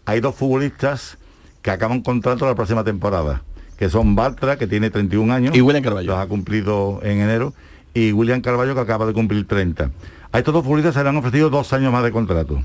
Hay 0.06 0.20
dos 0.20 0.36
futbolistas 0.36 1.18
que 1.62 1.72
acaban 1.72 2.02
contrato 2.02 2.46
la 2.46 2.56
próxima 2.56 2.84
temporada 2.84 3.44
que 3.78 3.90
son 3.90 4.16
Bartra 4.16 4.58
que 4.58 4.68
tiene 4.68 4.90
31 4.90 5.34
años 5.34 5.56
Y 5.56 5.62
William 5.62 5.84
Carvalho. 5.84 6.12
los 6.12 6.20
ha 6.20 6.28
cumplido 6.28 7.00
en 7.04 7.22
enero 7.22 7.54
y 7.94 8.12
William 8.12 8.42
Carballo 8.42 8.76
que 8.76 8.82
acaba 8.82 9.06
de 9.06 9.14
cumplir 9.14 9.48
30 9.48 9.92
a 10.32 10.38
estos 10.38 10.54
dos 10.54 10.64
futbolistas 10.64 10.94
se 10.94 11.04
le 11.04 11.10
han 11.10 11.18
ofrecido 11.18 11.50
dos 11.50 11.74
años 11.74 11.92
más 11.92 12.04
de 12.04 12.12
contrato. 12.12 12.62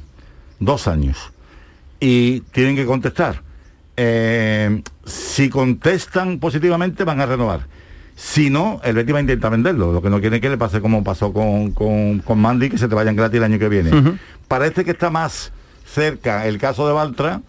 Dos 0.60 0.86
años. 0.86 1.32
Y 1.98 2.40
tienen 2.52 2.76
que 2.76 2.84
contestar 2.84 3.40
Eh, 3.96 4.82
si 5.04 5.48
contestan 5.48 6.38
positivamente 6.38 7.04
van 7.04 7.20
a 7.20 7.26
renovar 7.26 7.66
si 8.16 8.48
no, 8.48 8.80
el 8.84 8.94
Betis 8.94 9.14
va 9.14 9.18
a 9.18 9.22
intentar 9.22 9.50
venderlo. 9.50 9.92
Lo 9.92 10.00
que 10.00 10.10
no 10.10 10.20
quiere 10.20 10.40
que 10.40 10.48
le 10.48 10.56
pase 10.56 10.80
como 10.80 11.02
pasó 11.02 11.32
con, 11.32 11.72
con, 11.72 12.20
con 12.20 12.38
Mandy, 12.38 12.70
que 12.70 12.78
se 12.78 12.88
te 12.88 12.94
vayan 12.94 13.16
gratis 13.16 13.38
el 13.38 13.44
año 13.44 13.58
que 13.58 13.68
viene. 13.68 13.90
Parece 14.48 14.84
que 14.84 14.92
está 14.92 15.10
más 15.10 15.52
cerca 15.84 16.46
el 16.46 16.58
caso 16.58 16.86
de 16.86 16.92
Baltra 16.92 17.42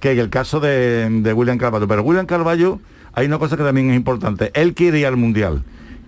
que 0.00 0.12
el 0.12 0.28
caso 0.28 0.60
de, 0.60 1.08
de 1.08 1.32
William 1.32 1.58
Carvalho. 1.58 1.88
Pero 1.88 2.02
William 2.02 2.26
Carvalho, 2.26 2.80
hay 3.12 3.26
una 3.26 3.38
cosa 3.38 3.56
que 3.56 3.62
también 3.62 3.90
es 3.90 3.96
importante. 3.96 4.50
Él 4.54 4.74
quiere 4.74 5.00
ir 5.00 5.06
al 5.06 5.16
Mundial. 5.16 5.62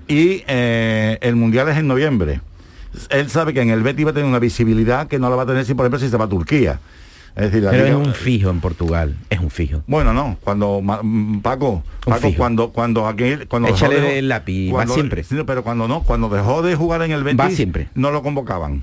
Y 0.06 0.42
eh, 0.46 1.18
el 1.20 1.36
Mundial 1.36 1.68
es 1.68 1.76
en 1.76 1.86
noviembre. 1.86 2.40
Él 3.10 3.28
sabe 3.28 3.52
que 3.52 3.60
en 3.60 3.70
el 3.70 3.82
Betis 3.82 4.06
va 4.06 4.10
a 4.10 4.14
tener 4.14 4.28
una 4.28 4.38
visibilidad 4.38 5.06
que 5.06 5.18
no 5.18 5.28
la 5.28 5.36
va 5.36 5.42
a 5.42 5.46
tener 5.46 5.64
si, 5.64 5.74
por 5.74 5.84
ejemplo, 5.84 5.98
si 5.98 6.08
se 6.08 6.16
va 6.16 6.24
a 6.24 6.28
Turquía. 6.28 6.80
Es 7.38 7.44
decir, 7.52 7.62
la 7.62 7.70
Pero 7.70 7.86
es 7.86 7.94
un 7.94 8.14
fijo 8.14 8.50
en 8.50 8.60
Portugal, 8.60 9.16
es 9.30 9.38
un 9.38 9.50
fijo. 9.50 9.82
bueno, 9.86 10.12
no, 10.12 10.36
cuando 10.42 10.80
mm, 10.82 11.38
Paco, 11.38 11.82
Paco 12.04 12.28
cuando 12.36 12.70
cuando 12.70 13.06
aquí 13.06 13.36
cuando 13.48 13.68
Échale 13.68 14.00
de- 14.00 14.18
el 14.18 14.28
lápiz, 14.28 14.72
va 14.74 14.86
siempre. 14.86 15.24
pero 15.46 15.62
cuando 15.62 15.86
no, 15.86 16.02
cuando 16.02 16.28
dejó 16.28 16.62
de 16.62 16.74
jugar 16.74 17.02
en 17.02 17.12
el 17.12 17.22
Betis, 17.22 17.38
Va 17.40 17.50
siempre. 17.50 17.88
no 17.94 18.10
lo 18.10 18.22
convocaban. 18.22 18.82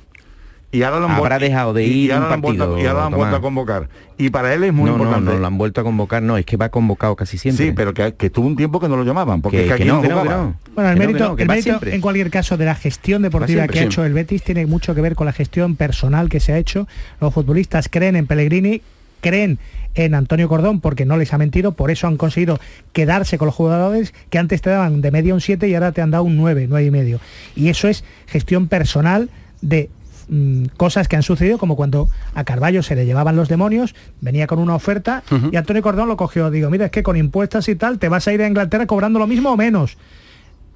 Y 0.76 0.84
ahora 0.84 1.00
lo 1.00 1.06
han 1.06 1.12
Habrá 1.14 1.40
dejado 1.40 1.74
de 1.74 1.86
y 1.86 2.06
ir 2.06 2.14
ahora 2.14 2.26
un 2.26 2.30
lo 2.30 2.34
han 2.36 2.42
vuelto- 2.42 2.64
partido, 2.66 2.84
y 2.84 2.86
ahora 2.88 3.00
lo 3.02 3.06
han 3.06 3.14
vuelto 3.14 3.36
a 3.38 3.42
convocar. 3.42 3.90
Y 4.18 4.30
para 4.30 4.54
él 4.54 4.64
es 4.64 4.74
muy 4.74 4.90
no, 4.90 4.98
no, 4.98 5.04
importante. 5.04 5.34
no, 5.34 5.40
lo 5.40 5.48
han 5.48 5.58
vuelto 5.58 5.82
a 5.82 5.84
convocar, 5.84 6.22
no, 6.24 6.38
es 6.38 6.46
que 6.46 6.58
va 6.58 6.70
convocado 6.70 7.16
casi 7.16 7.38
siempre. 7.38 7.66
sí, 7.68 7.72
pero 7.76 7.94
que, 7.94 8.14
que 8.16 8.30
tuvo 8.30 8.48
un 8.48 8.56
tiempo 8.56 8.80
que 8.80 8.88
no 8.90 8.98
lo 8.98 9.04
llamaban, 9.04 9.42
porque 9.42 9.58
Que- 9.58 9.64
es 9.64 9.68
que 9.70 9.74
aquí 9.74 9.86
no, 9.86 9.96
no, 9.96 10.02
que 10.02 10.08
no, 10.10 10.16
que 10.16 10.22
jugaba. 10.24 10.44
no. 10.44 10.56
Bueno, 10.74 10.90
el 10.92 10.96
Que 10.98 11.00
no, 11.06 11.08
mérito, 11.08 11.24
que 11.26 11.30
no, 11.30 11.36
que 11.36 11.44
el 11.44 11.48
mérito, 11.50 11.80
en 11.96 12.02
cualquier 12.02 12.30
caso 12.30 12.58
de 12.58 12.66
la 12.66 12.76
gestión 12.76 13.22
deportiva 13.22 13.60
siempre, 13.64 13.74
que 13.74 13.80
ha 13.80 13.84
hecho 13.88 14.04
el 14.06 14.14
Betis 14.14 14.44
tiene 14.44 14.66
mucho 14.66 14.94
que 14.96 15.02
ver 15.02 15.16
con 15.16 15.26
la 15.26 15.34
gestión 15.34 15.76
personal 15.76 16.30
que 16.30 16.40
se 16.40 16.54
ha 16.54 16.58
hecho. 16.58 16.88
Los 17.22 17.34
futbolistas 17.34 17.88
creen 17.90 18.16
en 18.16 18.28
Pellegrini, 18.28 18.82
creen 19.22 19.60
en 19.96 20.14
Antonio 20.14 20.50
Cordón 20.50 20.82
porque 20.82 21.06
no 21.06 21.16
les 21.18 21.34
ha 21.34 21.38
mentido, 21.38 21.72
por 21.72 21.90
eso 21.90 22.08
han 22.08 22.18
conseguido 22.18 22.60
quedarse 22.94 23.38
con 23.38 23.46
los 23.46 23.56
jugadores 23.56 24.14
que 24.30 24.38
antes 24.38 24.62
te 24.62 24.70
daban 24.70 25.02
de 25.02 25.10
media 25.12 25.34
un 25.34 25.40
7 25.42 25.68
y 25.70 25.74
ahora 25.74 25.94
te 25.94 26.02
han 26.02 26.12
dado 26.12 26.24
un 26.26 26.36
9, 26.36 26.68
9 26.70 26.86
y 26.86 26.92
medio. 26.92 27.20
Y 27.56 27.70
eso 27.70 27.88
es 27.88 28.04
gestión 28.28 28.68
personal 28.68 29.30
de 29.62 29.90
mm, 30.28 30.66
cosas 30.78 31.08
que 31.08 31.16
han 31.16 31.24
sucedido 31.24 31.58
como 31.58 31.76
cuando 31.76 32.10
a 32.34 32.44
Carballo 32.44 32.84
se 32.84 32.96
le 32.96 33.06
llevaban 33.06 33.36
los 33.36 33.50
demonios, 33.50 33.96
venía 34.22 34.48
con 34.48 34.60
una 34.60 34.76
oferta 34.76 35.24
y 35.52 35.56
Antonio 35.56 35.82
Cordón 35.82 36.08
lo 36.08 36.18
cogió, 36.18 36.52
digo, 36.52 36.70
mira, 36.70 36.86
es 36.86 36.92
que 36.92 37.04
con 37.04 37.18
impuestos 37.18 37.68
y 37.70 37.76
tal 37.76 38.00
te 38.00 38.10
vas 38.10 38.28
a 38.28 38.34
ir 38.34 38.42
a 38.42 38.48
Inglaterra 38.48 38.86
cobrando 38.86 39.20
lo 39.20 39.28
mismo 39.28 39.52
o 39.52 39.58
menos. 39.58 39.98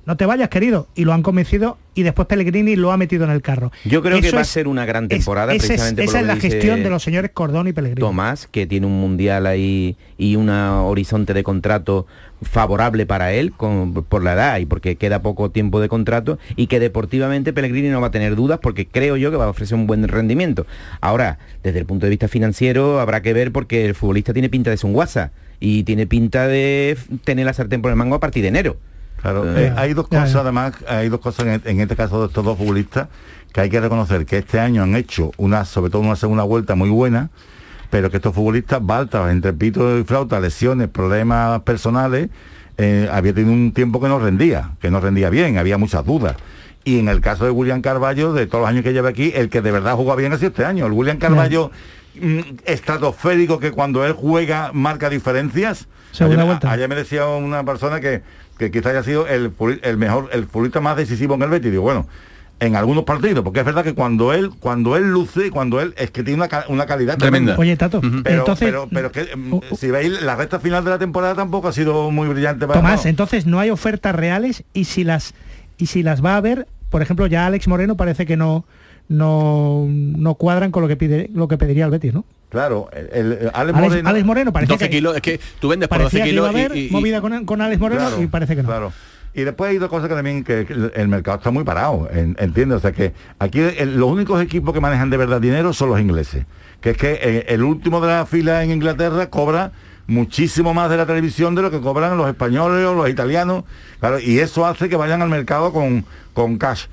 No 0.10 0.17
te 0.17 0.26
vayas, 0.26 0.50
querido. 0.50 0.88
Y 0.95 1.06
lo 1.06 1.13
han 1.13 1.22
convencido 1.22 1.78
y 1.93 2.02
después 2.02 2.28
Pellegrini 2.28 2.76
lo 2.76 2.91
ha 2.91 2.98
metido 2.98 3.26
en 3.26 3.30
el 3.30 3.43
carro. 3.43 3.72
Yo 3.86 4.02
creo 4.02 4.19
que 4.19 4.32
va 4.32 4.39
a 4.39 4.41
es- 4.41 4.48
ser 4.48 4.67
una 4.67 4.84
gran 4.84 5.04
es- 5.04 5.10
temporada, 5.10 5.54
es- 5.54 5.60
precisamente 5.62 6.02
por 6.04 6.10
esa 6.10 6.17
lo 6.17 6.22
es 6.24 6.28
la 6.30 6.34
que 6.41 6.50
gestión 6.50 6.82
de 6.82 6.89
los 6.89 7.04
señores 7.04 7.30
Cordón 7.32 7.67
y 7.67 7.74
Pellegrini. 7.74 8.00
Tomás, 8.02 8.48
que 8.48 8.65
tiene 8.65 8.88
un 8.88 9.00
mundial 9.00 9.45
ahí 9.45 9.98
y 10.17 10.36
un 10.36 10.50
horizonte 10.50 11.36
de 11.36 11.43
contrato 11.43 12.08
favorable 12.41 13.06
para 13.06 13.34
él 13.34 13.52
con- 13.52 13.93
por 14.04 14.24
la 14.24 14.34
edad 14.34 14.58
y 14.58 14.65
porque 14.65 14.95
queda 14.95 15.22
poco 15.22 15.52
tiempo 15.52 15.80
de 15.80 15.89
contrato 15.89 16.39
y 16.56 16.65
que 16.65 16.80
deportivamente 16.80 17.54
Pellegrini 17.54 17.89
no 17.89 18.02
va 18.02 18.08
a 18.08 18.12
tener 18.12 18.36
dudas 18.36 18.58
porque 18.63 18.88
creo 18.88 19.15
yo 19.15 19.30
que 19.30 19.38
va 19.38 19.45
a 19.45 19.50
ofrecer 19.50 19.78
un 19.78 19.86
buen 19.86 20.08
rendimiento. 20.08 20.65
Ahora, 21.02 21.38
desde 21.62 21.78
el 21.78 21.86
punto 21.86 22.08
de 22.08 22.10
vista 22.10 22.28
financiero 22.28 23.00
habrá 23.00 23.22
que 23.22 23.34
ver 23.34 23.52
porque 23.52 23.86
el 23.86 23.93
futbolista 23.93 24.34
tiene 24.34 24.50
pinta 24.50 24.72
de 24.72 24.78
ser 24.78 24.88
un 24.88 24.93
guasa 24.93 25.30
y 25.60 25.84
tiene 25.84 26.08
pinta 26.08 26.48
de 26.48 26.98
tener 27.26 27.45
la 27.45 27.54
sartén 27.54 27.84
por 27.84 27.91
el 27.91 27.95
mango 27.98 28.15
a 28.15 28.19
partir 28.19 28.41
de 28.41 28.48
enero. 28.48 28.78
Claro, 29.21 29.58
Eh, 29.58 29.73
hay 29.75 29.93
dos 29.93 30.08
cosas 30.08 30.36
además, 30.36 30.73
hay 30.88 31.10
dos 31.10 31.19
cosas 31.19 31.45
en, 31.45 31.62
en 31.65 31.82
este 31.82 31.95
caso 31.95 32.21
de 32.21 32.27
estos 32.27 32.43
dos 32.43 32.58
futbolistas 32.58 33.08
que 33.51 33.62
hay 33.62 33.69
que 33.69 33.79
reconocer 33.82 34.25
que 34.25 34.38
este 34.38 34.60
año 34.60 34.84
han 34.84 34.95
hecho 34.95 35.32
una, 35.38 35.65
sobre 35.65 35.91
todo 35.91 36.01
una 36.01 36.15
segunda 36.15 36.43
vuelta 36.43 36.75
muy 36.75 36.89
buena, 36.89 37.29
pero 37.89 38.10
que 38.12 38.17
estos 38.17 38.36
futbolistas, 38.36 38.86
Balta, 38.86 39.32
entre 39.32 39.53
pito 39.53 39.97
y 39.97 40.03
flauta, 40.03 40.39
lesiones, 40.39 40.88
problemas 40.88 41.62
personales, 41.63 42.29
eh, 42.77 43.10
había 43.12 43.34
tenido 43.34 43.51
un 43.51 43.71
tiempo 43.73 43.99
que 43.99 44.08
no 44.08 44.19
rendía, 44.19 44.71
que 44.79 44.91
no 44.91 45.01
rendía 45.01 45.29
bien, 45.29 45.58
había 45.58 45.77
muchas 45.77 46.05
dudas. 46.05 46.36
Y 46.86 46.99
en 46.99 47.10
el 47.10 47.19
caso 47.19 47.43
de 47.43 47.51
William 47.51 47.82
Carballo, 47.82 48.32
de 48.32 48.45
todos 48.47 48.62
los 48.62 48.69
años 48.69 48.84
que 48.84 48.93
lleva 48.93 49.10
aquí, 49.10 49.34
el 49.36 49.49
que 49.49 49.62
de 49.62 49.71
verdad 49.71 49.95
juega 49.95 50.15
bien 50.15 50.32
ha 50.32 50.38
sido 50.38 50.49
este 50.49 50.63
año. 50.63 50.86
El 50.86 50.93
William 50.93 51.17
Carballo 51.17 51.71
mm, 52.21 52.39
estratosférico 52.65 53.60
que 53.60 53.71
cuando 53.71 54.05
él 54.05 54.13
juega 54.13 54.71
marca 54.73 55.10
diferencias. 55.10 55.88
Segunda 56.12 56.41
ayer, 56.41 56.45
vuelta. 56.45 56.72
ayer 56.72 56.89
me 56.89 56.95
decía 56.95 57.28
una 57.28 57.63
persona 57.63 58.00
que, 58.00 58.22
que 58.58 58.72
quizá 58.72 58.89
haya 58.89 59.04
sido 59.04 59.28
el, 59.28 59.52
el 59.84 59.98
mejor, 59.98 60.30
el 60.34 60.45
futbolista 60.45 60.82
más 60.82 60.98
decisivo 60.98 61.36
en 61.36 61.43
el 61.43 61.50
Betis. 61.50 61.72
Digo, 61.72 61.84
bueno, 61.84 62.08
en 62.60 62.76
algunos 62.76 63.06
partidos, 63.06 63.43
porque 63.43 63.60
es 63.60 63.65
verdad 63.65 63.84
que 63.84 63.93
cuando 63.93 64.34
él, 64.34 64.52
cuando 64.60 64.98
él 64.98 65.10
luce, 65.12 65.50
cuando 65.50 65.80
él 65.80 65.93
es 65.98 66.12
que 66.12 66.24
tiene 66.24 66.43
una, 66.43 66.65
una 66.67 66.86
calidad 66.86 67.17
tremenda. 67.17 67.56
Oye, 67.58 67.78
Tato, 67.78 68.02
Pero, 68.02 68.39
entonces... 68.39 68.67
pero, 68.67 68.89
pero 68.91 69.12
que, 69.12 69.34
mm, 69.36 69.76
si 69.78 69.89
veis 69.91 70.22
la 70.22 70.36
recta 70.36 70.60
final 70.60 70.84
de 70.84 70.89
la 70.89 71.00
temporada 71.00 71.36
tampoco 71.36 71.69
ha 71.69 71.74
sido 71.74 72.12
muy 72.12 72.28
brillante 72.28 72.67
para 72.67 72.80
Tomás, 72.82 73.06
no. 73.06 73.10
entonces 73.10 73.45
no 73.45 73.60
hay 73.60 73.69
ofertas 73.69 74.13
reales 74.13 74.63
y 74.74 74.86
si 74.86 75.04
las 75.04 75.34
y 75.78 75.86
si 75.86 76.04
las 76.04 76.24
va 76.24 76.34
a 76.34 76.38
haber, 76.38 76.67
por 76.89 77.02
ejemplo, 77.02 77.26
ya 77.28 77.45
Alex 77.45 77.69
Moreno 77.69 77.95
parece 77.95 78.26
que 78.26 78.36
no 78.36 78.65
no, 79.10 79.86
no 79.89 80.36
cuadran 80.36 80.72
con 80.72 80.82
lo 80.82 80.88
que 80.88 80.95
pide 80.95 81.30
lo 81.34 81.48
que 81.48 81.58
pediría 81.58 81.86
el 81.86 81.91
Betis, 81.91 82.13
¿no? 82.13 82.26
Claro, 82.50 82.89
el, 82.93 83.10
el- 83.12 83.32
el 83.43 83.52
Alex, 83.54 83.78
Moreno, 83.80 84.10
Alex 84.10 84.26
Moreno 84.26 84.54
parece 84.54 84.74
12 84.74 84.86
que, 84.86 84.95
kilos, 84.95 85.15
es 85.15 85.22
que 85.22 85.39
tú 85.60 85.67
vendes 85.67 85.88
por 85.89 86.00
12 86.02 86.17
parecía 86.19 86.24
que 86.24 86.36
iba 86.36 86.48
a 86.48 86.52
kilos 86.52 86.65
haber 86.67 86.78
y, 86.78 86.88
y- 86.88 86.91
movida 86.91 87.22
con, 87.22 87.45
con 87.45 87.62
Alex 87.62 87.80
Moreno 87.80 88.02
Claro, 88.08 88.24
y 88.24 88.28
parece 88.28 88.56
que 88.56 88.63
no. 88.63 88.69
Claro. 88.69 88.93
Y 89.36 89.41
después 89.43 89.69
hay 89.69 89.78
dos 89.78 89.89
cosas 89.89 90.10
que 90.10 90.15
también 90.15 90.43
que, 90.43 90.65
que 90.65 90.74
el, 90.74 90.91
el 90.95 91.08
mercado 91.08 91.38
está 91.38 91.52
muy 91.52 91.63
parado, 91.63 92.10
en- 92.12 92.36
¿entiendes? 92.39 92.78
O 92.78 92.80
sea 92.82 92.91
que 92.91 93.13
aquí 93.38 93.60
el- 93.60 93.98
los 93.98 94.10
únicos 94.10 94.41
equipos 94.41 94.74
que 94.74 94.80
manejan 94.80 95.10
de 95.12 95.17
verdad 95.17 95.39
dinero 95.41 95.74
son 95.74 95.89
los 95.89 96.00
ingleses. 96.00 96.45
Que 96.82 96.91
es 96.91 96.98
que 96.98 97.19
eh, 97.22 97.45
el 97.50 97.62
último 97.63 98.02
de 98.02 98.08
la 98.08 98.26
fila 98.26 98.63
en 98.63 98.72
Inglaterra 98.72 99.30
cobra 99.30 99.72
muchísimo 100.08 100.74
más 100.74 100.89
de 100.89 100.98
la 100.98 101.06
televisión 101.06 101.54
de 101.54 101.62
lo 101.62 101.69
que 101.69 101.80
cobran 101.82 102.17
los 102.17 102.28
españoles 102.28 102.84
o 102.88 102.95
los 102.95 103.08
italianos. 103.10 103.63
Claro, 104.00 104.19
y 104.19 104.39
eso 104.39 104.65
hace 104.65 104.89
que 104.89 104.95
vayan 104.95 105.22
al 105.22 105.30
mercado 105.30 105.72
con, 105.72 106.04
con 106.34 106.58
cash. 106.58 106.86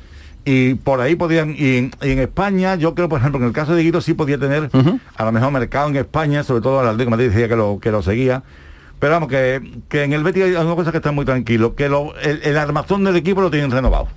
Y 0.48 0.74
por 0.74 1.00
ahí 1.00 1.16
podían, 1.16 1.56
y 1.58 1.76
en, 1.76 1.90
y 2.02 2.10
en 2.12 2.20
España, 2.20 2.76
yo 2.76 2.94
creo, 2.94 3.08
por 3.08 3.18
ejemplo, 3.18 3.40
en 3.40 3.48
el 3.48 3.52
caso 3.52 3.74
de 3.74 3.82
Guido 3.82 4.00
sí 4.00 4.14
podía 4.14 4.38
tener 4.38 4.70
a 5.16 5.24
lo 5.24 5.32
mejor 5.32 5.50
mercado 5.50 5.88
en 5.88 5.96
España, 5.96 6.44
sobre 6.44 6.60
todo 6.60 6.78
al 6.78 6.86
Atlético 6.86 7.10
de 7.10 7.10
Madrid 7.10 7.30
decía 7.30 7.48
que 7.48 7.56
lo, 7.56 7.80
que 7.80 7.90
lo 7.90 8.00
seguía. 8.00 8.44
Pero 8.98 9.12
vamos, 9.12 9.28
que, 9.28 9.60
que 9.88 10.04
en 10.04 10.12
el 10.14 10.22
Betis 10.24 10.44
hay 10.44 10.50
una 10.52 10.74
cosa 10.74 10.90
que 10.90 10.96
está 10.98 11.12
muy 11.12 11.24
tranquilo, 11.26 11.74
que 11.74 11.88
lo- 11.88 12.16
el, 12.18 12.40
el 12.42 12.56
armazón 12.56 13.04
del 13.04 13.16
equipo 13.16 13.42
lo 13.42 13.50
tienen 13.50 13.70
renovado. 13.70 14.08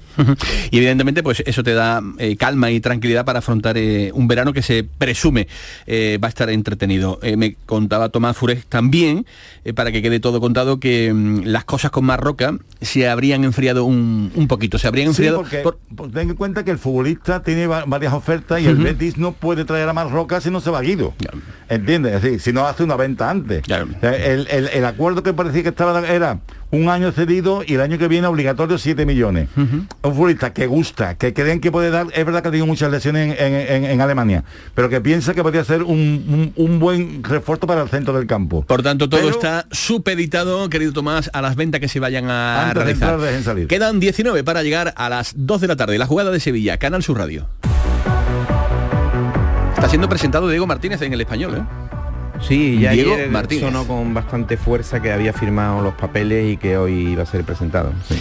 y 0.71 0.77
evidentemente 0.77 1.23
pues 1.23 1.41
eso 1.45 1.63
te 1.63 1.73
da 1.73 2.01
eh, 2.17 2.35
calma 2.35 2.71
y 2.71 2.79
tranquilidad 2.81 3.23
para 3.25 3.39
afrontar 3.39 3.77
eh, 3.77 4.11
un 4.13 4.27
verano 4.27 4.51
que 4.51 4.61
se 4.61 4.83
presume 4.83 5.47
eh, 5.87 6.17
va 6.21 6.27
a 6.27 6.29
estar 6.29 6.49
entretenido. 6.49 7.19
Me 7.37 7.55
contaba 7.65 8.09
Tomás 8.09 8.35
Fures 8.37 8.65
también, 8.65 9.25
para 9.75 9.91
que 9.91 10.01
quede 10.01 10.19
todo 10.19 10.39
contado, 10.41 10.79
que 10.79 11.11
mm, 11.13 11.43
las 11.45 11.63
cosas 11.65 11.91
con 11.91 12.05
Marroca 12.05 12.57
se 12.81 13.07
habrían 13.09 13.43
enfriado 13.43 13.83
un, 13.85 14.31
un 14.35 14.47
poquito, 14.47 14.77
se 14.77 14.87
habrían 14.87 15.07
Sí, 15.13 15.21
enfriado 15.23 15.37
porque 15.41 15.57
por- 15.59 15.77
por- 15.95 16.11
ten 16.11 16.29
en 16.29 16.35
cuenta 16.35 16.63
que 16.63 16.71
el 16.71 16.79
futbolista 16.79 17.43
tiene 17.43 17.67
va- 17.67 17.83
varias 17.85 18.13
ofertas 18.13 18.61
y 18.61 18.65
el. 18.67 18.77
Betis 18.77 19.17
no 19.17 19.33
puede 19.33 19.65
traer 19.65 19.87
a 19.89 19.93
Marroca 19.93 20.39
si 20.41 20.49
no 20.49 20.61
se 20.61 20.69
va 20.69 20.81
Guido. 20.81 21.13
¿Entiendes? 21.69 22.15
Es 22.15 22.21
decir, 22.23 22.39
si 22.41 22.53
no 22.53 22.65
hace 22.65 22.83
una 22.83 22.95
venta 22.95 23.29
antes. 23.29 23.61
O 23.63 23.65
sea, 23.67 24.15
El, 24.15 24.47
el- 24.49 24.68
el 24.73 24.85
acuerdo 24.85 25.23
que 25.23 25.33
parecía 25.33 25.63
que 25.63 25.69
estaba 25.69 25.99
era 26.07 26.39
un 26.71 26.87
año 26.89 27.11
cedido 27.11 27.63
y 27.65 27.73
el 27.73 27.81
año 27.81 27.97
que 27.97 28.07
viene 28.07 28.27
obligatorio 28.27 28.77
7 28.77 29.05
millones. 29.05 29.49
Un 29.57 29.87
futbolista 30.01 30.53
que 30.53 30.67
gusta, 30.67 31.15
que 31.15 31.33
creen 31.33 31.59
que 31.61 31.71
puede 31.71 31.89
dar, 31.89 32.07
es 32.13 32.25
verdad 32.25 32.41
que 32.43 32.49
ha 32.49 32.51
tenido 32.51 32.67
muchas 32.67 32.91
lesiones 32.91 33.39
en, 33.39 33.53
en- 33.55 33.85
en 33.85 34.01
Alemania, 34.01 34.43
pero 34.75 34.87
que 34.89 35.01
piensa 35.01 35.33
que 35.33 35.41
podría 35.41 35.63
ser 35.63 35.81
un, 35.83 35.97
un- 35.97 36.53
un 36.55 36.79
buen 36.79 37.23
refuerzo 37.23 37.65
para 37.67 37.81
el 37.81 37.89
centro 37.89 38.13
del 38.13 38.27
campo. 38.27 38.63
Por 38.63 38.83
tanto, 38.83 39.09
todo 39.09 39.19
Pero- 39.21 39.31
está 39.31 39.65
supeditado, 39.71 40.69
querido 40.69 40.93
Tomás, 40.93 41.29
a 41.33 41.41
las 41.41 41.55
ventas 41.55 41.81
que 41.81 41.87
se 41.87 41.99
vayan 41.99 42.29
a 42.29 42.61
Antes 42.69 42.75
de 42.75 42.83
realizar. 42.83 43.09
entrar, 43.13 43.27
dejen 43.29 43.43
salir. 43.43 43.67
Quedan 43.67 43.99
19 43.99 44.43
para 44.43 44.61
llegar 44.61 44.93
a 44.95 45.09
las 45.09 45.33
2 45.35 45.61
de 45.61 45.67
la 45.67 45.75
tarde. 45.75 45.97
La 45.97 46.05
jugada 46.05 46.29
de 46.31 46.39
Sevilla, 46.39 46.77
Canal 46.77 47.01
Sur 47.01 47.17
Radio. 47.17 47.47
Está 49.75 49.89
siendo 49.89 50.09
presentado 50.09 50.49
Diego 50.49 50.67
Martínez 50.67 51.01
en 51.01 51.13
el 51.13 51.21
español, 51.21 51.55
¿eh? 51.55 51.88
Sí, 52.41 52.79
ya 52.79 52.91
Diego 52.91 53.13
ayer 53.13 53.29
Martínez. 53.29 53.63
sonó 53.65 53.85
con 53.85 54.13
bastante 54.13 54.57
fuerza 54.57 55.01
que 55.01 55.11
había 55.11 55.33
firmado 55.33 55.81
los 55.81 55.93
papeles 55.93 56.53
y 56.53 56.57
que 56.57 56.77
hoy 56.77 57.09
iba 57.11 57.23
a 57.23 57.25
ser 57.25 57.43
presentado. 57.43 57.91
sí. 58.07 58.15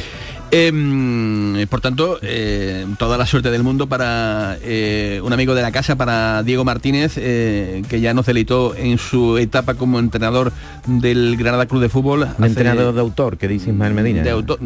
Em, 0.50 1.66
por 1.68 1.82
tanto, 1.82 2.18
eh, 2.22 2.86
toda 2.98 3.18
la 3.18 3.26
suerte 3.26 3.50
del 3.50 3.62
mundo 3.62 3.86
para 3.86 4.56
eh, 4.62 5.20
un 5.22 5.30
amigo 5.34 5.54
de 5.54 5.60
la 5.60 5.70
casa, 5.72 5.96
para 5.96 6.42
Diego 6.42 6.64
Martínez, 6.64 7.14
eh, 7.18 7.82
que 7.86 8.00
ya 8.00 8.14
nos 8.14 8.24
deleitó 8.24 8.74
en 8.74 8.96
su 8.96 9.36
etapa 9.36 9.74
como 9.74 9.98
entrenador 9.98 10.50
del 10.86 11.36
Granada 11.36 11.66
Club 11.66 11.82
de 11.82 11.90
Fútbol. 11.90 12.26
Entrenador 12.42 12.94
de 12.94 13.00
autor, 13.00 13.36
que 13.36 13.46
dice 13.46 13.68
Ismael 13.70 13.92
Medina. 13.92 14.22
de 14.22 14.30
autor- 14.30 14.58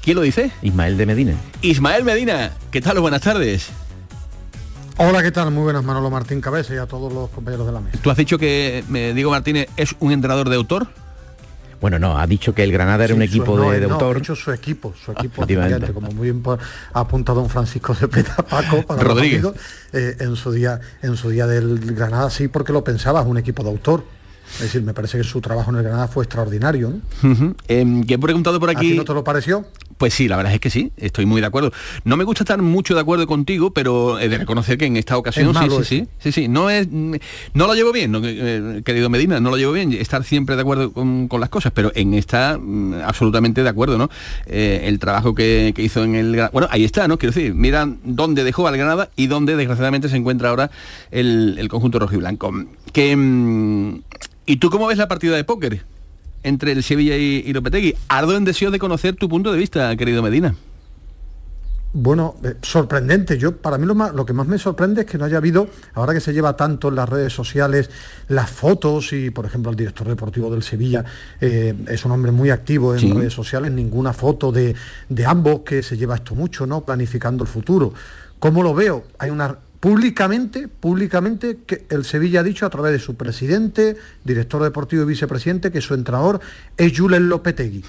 ¿Quién 0.00 0.14
lo 0.14 0.22
dice? 0.22 0.52
Ismael 0.62 0.96
de 0.96 1.06
Medina. 1.06 1.32
Ismael 1.62 2.04
Medina, 2.04 2.52
¿qué 2.70 2.80
tal? 2.80 3.00
Buenas 3.00 3.20
tardes. 3.22 3.70
Hola, 5.00 5.22
¿qué 5.22 5.30
tal? 5.30 5.50
Muy 5.52 5.62
buenas, 5.62 5.84
Manolo 5.84 6.10
Martín 6.10 6.40
Cabeza 6.40 6.74
y 6.74 6.78
a 6.78 6.86
todos 6.86 7.12
los 7.12 7.30
compañeros 7.30 7.66
de 7.66 7.72
la 7.72 7.80
mesa. 7.80 7.98
Tú 8.02 8.10
has 8.10 8.16
dicho 8.16 8.36
que 8.36 8.84
eh, 8.92 9.12
Diego 9.14 9.30
Martínez 9.30 9.68
es 9.76 9.94
un 10.00 10.10
entrenador 10.12 10.48
de 10.48 10.56
autor. 10.56 10.88
Bueno, 11.80 12.00
no, 12.00 12.18
ha 12.18 12.26
dicho 12.26 12.52
que 12.52 12.64
el 12.64 12.72
Granada 12.72 13.04
era 13.04 13.14
un 13.14 13.20
su- 13.20 13.24
equipo 13.26 13.56
no, 13.56 13.70
de, 13.70 13.78
de 13.78 13.86
no, 13.86 13.94
autor. 13.94 14.14
de 14.14 14.20
hecho, 14.22 14.34
su 14.34 14.50
equipo, 14.50 14.92
su 15.04 15.12
equipo 15.12 15.46
como 15.94 16.10
muy 16.10 16.32
bien 16.32 16.42
ha 16.92 16.98
apuntado 17.00 17.40
don 17.40 17.48
Francisco 17.48 17.94
de 17.94 18.08
Peta 18.08 18.34
Paco 18.42 18.82
para 18.84 19.00
Rodríguez. 19.04 19.38
amigos, 19.44 19.54
eh, 19.92 20.16
en 20.18 20.34
su 20.34 20.50
día, 20.50 20.80
en 21.02 21.16
su 21.16 21.30
día 21.30 21.46
del 21.46 21.78
Granada 21.94 22.30
sí, 22.30 22.48
porque 22.48 22.72
lo 22.72 22.82
pensaba, 22.82 23.20
es 23.20 23.26
un 23.28 23.38
equipo 23.38 23.62
de 23.62 23.68
autor. 23.70 24.02
Es 24.54 24.62
decir, 24.62 24.82
me 24.82 24.94
parece 24.94 25.18
que 25.18 25.24
su 25.24 25.40
trabajo 25.40 25.70
en 25.70 25.76
el 25.76 25.82
Granada 25.84 26.08
fue 26.08 26.24
extraordinario. 26.24 26.94
¿no? 27.22 27.54
Em, 27.68 28.02
que 28.02 28.14
he 28.14 28.18
preguntado 28.18 28.58
por 28.58 28.70
¿A 28.70 28.72
ti 28.72 28.78
aquí. 28.78 28.96
no 28.96 29.04
te 29.04 29.14
lo 29.14 29.22
pareció? 29.22 29.64
Pues 29.98 30.14
sí, 30.14 30.28
la 30.28 30.36
verdad 30.36 30.54
es 30.54 30.60
que 30.60 30.70
sí, 30.70 30.92
estoy 30.96 31.26
muy 31.26 31.40
de 31.40 31.48
acuerdo. 31.48 31.72
No 32.04 32.16
me 32.16 32.22
gusta 32.22 32.44
estar 32.44 32.62
mucho 32.62 32.94
de 32.94 33.00
acuerdo 33.00 33.26
contigo, 33.26 33.72
pero 33.72 34.20
he 34.20 34.28
de 34.28 34.38
reconocer 34.38 34.78
que 34.78 34.86
en 34.86 34.96
esta 34.96 35.18
ocasión 35.18 35.50
Es 35.50 35.58
sí, 35.58 35.68
sí, 35.68 35.84
sí, 35.84 36.08
sí, 36.18 36.32
sí, 36.32 36.48
no 36.48 36.70
es, 36.70 36.88
no 36.88 37.66
lo 37.66 37.74
llevo 37.74 37.92
bien, 37.92 38.12
no, 38.12 38.20
eh, 38.22 38.82
querido 38.84 39.10
Medina, 39.10 39.40
no 39.40 39.50
lo 39.50 39.56
llevo 39.56 39.72
bien, 39.72 39.92
estar 39.92 40.22
siempre 40.22 40.54
de 40.54 40.62
acuerdo 40.62 40.92
con, 40.92 41.26
con 41.26 41.40
las 41.40 41.48
cosas, 41.48 41.72
pero 41.74 41.90
en 41.96 42.14
esta 42.14 42.58
mm, 42.58 42.94
absolutamente 43.04 43.64
de 43.64 43.68
acuerdo, 43.68 43.98
¿no? 43.98 44.08
Eh, 44.46 44.82
el 44.84 45.00
trabajo 45.00 45.34
que, 45.34 45.72
que 45.74 45.82
hizo 45.82 46.04
en 46.04 46.14
el, 46.14 46.48
bueno, 46.52 46.68
ahí 46.70 46.84
está, 46.84 47.08
¿no? 47.08 47.18
Quiero 47.18 47.34
decir, 47.34 47.54
mira 47.54 47.88
dónde 48.04 48.44
dejó 48.44 48.68
al 48.68 48.76
Granada 48.76 49.10
y 49.16 49.26
dónde 49.26 49.56
desgraciadamente 49.56 50.08
se 50.08 50.16
encuentra 50.16 50.50
ahora 50.50 50.70
el, 51.10 51.56
el 51.58 51.68
conjunto 51.68 51.98
rojiblanco. 51.98 52.52
Que, 52.92 53.16
mm, 53.16 54.00
¿y 54.46 54.56
tú 54.58 54.70
cómo 54.70 54.86
ves 54.86 54.98
la 54.98 55.08
partida 55.08 55.34
de 55.34 55.42
póker? 55.42 55.84
Entre 56.42 56.72
el 56.72 56.82
Sevilla 56.82 57.16
y, 57.16 57.42
y 57.46 57.52
Lopetegui. 57.52 57.94
Ardo 58.08 58.36
en 58.36 58.44
deseo 58.44 58.70
de 58.70 58.78
conocer 58.78 59.16
tu 59.16 59.28
punto 59.28 59.52
de 59.52 59.58
vista, 59.58 59.94
querido 59.96 60.22
Medina. 60.22 60.54
Bueno, 61.94 62.36
eh, 62.44 62.54
sorprendente. 62.60 63.38
Yo 63.38 63.56
para 63.56 63.78
mí 63.78 63.86
lo, 63.86 63.94
más- 63.94 64.12
lo 64.14 64.26
que 64.26 64.34
más 64.34 64.46
me 64.46 64.58
sorprende 64.58 65.00
es 65.02 65.06
que 65.06 65.16
no 65.16 65.24
haya 65.24 65.38
habido, 65.38 65.68
ahora 65.94 66.12
que 66.12 66.20
se 66.20 66.34
lleva 66.34 66.54
tanto 66.54 66.88
en 66.88 66.96
las 66.96 67.08
redes 67.08 67.32
sociales, 67.32 67.88
las 68.28 68.50
fotos 68.50 69.12
y, 69.14 69.30
por 69.30 69.46
ejemplo, 69.46 69.70
el 69.70 69.76
director 69.76 70.06
deportivo 70.06 70.50
del 70.50 70.62
Sevilla 70.62 71.02
eh, 71.40 71.74
es 71.88 72.04
un 72.04 72.12
hombre 72.12 72.30
muy 72.30 72.50
activo 72.50 72.92
en 72.92 73.00
Sí. 73.00 73.12
redes 73.12 73.32
sociales, 73.32 73.72
ninguna 73.72 74.12
foto 74.12 74.52
de, 74.52 74.74
de 75.08 75.26
ambos 75.26 75.60
que 75.60 75.82
se 75.82 75.96
lleva 75.96 76.16
esto 76.16 76.34
mucho, 76.34 76.66
¿no? 76.66 76.82
Planificando 76.82 77.42
el 77.44 77.48
futuro. 77.48 77.94
¿Cómo 78.38 78.62
lo 78.62 78.74
veo? 78.74 79.04
Hay 79.18 79.30
una 79.30 79.56
públicamente, 79.80 80.68
públicamente 80.68 81.58
que 81.66 81.86
el 81.90 82.04
Sevilla 82.04 82.40
ha 82.40 82.42
dicho 82.42 82.66
a 82.66 82.70
través 82.70 82.92
de 82.92 82.98
su 82.98 83.14
presidente, 83.14 83.96
director 84.24 84.62
deportivo 84.62 85.02
y 85.02 85.06
vicepresidente 85.06 85.70
que 85.70 85.80
su 85.80 85.94
entrenador 85.94 86.40
es 86.76 86.98
Julen 86.98 87.28
Lopetegui. 87.28 87.84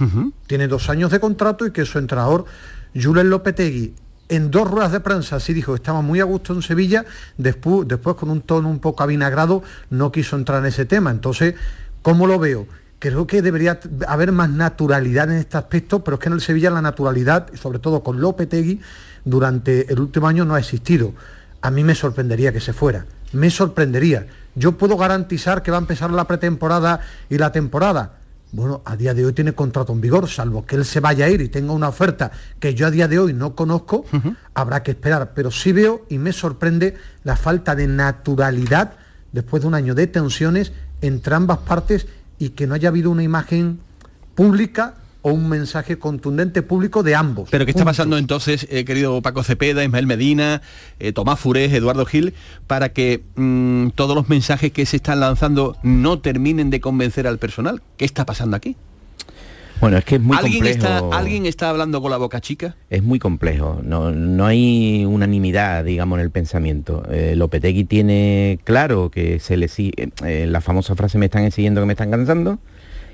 Tiene 0.47 0.67
dos 0.67 0.89
años 0.89 1.11
de 1.11 1.19
contrato 1.19 1.65
y 1.65 1.71
que 1.71 1.85
su 1.85 1.97
entrenador, 1.97 2.45
Julen 2.93 3.29
Lopetegui, 3.29 3.93
en 4.29 4.51
dos 4.51 4.69
ruedas 4.69 4.91
de 4.91 4.99
prensa 4.99 5.39
sí 5.39 5.53
dijo 5.53 5.71
que 5.73 5.77
estaba 5.77 6.01
muy 6.01 6.19
a 6.19 6.23
gusto 6.23 6.53
en 6.53 6.61
Sevilla, 6.61 7.05
después, 7.37 7.87
después 7.87 8.15
con 8.15 8.29
un 8.29 8.41
tono 8.41 8.69
un 8.69 8.79
poco 8.79 9.01
avinagrado 9.01 9.63
no 9.89 10.11
quiso 10.11 10.35
entrar 10.35 10.59
en 10.59 10.67
ese 10.67 10.85
tema. 10.85 11.09
Entonces, 11.09 11.55
¿cómo 12.03 12.27
lo 12.27 12.37
veo? 12.37 12.67
Creo 12.99 13.25
que 13.25 13.41
debería 13.41 13.79
haber 14.07 14.31
más 14.31 14.51
naturalidad 14.51 15.31
en 15.31 15.37
este 15.37 15.57
aspecto, 15.57 16.03
pero 16.03 16.15
es 16.15 16.21
que 16.21 16.27
en 16.27 16.33
el 16.33 16.41
Sevilla 16.41 16.69
la 16.69 16.81
naturalidad, 16.81 17.47
sobre 17.55 17.79
todo 17.79 18.03
con 18.03 18.21
Lopetegui, 18.21 18.81
durante 19.25 19.91
el 19.91 19.99
último 19.99 20.27
año 20.27 20.45
no 20.45 20.53
ha 20.53 20.59
existido. 20.59 21.13
A 21.61 21.71
mí 21.71 21.83
me 21.83 21.95
sorprendería 21.95 22.53
que 22.53 22.61
se 22.61 22.73
fuera. 22.73 23.05
Me 23.33 23.49
sorprendería. 23.49 24.27
Yo 24.55 24.77
puedo 24.77 24.97
garantizar 24.97 25.61
que 25.61 25.71
va 25.71 25.77
a 25.77 25.81
empezar 25.81 26.11
la 26.11 26.25
pretemporada 26.25 27.01
y 27.29 27.37
la 27.37 27.51
temporada. 27.51 28.13
Bueno, 28.51 28.81
a 28.83 28.95
día 28.95 29.13
de 29.13 29.25
hoy 29.25 29.33
tiene 29.33 29.53
contrato 29.53 29.93
en 29.93 30.01
vigor, 30.01 30.27
salvo 30.27 30.65
que 30.65 30.75
él 30.75 30.83
se 30.83 30.99
vaya 30.99 31.25
a 31.25 31.29
ir 31.29 31.39
y 31.41 31.49
tenga 31.49 31.71
una 31.71 31.89
oferta 31.89 32.31
que 32.59 32.73
yo 32.73 32.87
a 32.87 32.91
día 32.91 33.07
de 33.07 33.19
hoy 33.19 33.33
no 33.33 33.55
conozco, 33.55 34.05
habrá 34.55 34.81
que 34.81 34.91
esperar. 34.91 35.33
Pero 35.35 35.51
sí 35.51 35.71
veo 35.71 36.05
y 36.09 36.17
me 36.17 36.33
sorprende 36.33 36.95
la 37.23 37.35
falta 37.35 37.75
de 37.75 37.87
naturalidad 37.87 38.93
después 39.31 39.61
de 39.61 39.67
un 39.67 39.75
año 39.75 39.93
de 39.93 40.07
tensiones 40.07 40.71
entre 41.01 41.35
ambas 41.35 41.59
partes 41.59 42.07
y 42.39 42.49
que 42.49 42.65
no 42.65 42.73
haya 42.73 42.89
habido 42.89 43.11
una 43.11 43.21
imagen 43.21 43.79
pública 44.33 44.95
o 45.29 45.33
un 45.33 45.49
mensaje 45.49 45.97
contundente 45.97 46.61
público 46.61 47.03
de 47.03 47.15
ambos. 47.15 47.49
Pero 47.49 47.65
¿qué 47.65 47.71
está 47.71 47.85
pasando 47.85 48.17
entonces, 48.17 48.67
eh, 48.69 48.85
querido 48.85 49.21
Paco 49.21 49.43
Cepeda, 49.43 49.83
Ismael 49.83 50.07
Medina, 50.07 50.61
eh, 50.99 51.13
Tomás 51.13 51.39
Furés, 51.39 51.71
Eduardo 51.73 52.05
Gil, 52.05 52.33
para 52.67 52.89
que 52.89 53.23
mm, 53.35 53.89
todos 53.89 54.15
los 54.15 54.29
mensajes 54.29 54.71
que 54.71 54.85
se 54.85 54.97
están 54.97 55.19
lanzando 55.19 55.77
no 55.83 56.19
terminen 56.19 56.69
de 56.69 56.81
convencer 56.81 57.27
al 57.27 57.37
personal? 57.37 57.81
¿Qué 57.97 58.05
está 58.05 58.25
pasando 58.25 58.55
aquí? 58.55 58.75
Bueno, 59.79 59.97
es 59.97 60.03
que 60.03 60.15
es 60.15 60.21
muy 60.21 60.35
¿Alguien, 60.35 60.55
complejo. 60.55 60.77
está, 60.77 61.17
¿Alguien 61.17 61.45
está 61.45 61.69
hablando 61.69 62.01
con 62.01 62.11
la 62.11 62.17
boca 62.17 62.41
chica? 62.41 62.75
Es 62.89 63.01
muy 63.01 63.17
complejo, 63.17 63.79
no, 63.81 64.11
no 64.11 64.45
hay 64.45 65.05
unanimidad, 65.05 65.85
digamos, 65.85 66.19
en 66.19 66.25
el 66.25 66.31
pensamiento. 66.31 67.03
Eh, 67.09 67.33
Lopetegui 67.37 67.85
tiene 67.85 68.59
claro 68.65 69.09
que 69.09 69.39
se 69.39 69.55
le 69.55 69.69
sigue, 69.69 70.11
eh, 70.25 70.47
la 70.49 70.59
famosa 70.59 70.95
frase 70.95 71.17
me 71.17 71.27
están 71.27 71.45
exigiendo 71.45 71.79
que 71.81 71.87
me 71.87 71.93
están 71.93 72.11
cansando, 72.11 72.59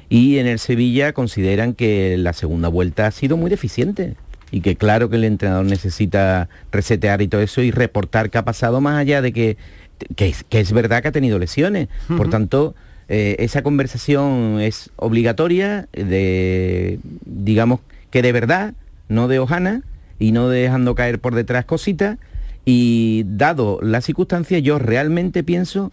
y 0.10 0.38
en 0.38 0.48
el 0.48 0.60
Sevilla 0.60 1.14
consideran 1.14 1.74
que 1.74 2.16
la 2.18 2.34
segunda 2.34 2.68
vuelta 2.70 3.08
ha 3.08 3.12
sido 3.12 3.38
muy 3.38 3.50
deficiente 3.50 4.16
y 4.52 4.62
que 4.62 4.76
claro 4.76 5.10
que 5.10 5.16
el 5.18 5.24
entrenador 5.24 5.66
necesita 5.66 6.48
resetear 6.72 7.22
y 7.22 7.28
todo 7.28 7.42
eso 7.42 7.62
y 7.62 7.72
reportar 7.72 8.30
qué 8.30 8.38
ha 8.38 8.46
pasado 8.46 8.80
más 8.82 8.98
allá 9.00 9.22
de 9.22 9.34
que, 9.34 9.58
que, 10.16 10.30
es- 10.30 10.44
que 10.44 10.60
es 10.60 10.72
verdad 10.72 11.02
que 11.02 11.08
ha 11.10 11.12
tenido 11.12 11.40
lesiones. 11.40 11.88
Por 12.18 12.30
tanto, 12.30 12.76
eh, 13.10 13.36
esa 13.40 13.64
conversación 13.64 14.60
es 14.62 14.92
obligatoria, 14.96 15.88
de, 15.94 17.00
digamos 17.26 17.80
que 18.12 18.22
de 18.22 18.32
verdad, 18.32 18.74
no 19.10 19.28
de 19.28 19.40
hojana 19.40 19.82
y 20.20 20.32
no 20.32 20.50
dejando 20.50 20.96
caer 20.96 21.20
por 21.20 21.36
detrás 21.36 21.66
cositas. 21.66 22.18
Y 22.68 23.24
dado 23.28 23.80
la 23.84 24.02
circunstancia, 24.02 24.58
yo 24.60 24.80
realmente 24.80 25.44
pienso 25.44 25.92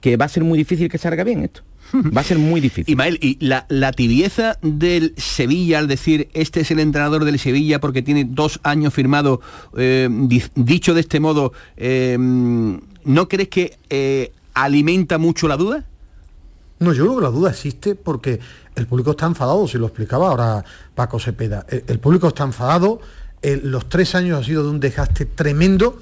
que 0.00 0.16
va 0.16 0.24
a 0.26 0.28
ser 0.28 0.44
muy 0.44 0.56
difícil 0.56 0.88
que 0.88 0.96
salga 0.98 1.24
bien 1.24 1.42
esto. 1.44 1.62
Va 1.94 2.20
a 2.20 2.24
ser 2.24 2.38
muy 2.38 2.60
difícil. 2.60 2.90
Ismael, 2.92 3.18
y 3.20 3.36
la, 3.44 3.66
la 3.68 3.92
tibieza 3.92 4.58
del 4.62 5.14
Sevilla 5.16 5.78
al 5.78 5.88
decir 5.88 6.28
este 6.34 6.60
es 6.60 6.70
el 6.70 6.80
entrenador 6.80 7.24
del 7.24 7.38
Sevilla 7.38 7.80
porque 7.80 8.02
tiene 8.02 8.24
dos 8.24 8.60
años 8.62 8.92
firmado, 8.94 9.40
eh, 9.76 10.08
di- 10.10 10.42
dicho 10.54 10.94
de 10.94 11.00
este 11.00 11.20
modo, 11.20 11.52
eh, 11.76 12.16
¿no 12.18 13.28
crees 13.28 13.48
que 13.48 13.78
eh, 13.90 14.32
alimenta 14.54 15.18
mucho 15.18 15.48
la 15.48 15.56
duda? 15.56 15.84
No, 16.78 16.92
yo 16.92 17.04
creo 17.04 17.16
que 17.16 17.22
la 17.22 17.30
duda 17.30 17.50
existe 17.50 17.94
porque 17.94 18.38
el 18.74 18.86
público 18.86 19.12
está 19.12 19.26
enfadado, 19.26 19.66
si 19.66 19.78
lo 19.78 19.86
explicaba 19.86 20.28
ahora 20.28 20.64
Paco 20.94 21.18
Cepeda. 21.18 21.64
El, 21.68 21.84
el 21.86 21.98
público 21.98 22.28
está 22.28 22.44
enfadado, 22.44 23.00
el- 23.42 23.70
los 23.70 23.88
tres 23.88 24.14
años 24.14 24.40
ha 24.40 24.44
sido 24.44 24.62
de 24.64 24.70
un 24.70 24.80
desgaste 24.80 25.24
tremendo 25.24 26.00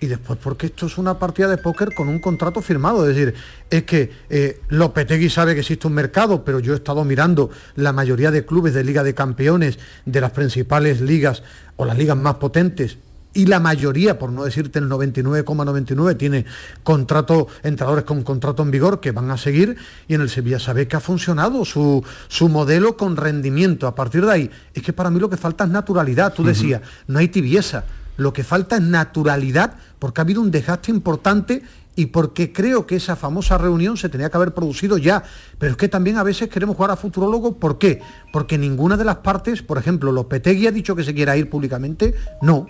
y 0.00 0.06
después 0.06 0.38
porque 0.42 0.66
esto 0.66 0.86
es 0.86 0.98
una 0.98 1.18
partida 1.18 1.48
de 1.48 1.56
póker 1.56 1.94
con 1.94 2.08
un 2.08 2.18
contrato 2.18 2.60
firmado. 2.60 3.08
Es 3.08 3.16
decir, 3.16 3.34
es 3.70 3.84
que 3.84 4.10
eh, 4.28 4.60
Lopetegui 4.68 5.30
sabe 5.30 5.54
que 5.54 5.60
existe 5.60 5.86
un 5.86 5.94
mercado, 5.94 6.44
pero 6.44 6.60
yo 6.60 6.72
he 6.72 6.76
estado 6.76 7.04
mirando 7.04 7.50
la 7.76 7.92
mayoría 7.92 8.30
de 8.30 8.44
clubes 8.44 8.74
de 8.74 8.84
Liga 8.84 9.02
de 9.02 9.14
Campeones 9.14 9.78
de 10.04 10.20
las 10.20 10.32
principales 10.32 11.00
ligas 11.00 11.42
o 11.76 11.84
las 11.84 11.96
ligas 11.96 12.16
más 12.16 12.36
potentes 12.36 12.98
y 13.36 13.44
la 13.44 13.60
mayoría, 13.60 14.18
por 14.18 14.32
no 14.32 14.44
decirte 14.44 14.78
el 14.78 14.88
99,99, 14.88 16.16
tiene 16.16 16.46
contrato, 16.82 17.48
entrenadores 17.62 18.06
con 18.06 18.22
contrato 18.22 18.62
en 18.62 18.70
vigor 18.70 18.98
que 18.98 19.12
van 19.12 19.30
a 19.30 19.36
seguir 19.36 19.76
y 20.08 20.14
en 20.14 20.22
el 20.22 20.30
Sevilla 20.30 20.58
sabe 20.58 20.88
que 20.88 20.96
ha 20.96 21.00
funcionado 21.00 21.66
su, 21.66 22.02
su 22.28 22.48
modelo 22.48 22.96
con 22.96 23.14
rendimiento. 23.14 23.86
A 23.86 23.94
partir 23.94 24.24
de 24.24 24.32
ahí, 24.32 24.50
es 24.72 24.82
que 24.82 24.94
para 24.94 25.10
mí 25.10 25.20
lo 25.20 25.28
que 25.28 25.36
falta 25.36 25.64
es 25.64 25.70
naturalidad. 25.70 26.32
Tú 26.32 26.44
decías, 26.44 26.80
no 27.08 27.18
hay 27.18 27.28
tibieza. 27.28 27.84
Lo 28.16 28.32
que 28.32 28.42
falta 28.42 28.76
es 28.76 28.82
naturalidad 28.82 29.74
porque 29.98 30.20
ha 30.20 30.24
habido 30.24 30.40
un 30.40 30.50
desgaste 30.50 30.90
importante 30.90 31.62
y 31.96 32.06
porque 32.06 32.52
creo 32.52 32.86
que 32.86 32.96
esa 32.96 33.16
famosa 33.16 33.56
reunión 33.56 33.96
se 33.96 34.10
tenía 34.10 34.30
que 34.30 34.36
haber 34.36 34.52
producido 34.52 34.98
ya. 34.98 35.24
Pero 35.58 35.72
es 35.72 35.78
que 35.78 35.88
también 35.88 36.18
a 36.18 36.22
veces 36.22 36.48
queremos 36.48 36.76
jugar 36.76 36.90
a 36.90 36.96
futurólogo. 36.96 37.56
¿Por 37.56 37.78
qué? 37.78 38.00
Porque 38.32 38.58
ninguna 38.58 38.96
de 38.98 39.04
las 39.04 39.16
partes, 39.16 39.62
por 39.62 39.78
ejemplo, 39.78 40.12
Lopetegui 40.12 40.66
ha 40.66 40.72
dicho 40.72 40.94
que 40.94 41.04
se 41.04 41.14
quiera 41.14 41.36
ir 41.36 41.48
públicamente. 41.48 42.14
No, 42.42 42.66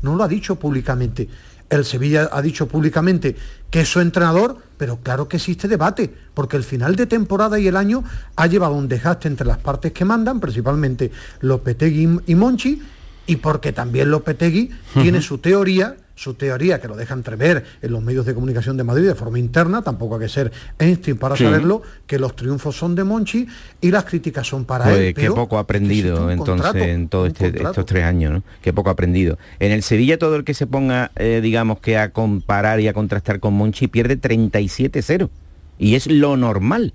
no 0.00 0.16
lo 0.16 0.24
ha 0.24 0.28
dicho 0.28 0.56
públicamente. 0.56 1.28
El 1.68 1.84
Sevilla 1.84 2.30
ha 2.32 2.42
dicho 2.42 2.66
públicamente 2.66 3.36
que 3.70 3.82
es 3.82 3.88
su 3.88 4.00
entrenador, 4.00 4.56
pero 4.76 4.96
claro 4.96 5.28
que 5.28 5.36
existe 5.36 5.68
debate, 5.68 6.12
porque 6.34 6.56
el 6.56 6.64
final 6.64 6.96
de 6.96 7.06
temporada 7.06 7.60
y 7.60 7.68
el 7.68 7.76
año 7.76 8.02
ha 8.34 8.46
llevado 8.48 8.74
un 8.74 8.88
desgaste 8.88 9.28
entre 9.28 9.46
las 9.46 9.58
partes 9.58 9.92
que 9.92 10.04
mandan, 10.04 10.40
principalmente 10.40 11.12
Lopetegui 11.40 12.22
y 12.26 12.34
Monchi, 12.34 12.82
y 13.26 13.36
porque 13.36 13.72
también 13.72 14.10
Lopetegui 14.10 14.70
tiene 14.94 15.22
su 15.22 15.38
teoría, 15.38 15.96
su 16.16 16.34
teoría 16.34 16.80
que 16.80 16.88
lo 16.88 16.96
deja 16.96 17.14
entrever 17.14 17.64
en 17.80 17.92
los 17.92 18.02
medios 18.02 18.26
de 18.26 18.34
comunicación 18.34 18.76
de 18.76 18.84
Madrid 18.84 19.06
de 19.06 19.14
forma 19.14 19.38
interna, 19.38 19.80
tampoco 19.82 20.16
hay 20.16 20.22
que 20.22 20.28
ser 20.28 20.52
Einstein 20.78 21.16
para 21.16 21.34
Sí. 21.36 21.44
saberlo, 21.44 21.80
que 22.06 22.18
los 22.18 22.36
triunfos 22.36 22.76
son 22.76 22.94
de 22.94 23.04
Monchi 23.04 23.46
y 23.80 23.90
las 23.90 24.04
críticas 24.04 24.46
son 24.46 24.64
para 24.66 24.84
Pues 24.84 24.98
él. 24.98 25.14
qué 25.14 25.30
poco 25.30 25.56
ha 25.56 25.60
aprendido 25.60 26.30
entonces 26.30 26.66
contrato, 26.66 26.78
en 26.78 27.08
todos 27.08 27.28
este- 27.28 27.62
estos 27.62 27.86
tres 27.86 28.04
años, 28.04 28.32
¿no? 28.32 28.42
Qué 28.60 28.72
poco 28.74 28.90
ha 28.90 28.92
aprendido. 28.92 29.38
En 29.60 29.72
el 29.72 29.82
Sevilla 29.82 30.18
todo 30.18 30.36
el 30.36 30.44
que 30.44 30.52
se 30.52 30.66
ponga, 30.66 31.10
eh, 31.16 31.40
digamos 31.42 31.80
que 31.80 31.96
a 31.96 32.12
comparar 32.12 32.80
y 32.80 32.88
a 32.88 32.92
contrastar 32.92 33.40
con 33.40 33.54
Monchi 33.54 33.86
pierde 33.88 34.16
37-0. 34.16 35.30
Y 35.78 35.94
es 35.94 36.06
lo 36.06 36.36
normal. 36.36 36.92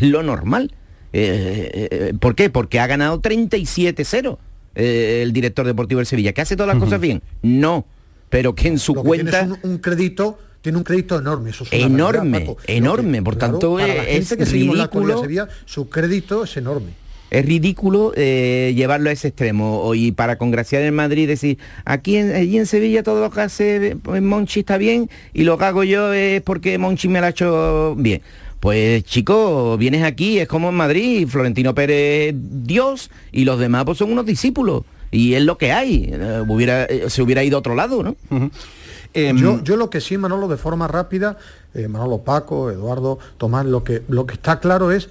Lo 0.00 0.22
normal. 0.22 0.74
Eh, 1.14 1.88
eh, 1.90 2.14
¿Por 2.18 2.34
qué? 2.34 2.50
Porque 2.50 2.80
ha 2.80 2.86
ganado 2.86 3.20
37-0 3.20 4.38
eh, 4.74 5.20
el 5.22 5.32
director 5.32 5.66
deportivo 5.66 5.98
del 5.98 6.06
Sevilla. 6.06 6.32
¿Que 6.32 6.40
hace 6.40 6.56
todas 6.56 6.74
las 6.74 6.82
cosas 6.82 7.00
bien? 7.00 7.22
No. 7.42 7.86
Pero 8.30 8.54
que 8.54 8.68
en 8.68 8.78
su 8.78 8.94
Lo 8.94 9.02
que 9.04 9.10
tiene 9.12 9.30
cuenta... 9.30 9.58
un, 9.62 9.70
un 9.72 9.78
crédito 9.78 10.38
tiene 10.62 10.78
un 10.78 10.84
crédito 10.84 11.18
enorme 11.18 11.50
eso 11.50 11.64
es 11.64 11.72
Enorme, 11.72 12.38
realidad, 12.38 12.56
enorme, 12.68 13.20
por 13.22 13.34
tanto, 13.36 13.74
para 13.74 13.88
la 13.88 13.94
eh, 14.04 14.14
gente 14.14 14.34
es 14.34 14.36
que 14.38 14.46
seguimos 14.46 14.76
la 14.78 14.84
actualidad 14.84 15.16
ridículo. 15.16 15.44
de 15.46 15.50
Sevilla, 15.50 15.62
su 15.66 15.88
crédito 15.88 16.44
es 16.44 16.56
enorme 16.56 16.92
es 17.30 17.46
ridículo 17.46 18.12
eh, 18.14 18.72
llevarlo 18.76 19.08
a 19.08 19.12
ese 19.14 19.28
extremo 19.28 19.80
o- 19.80 19.94
y 19.94 20.12
para 20.12 20.36
congraciar 20.36 20.82
en 20.82 20.94
Madrid 20.94 21.26
decir 21.26 21.56
aquí 21.86 22.16
en, 22.16 22.32
allí 22.34 22.58
en 22.58 22.66
Sevilla 22.66 23.02
todo 23.02 23.22
lo 23.22 23.30
que 23.30 23.40
hace 23.40 23.96
Monchi 24.20 24.60
está 24.60 24.76
bien 24.76 25.08
y 25.32 25.44
lo 25.44 25.56
que 25.58 25.64
hago 25.64 25.82
yo 25.82 26.12
es 26.12 26.42
porque 26.42 26.76
Monchi 26.78 27.08
me 27.08 27.20
lo 27.20 27.26
ha 27.26 27.30
hecho 27.30 27.94
bien 27.96 28.20
pues 28.62 29.02
chico 29.02 29.76
vienes 29.76 30.04
aquí 30.04 30.38
es 30.38 30.46
como 30.46 30.68
en 30.68 30.76
Madrid 30.76 31.26
Florentino 31.28 31.74
Pérez 31.74 32.32
Dios 32.38 33.10
y 33.32 33.44
los 33.44 33.58
demás 33.58 33.84
pues 33.84 33.98
son 33.98 34.12
unos 34.12 34.24
discípulos 34.24 34.84
y 35.10 35.34
es 35.34 35.42
lo 35.42 35.58
que 35.58 35.72
hay. 35.72 36.08
Eh, 36.12 36.44
hubiera 36.46 36.84
eh, 36.84 37.10
se 37.10 37.22
hubiera 37.22 37.42
ido 37.42 37.56
a 37.56 37.58
otro 37.58 37.74
lado 37.74 38.04
no 38.04 38.16
Em, 39.14 39.36
yo, 39.36 39.62
yo 39.62 39.76
lo 39.76 39.90
que 39.90 40.00
sí, 40.00 40.16
Manolo, 40.16 40.48
de 40.48 40.56
forma 40.56 40.88
rápida, 40.88 41.36
eh, 41.74 41.86
Manolo 41.88 42.18
Paco, 42.22 42.70
Eduardo, 42.70 43.18
Tomás, 43.36 43.66
lo 43.66 43.84
que, 43.84 44.02
lo 44.08 44.24
que 44.26 44.34
está 44.34 44.58
claro 44.58 44.90
es 44.90 45.10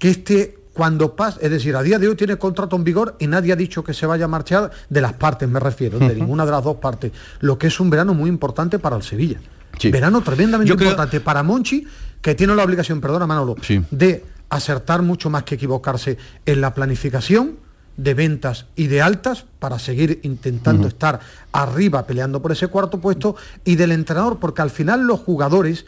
que 0.00 0.08
este, 0.10 0.58
cuando 0.72 1.14
pasa, 1.14 1.38
es 1.42 1.48
decir, 1.50 1.76
a 1.76 1.82
día 1.84 2.00
de 2.00 2.08
hoy 2.08 2.16
tiene 2.16 2.34
contrato 2.36 2.74
en 2.74 2.82
vigor 2.82 3.14
y 3.20 3.28
nadie 3.28 3.52
ha 3.52 3.56
dicho 3.56 3.84
que 3.84 3.94
se 3.94 4.06
vaya 4.06 4.24
a 4.24 4.28
marchar 4.28 4.72
de 4.90 5.00
las 5.00 5.12
partes, 5.12 5.48
me 5.48 5.60
refiero, 5.60 6.00
de 6.00 6.16
ninguna 6.16 6.44
de 6.46 6.50
las 6.50 6.64
dos 6.64 6.78
partes, 6.78 7.12
lo 7.38 7.58
que 7.58 7.68
es 7.68 7.78
un 7.78 7.90
verano 7.90 8.12
muy 8.12 8.28
importante 8.28 8.80
para 8.80 8.96
el 8.96 9.04
Sevilla. 9.04 9.38
Verano 9.84 10.20
tremendamente 10.22 10.68
Yo 10.70 10.76
creo- 10.76 10.88
importante 10.90 11.20
para 11.20 11.44
Monchi, 11.44 11.86
que 12.22 12.34
tiene 12.34 12.54
la 12.54 12.64
obligación, 12.64 13.00
perdona 13.00 13.26
Manolo, 13.26 13.56
de 13.90 14.24
acertar 14.48 15.02
mucho 15.02 15.30
más 15.30 15.44
que 15.44 15.56
equivocarse 15.56 16.18
en 16.46 16.60
la 16.60 16.74
planificación 16.74 17.56
de 17.96 18.14
ventas 18.14 18.66
y 18.76 18.86
de 18.86 19.02
altas 19.02 19.44
para 19.58 19.78
seguir 19.78 20.20
intentando 20.22 20.86
estar 20.86 21.20
arriba 21.52 22.06
peleando 22.06 22.40
por 22.40 22.52
ese 22.52 22.68
cuarto 22.68 23.00
puesto 23.00 23.36
y 23.64 23.74
del 23.76 23.92
entrenador, 23.92 24.38
porque 24.38 24.62
al 24.62 24.70
final 24.70 25.06
los 25.06 25.20
jugadores, 25.20 25.84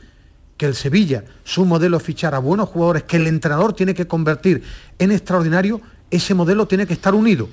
que 0.56 0.66
el 0.66 0.74
Sevilla, 0.74 1.24
su 1.44 1.64
modelo 1.64 1.96
es 1.96 2.02
fichar 2.02 2.34
a 2.34 2.38
buenos 2.38 2.68
jugadores, 2.68 3.04
que 3.04 3.16
el 3.16 3.28
entrenador 3.28 3.72
tiene 3.72 3.94
que 3.94 4.06
convertir 4.06 4.62
en 4.98 5.12
extraordinario, 5.12 5.80
ese 6.10 6.34
modelo 6.34 6.66
tiene 6.66 6.86
que 6.86 6.92
estar 6.92 7.14
unido 7.14 7.48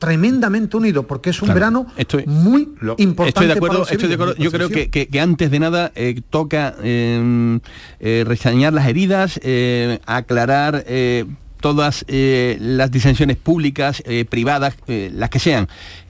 tremendamente 0.00 0.76
unido 0.76 1.06
porque 1.06 1.30
es 1.30 1.40
un 1.42 1.46
Claro. 1.46 1.54
verano 1.60 1.86
Estoy- 1.96 2.24
muy 2.26 2.62
importante 2.98 3.28
Estoy 3.28 3.46
de 3.46 3.52
acuerdo, 3.52 3.82
estoy 3.88 4.08
de 4.08 4.16
Yo 4.16 4.50
creo 4.50 4.68
que, 4.68 4.74
percepción. 4.74 4.90
que- 4.90 5.06
que 5.08 5.20
antes 5.20 5.50
de 5.52 5.60
nada 5.60 5.92
eh, 5.94 6.20
toca 6.30 6.74
eh, 6.82 7.60
eh, 8.00 8.24
resañar 8.26 8.72
las 8.72 8.88
heridas, 8.88 9.38
eh, 9.44 10.00
aclarar 10.06 10.84
eh, 10.88 11.26
todas 11.60 12.06
eh, 12.08 12.56
las 12.58 12.90
disensiones 12.90 13.36
públicas, 13.36 14.02
eh, 14.06 14.24
privadas, 14.24 14.74
eh, 14.88 15.10
las 15.14 15.28
que 15.28 15.38
sean, 15.38 15.68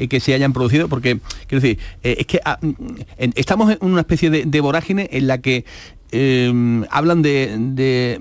que 0.08 0.20
se 0.20 0.32
hayan 0.32 0.52
producido, 0.52 0.88
porque, 0.88 1.18
quiero 1.48 1.60
decir, 1.60 1.78
es 2.04 2.24
que 2.26 2.40
ah, 2.44 2.58
mm, 2.62 2.70
en- 3.18 3.32
estamos 3.34 3.72
en 3.72 3.78
una 3.80 4.00
especie 4.02 4.30
de, 4.30 4.44
de 4.44 4.60
vorágine 4.60 5.08
en 5.12 5.26
la 5.26 5.38
que 5.38 5.64
eh, 6.12 6.84
hablan 6.90 7.22
de, 7.22 7.56
de- 7.58 8.14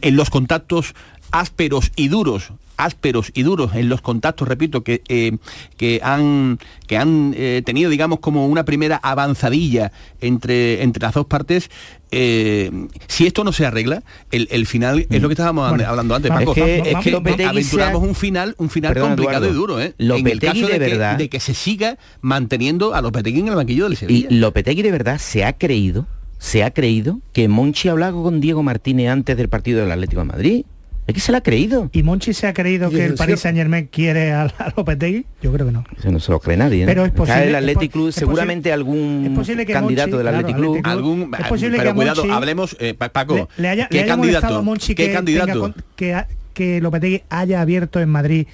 en 0.00 0.16
los 0.16 0.30
contactos 0.30 0.94
ásperos 1.32 1.90
y 1.96 2.06
duros 2.08 2.52
ásperos 2.76 3.30
y 3.34 3.42
duros 3.42 3.74
en 3.74 3.88
los 3.88 4.00
contactos, 4.00 4.46
repito, 4.48 4.82
que, 4.84 5.02
eh, 5.08 5.36
que 5.76 6.00
han, 6.02 6.58
que 6.86 6.96
han 6.96 7.34
eh, 7.36 7.62
tenido, 7.64 7.90
digamos, 7.90 8.20
como 8.20 8.46
una 8.46 8.64
primera 8.64 8.96
avanzadilla 9.02 9.92
entre, 10.20 10.82
entre 10.82 11.02
las 11.02 11.14
dos 11.14 11.26
partes, 11.26 11.70
eh, 12.10 12.70
si 13.08 13.26
esto 13.26 13.42
no 13.44 13.52
se 13.52 13.66
arregla, 13.66 14.02
el, 14.30 14.46
el 14.50 14.66
final 14.66 15.06
es 15.10 15.20
lo 15.22 15.28
que 15.28 15.32
estábamos 15.32 15.68
Bueno, 15.70 15.84
hablando 15.88 16.14
antes, 16.14 16.30
es 16.30 16.36
Paco. 16.38 16.54
que- 16.54 16.78
es 16.78 16.86
es 16.88 16.94
que 16.96 17.00
que 17.02 17.10
Lopetegui 17.10 17.44
aventuramos 17.48 18.02
ha- 18.02 18.06
un 18.06 18.14
final, 18.14 18.54
un 18.58 18.70
final 18.70 18.92
Perdón, 18.94 19.08
complicado 19.10 19.46
Eduardo. 19.46 19.54
y 19.54 19.60
duro, 19.60 19.80
¿eh? 19.80 19.86
en 19.86 19.94
el 19.98 20.08
Lopetegui 20.08 20.60
caso 20.60 20.66
de, 20.72 20.78
de 20.78 20.86
que, 20.86 20.92
verdad- 20.96 21.18
de 21.18 21.28
que 21.28 21.40
se 21.40 21.54
siga 21.54 21.98
manteniendo 22.20 22.94
a 22.94 23.02
Lopetegui 23.02 23.40
en 23.40 23.48
el 23.48 23.54
banquillo 23.56 23.88
del 23.88 23.96
Sevilla. 23.96 24.28
Y 24.30 24.34
Lopetegui 24.38 24.82
de 24.82 24.92
verdad 24.92 25.18
se 25.18 25.44
ha 25.44 25.52
creído, 25.54 26.06
se 26.38 26.62
ha 26.62 26.70
creído 26.70 27.20
que 27.32 27.48
Monchi 27.48 27.88
hablaba 27.88 28.22
con 28.22 28.40
Diego 28.40 28.62
Martínez 28.62 29.08
antes 29.10 29.36
del 29.36 29.48
partido 29.48 29.80
del 29.80 29.90
Atlético 29.90 30.20
de 30.20 30.26
Madrid. 30.26 30.64
Es 31.06 31.14
que 31.14 31.20
se 31.20 31.30
lo 31.30 31.38
ha 31.38 31.40
creído. 31.40 31.88
¿Y 31.92 32.02
Monchi 32.02 32.32
se 32.34 32.48
ha 32.48 32.52
creído 32.52 32.90
que 32.90 33.04
el 33.04 33.14
Paris. 33.14 33.38
Saint 33.40 33.56
Germain 33.56 33.86
quiere 33.90 34.32
a, 34.32 34.42
a 34.58 34.72
Lopetegui? 34.76 35.24
Yo 35.40 35.52
creo 35.52 35.66
que 35.66 35.72
no. 35.72 35.84
Eso 35.96 36.10
no 36.10 36.18
se 36.18 36.32
lo 36.32 36.40
cree 36.40 36.56
nadie. 36.56 36.84
¿no? 36.84 36.86
Pero 36.88 37.02
es 37.04 37.08
Está 37.08 37.18
posible- 37.22 37.48
el 37.48 37.54
Athletic 37.54 37.92
Club, 37.92 38.12
seguramente 38.12 38.72
algún 38.72 39.36
candidato 39.72 40.18
del 40.18 40.28
Athletic 40.28 40.56
Club. 40.56 40.80
Algún, 40.82 41.30
es 41.38 41.46
posible 41.46 41.78
pero 41.78 41.90
que 41.90 41.94
cuidado, 41.96 42.24
Monchi- 42.24 42.32
hablemos, 42.32 42.76
eh, 42.80 42.94
Pa- 42.94 43.08
Paco, 43.10 43.36
le, 43.36 43.46
le 43.62 43.68
haya, 43.68 43.86
¿qué 43.88 44.00
le 44.02 44.06
candidato? 44.06 44.56
a 44.56 44.62
Monchi 44.62 44.94
¿Qué 44.94 45.06
que, 45.08 45.12
candidato? 45.12 45.60
con- 45.60 45.74
que, 45.94 46.24
que 46.54 46.80
Lopetegui 46.80 47.22
haya 47.28 47.60
abierto 47.60 48.00
en 48.00 48.08
Madrid 48.08 48.46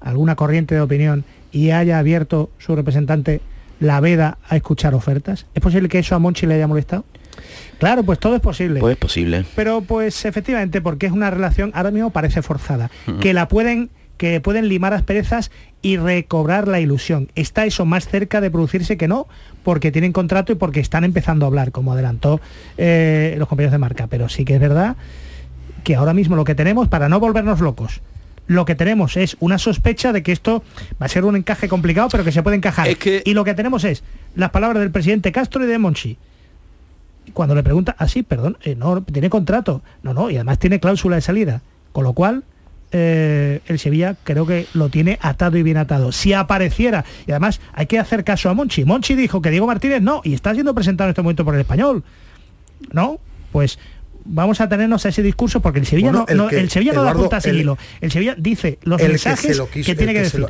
alguna 0.00 0.36
corriente 0.36 0.74
de 0.74 0.80
opinión 0.80 1.24
y 1.52 1.70
haya 1.70 1.98
abierto 1.98 2.50
su 2.58 2.74
representante 2.76 3.42
la 3.78 4.00
veda 4.00 4.38
a 4.48 4.56
escuchar 4.56 4.94
ofertas? 4.94 5.44
¿Es 5.54 5.60
posible 5.60 5.88
que 5.90 5.98
eso 5.98 6.14
a 6.14 6.18
Monchi 6.18 6.46
le 6.46 6.54
haya 6.54 6.66
molestado? 6.66 7.04
Claro, 7.78 8.02
pues 8.02 8.18
todo 8.18 8.36
es 8.36 8.40
posible. 8.40 8.80
Pues 8.80 8.92
es 8.92 8.98
posible. 8.98 9.44
Pero 9.56 9.80
pues 9.82 10.24
efectivamente, 10.24 10.80
porque 10.80 11.06
es 11.06 11.12
una 11.12 11.30
relación, 11.30 11.70
ahora 11.74 11.90
mismo 11.90 12.10
parece 12.10 12.42
forzada, 12.42 12.90
que 13.20 13.34
la 13.34 13.48
pueden 13.48 13.90
que 14.20 14.38
pueden 14.42 14.68
limar 14.68 14.92
asperezas 14.92 15.50
y 15.80 15.96
recobrar 15.96 16.68
la 16.68 16.78
ilusión. 16.78 17.30
Está 17.36 17.64
eso 17.64 17.86
más 17.86 18.06
cerca 18.06 18.42
de 18.42 18.50
producirse 18.50 18.98
que 18.98 19.08
no, 19.08 19.26
porque 19.62 19.90
tienen 19.90 20.12
contrato 20.12 20.52
y 20.52 20.56
porque 20.56 20.78
están 20.80 21.04
empezando 21.04 21.46
a 21.46 21.48
hablar, 21.48 21.72
como 21.72 21.94
adelantó 21.94 22.38
eh, 22.76 23.34
los 23.38 23.48
compañeros 23.48 23.72
de 23.72 23.78
marca. 23.78 24.08
Pero 24.08 24.28
sí 24.28 24.44
que 24.44 24.56
es 24.56 24.60
verdad 24.60 24.96
que 25.84 25.94
ahora 25.94 26.12
mismo 26.12 26.36
lo 26.36 26.44
que 26.44 26.54
tenemos, 26.54 26.88
para 26.88 27.08
no 27.08 27.18
volvernos 27.18 27.60
locos, 27.60 28.02
lo 28.46 28.66
que 28.66 28.74
tenemos 28.74 29.16
es 29.16 29.38
una 29.40 29.56
sospecha 29.56 30.12
de 30.12 30.22
que 30.22 30.32
esto 30.32 30.62
va 31.00 31.06
a 31.06 31.08
ser 31.08 31.24
un 31.24 31.36
encaje 31.36 31.68
complicado, 31.68 32.08
pero 32.10 32.22
que 32.22 32.32
se 32.32 32.42
puede 32.42 32.56
encajar. 32.56 32.88
Y 33.24 33.32
lo 33.32 33.44
que 33.44 33.54
tenemos 33.54 33.84
es 33.84 34.02
las 34.34 34.50
palabras 34.50 34.80
del 34.82 34.90
presidente 34.90 35.32
Castro 35.32 35.64
y 35.64 35.66
de 35.66 35.78
Monchi. 35.78 36.18
Cuando 37.32 37.54
le 37.54 37.62
pregunta, 37.62 37.94
ah, 37.98 38.08
sí, 38.08 38.22
perdón, 38.22 38.58
eh, 38.62 38.74
no, 38.74 39.02
tiene 39.02 39.30
contrato. 39.30 39.82
No, 40.02 40.14
no, 40.14 40.30
y 40.30 40.36
además 40.36 40.58
tiene 40.58 40.80
cláusula 40.80 41.16
de 41.16 41.22
salida. 41.22 41.62
Con 41.92 42.04
lo 42.04 42.12
cual, 42.12 42.44
eh, 42.92 43.60
el 43.66 43.78
Sevilla 43.78 44.16
creo 44.24 44.46
que 44.46 44.66
lo 44.74 44.88
tiene 44.88 45.18
atado 45.22 45.56
y 45.56 45.62
bien 45.62 45.76
atado. 45.76 46.12
Si 46.12 46.32
apareciera, 46.32 47.04
y 47.26 47.30
además 47.30 47.60
hay 47.72 47.86
que 47.86 47.98
hacer 47.98 48.24
caso 48.24 48.48
a 48.50 48.54
Monchi. 48.54 48.84
Monchi 48.84 49.14
dijo 49.14 49.40
que 49.42 49.50
Diego 49.50 49.66
Martínez 49.66 50.02
no, 50.02 50.20
y 50.24 50.34
está 50.34 50.54
siendo 50.54 50.74
presentado 50.74 51.08
en 51.08 51.10
este 51.10 51.22
momento 51.22 51.44
por 51.44 51.54
el 51.54 51.60
español. 51.60 52.02
¿No? 52.92 53.18
Pues 53.52 53.78
vamos 54.24 54.60
a 54.60 54.68
tenernos 54.68 55.06
a 55.06 55.10
ese 55.10 55.22
discurso 55.22 55.60
porque 55.60 55.78
el 55.78 55.86
Sevilla 55.86 56.12
no, 56.12 56.26
el, 56.26 56.70
Sevilla 56.70 56.92
no 56.92 57.04
da 57.04 57.14
punta 57.14 57.40
sin 57.40 57.54
hilo. 57.54 57.78
El 58.00 58.10
Sevilla 58.10 58.34
dice 58.36 58.78
los 58.82 59.00
mensajes 59.00 59.60
que, 59.72 59.94
tiene 59.94 60.12
que, 60.12 60.22
decir. 60.22 60.46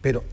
pero 0.00 0.24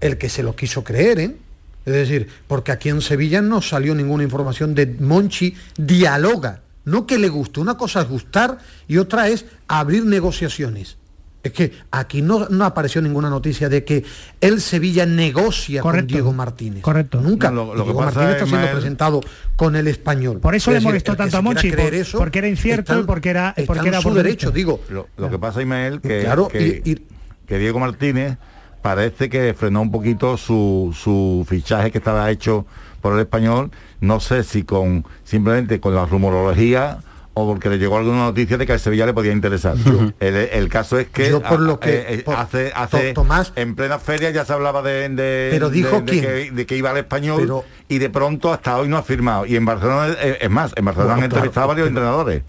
el 0.00 0.18
que 0.18 0.28
se 0.28 0.42
lo 0.42 0.54
quiso 0.56 0.84
creer, 0.84 1.18
¿eh? 1.20 1.36
Es 1.84 1.92
decir, 1.92 2.28
porque 2.46 2.72
aquí 2.72 2.88
en 2.88 3.00
Sevilla 3.00 3.42
no 3.42 3.60
salió 3.60 3.94
ninguna 3.94 4.22
información 4.22 4.74
de 4.74 4.86
Monchi 4.86 5.54
dialoga, 5.76 6.62
no 6.84 7.06
que 7.06 7.18
le 7.18 7.28
guste. 7.28 7.60
Una 7.60 7.76
cosa 7.76 8.02
es 8.02 8.08
gustar 8.08 8.58
y 8.88 8.98
otra 8.98 9.28
es 9.28 9.46
abrir 9.68 10.04
negociaciones. 10.04 10.98
Es 11.42 11.50
que 11.50 11.72
aquí 11.90 12.22
no, 12.22 12.48
no, 12.50 12.64
apareció 12.64 13.02
ninguna 13.02 13.28
noticia 13.28 13.68
de 13.68 13.82
que 13.82 14.04
el 14.40 14.60
Sevilla 14.60 15.06
negocia 15.06 15.82
con 15.82 16.06
Diego 16.06 16.32
Martínez. 16.32 16.82
Correcto. 16.82 17.20
Nunca. 17.20 17.50
lo, 17.50 17.74
Diego 17.74 18.00
Martínez 18.00 18.30
está 18.30 18.46
siendo 18.46 18.70
presentado 18.70 19.20
con 19.56 19.74
el 19.74 19.88
español. 19.88 20.38
Por 20.38 20.54
eso 20.54 20.70
le 20.70 20.78
molestó 20.78 21.16
tanto 21.16 21.38
a 21.38 21.42
Monchi, 21.42 21.72
porque 22.12 22.38
era 22.38 22.48
incierto 22.48 23.00
y 23.00 23.02
porque 23.02 23.30
era, 23.30 23.54
porque 23.66 23.88
era 23.88 24.00
su 24.00 24.14
derecho, 24.14 24.52
digo. 24.52 24.80
Lo, 24.88 25.30
que 25.30 25.38
pasa, 25.38 25.60
Ismael, 25.60 26.00
que, 26.00 26.20
claro, 26.20 26.46
que, 26.46 27.02
que 27.44 27.58
Diego 27.58 27.80
Martínez 27.80 28.38
parece 28.82 29.30
que 29.30 29.54
frenó 29.54 29.80
un 29.82 29.90
poquito 29.90 30.36
su, 30.36 30.94
su 30.96 31.46
fichaje 31.48 31.90
que 31.90 31.98
estaba 31.98 32.30
hecho 32.30 32.66
por 33.00 33.14
el 33.14 33.20
español. 33.20 33.70
No 34.00 34.20
sé 34.20 34.42
si 34.44 34.64
con 34.64 35.04
simplemente 35.24 35.80
con 35.80 35.94
la 35.94 36.04
rumorología 36.04 36.98
o 37.34 37.46
porque 37.46 37.70
le 37.70 37.78
llegó 37.78 37.96
alguna 37.96 38.24
noticia 38.24 38.58
de 38.58 38.66
que 38.66 38.72
al 38.72 38.80
Sevilla 38.80 39.06
le 39.06 39.14
podía 39.14 39.32
interesar. 39.32 39.76
el, 40.20 40.68
caso 40.68 40.98
es 40.98 41.08
que, 41.08 41.30
por 41.30 41.60
lo 41.60 41.80
que 41.80 41.94
eh, 41.94 42.04
eh, 42.08 42.24
hace, 42.36 42.72
hace 42.74 43.14
Tomás, 43.14 43.52
en 43.56 43.74
plena 43.74 43.98
feria 43.98 44.30
ya 44.30 44.44
se 44.44 44.52
hablaba 44.52 44.82
de, 44.82 45.08
de 45.08 45.48
pero 45.50 45.70
dijo 45.70 46.00
de, 46.02 46.66
que, 46.66 46.76
iba 46.76 46.90
al 46.90 46.98
español 46.98 47.64
y 47.88 47.98
de 47.98 48.10
pronto 48.10 48.52
hasta 48.52 48.76
hoy 48.76 48.88
no 48.88 48.98
ha 48.98 49.02
firmado. 49.02 49.46
Y 49.46 49.56
en 49.56 49.64
Barcelona, 49.64 50.14
eh, 50.20 50.38
es 50.42 50.50
más, 50.50 50.72
en 50.76 50.84
Barcelona 50.84 51.14
han 51.14 51.24
entrevistado 51.24 51.64
a 51.64 51.68
varios 51.68 51.88
entrenadores 51.88 52.42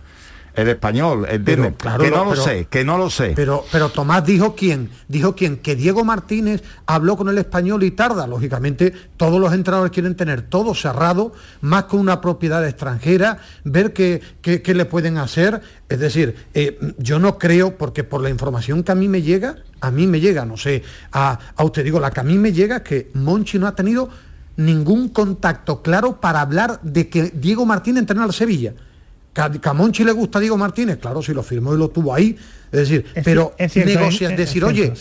el 0.55 0.67
español, 0.69 1.25
¿entiendes? 1.29 1.73
que 1.77 2.11
no 2.11 2.25
lo 2.25 2.35
sé, 2.35 2.67
que 2.69 2.83
no 2.83 2.97
lo 2.97 3.09
sé. 3.09 3.33
Pero, 3.35 3.65
pero 3.71 3.89
Tomás 3.89 4.23
dijo 4.25 4.55
quién, 4.55 4.89
dijo 5.07 5.35
quién, 5.35 5.57
que 5.57 5.75
Diego 5.75 6.03
Martínez 6.03 6.63
habló 6.85 7.17
con 7.17 7.29
el 7.29 7.37
español 7.37 7.83
y 7.83 7.91
tarda. 7.91 8.27
Lógicamente, 8.27 8.93
todos 9.17 9.39
los 9.39 9.51
entrenadores 9.53 9.91
quieren 9.91 10.15
tener 10.15 10.43
todo 10.43 10.75
cerrado, 10.75 11.33
más 11.61 11.85
con 11.85 11.99
una 11.99 12.21
propiedad 12.21 12.65
extranjera, 12.67 13.39
ver 13.63 13.93
qué, 13.93 14.21
qué, 14.41 14.73
le 14.73 14.85
pueden 14.85 15.17
hacer. 15.17 15.61
Es 15.89 15.99
decir, 15.99 16.35
eh, 16.53 16.77
yo 16.97 17.17
no 17.17 17.39
creo, 17.39 17.77
porque 17.77 18.03
por 18.03 18.21
la 18.21 18.29
información 18.29 18.83
que 18.83 18.91
a 18.91 18.95
mí 18.95 19.07
me 19.07 19.23
llega, 19.23 19.57
a 19.81 19.89
mí 19.89 20.05
me 20.05 20.19
llega, 20.19 20.45
no 20.45 20.57
sé, 20.57 20.83
a, 21.11 21.39
a 21.55 21.63
usted 21.63 21.83
digo, 21.83 21.99
la 21.99 22.11
que 22.11 22.19
a 22.19 22.23
mí 22.23 22.37
me 22.37 22.51
llega 22.51 22.83
que 22.83 23.09
Monchi 23.15 23.57
no 23.57 23.67
ha 23.67 23.75
tenido 23.75 24.09
ningún 24.55 25.09
contacto 25.09 25.81
claro 25.81 26.21
para 26.21 26.41
hablar 26.41 26.79
de 26.83 27.09
que 27.09 27.31
Diego 27.33 27.65
Martínez 27.65 28.01
entrena 28.01 28.23
al 28.23 28.33
Sevilla 28.33 28.73
Camonchi 29.33 30.03
le 30.03 30.11
gusta 30.11 30.37
a 30.37 30.41
Diego 30.41 30.57
Martínez, 30.57 30.97
claro, 30.97 31.21
si 31.21 31.33
lo 31.33 31.43
firmó 31.43 31.73
y 31.73 31.77
lo 31.77 31.89
tuvo 31.89 32.13
ahí. 32.13 32.37
Es 32.71 32.79
decir, 32.79 33.05
pero 33.23 33.53
es 33.57 33.75
negocias, 33.75 34.35
decir, 34.37 34.63
oye, 34.63 34.93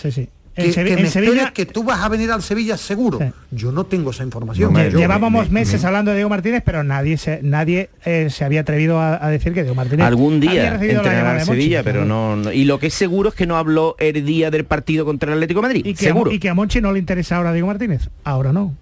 Que, 0.54 1.52
que 1.54 1.66
tú 1.66 1.82
vas 1.82 2.00
a 2.00 2.10
venir 2.10 2.30
al 2.30 2.42
Sevilla 2.42 2.76
seguro. 2.76 3.18
Yo 3.50 3.72
no 3.72 3.84
tengo 3.84 4.10
esa 4.10 4.22
información. 4.22 4.74
Llevábamos 4.74 5.50
meses 5.50 5.84
hablando 5.84 6.10
de 6.10 6.18
Diego 6.18 6.30
Martínez, 6.30 6.62
pero 6.64 6.82
nadie 6.82 7.16
se, 7.16 7.42
nadie 7.42 7.90
eh, 8.04 8.28
se 8.30 8.44
había 8.44 8.60
atrevido 8.60 9.00
a, 9.00 9.28
decir 9.28 9.52
que 9.52 9.62
Diego 9.62 9.74
Martínez 9.74 10.06
algún 10.06 10.40
día 10.40 10.74
entrenará 10.74 11.32
al 11.32 11.44
Sevilla, 11.44 11.82
pero 11.82 12.04
no, 12.04 12.52
Y 12.52 12.64
lo 12.64 12.78
que 12.78 12.88
es 12.88 12.94
seguro 12.94 13.30
es 13.30 13.34
que 13.34 13.46
no 13.46 13.56
habló 13.56 13.96
el 13.98 14.24
día 14.24 14.50
del 14.50 14.64
partido 14.64 15.04
contra 15.04 15.30
el 15.30 15.34
Atlético 15.38 15.60
de 15.60 15.68
Madrid. 15.68 15.86
Y 15.86 15.94
que, 15.94 16.04
seguro. 16.04 16.32
y 16.32 16.38
que 16.38 16.48
a 16.48 16.54
Monchi 16.54 16.80
no 16.80 16.92
le 16.92 16.98
interesa 16.98 17.36
ahora 17.36 17.52
Diego 17.52 17.68
Martínez. 17.68 18.08
Ahora 18.24 18.52
no. 18.52 18.76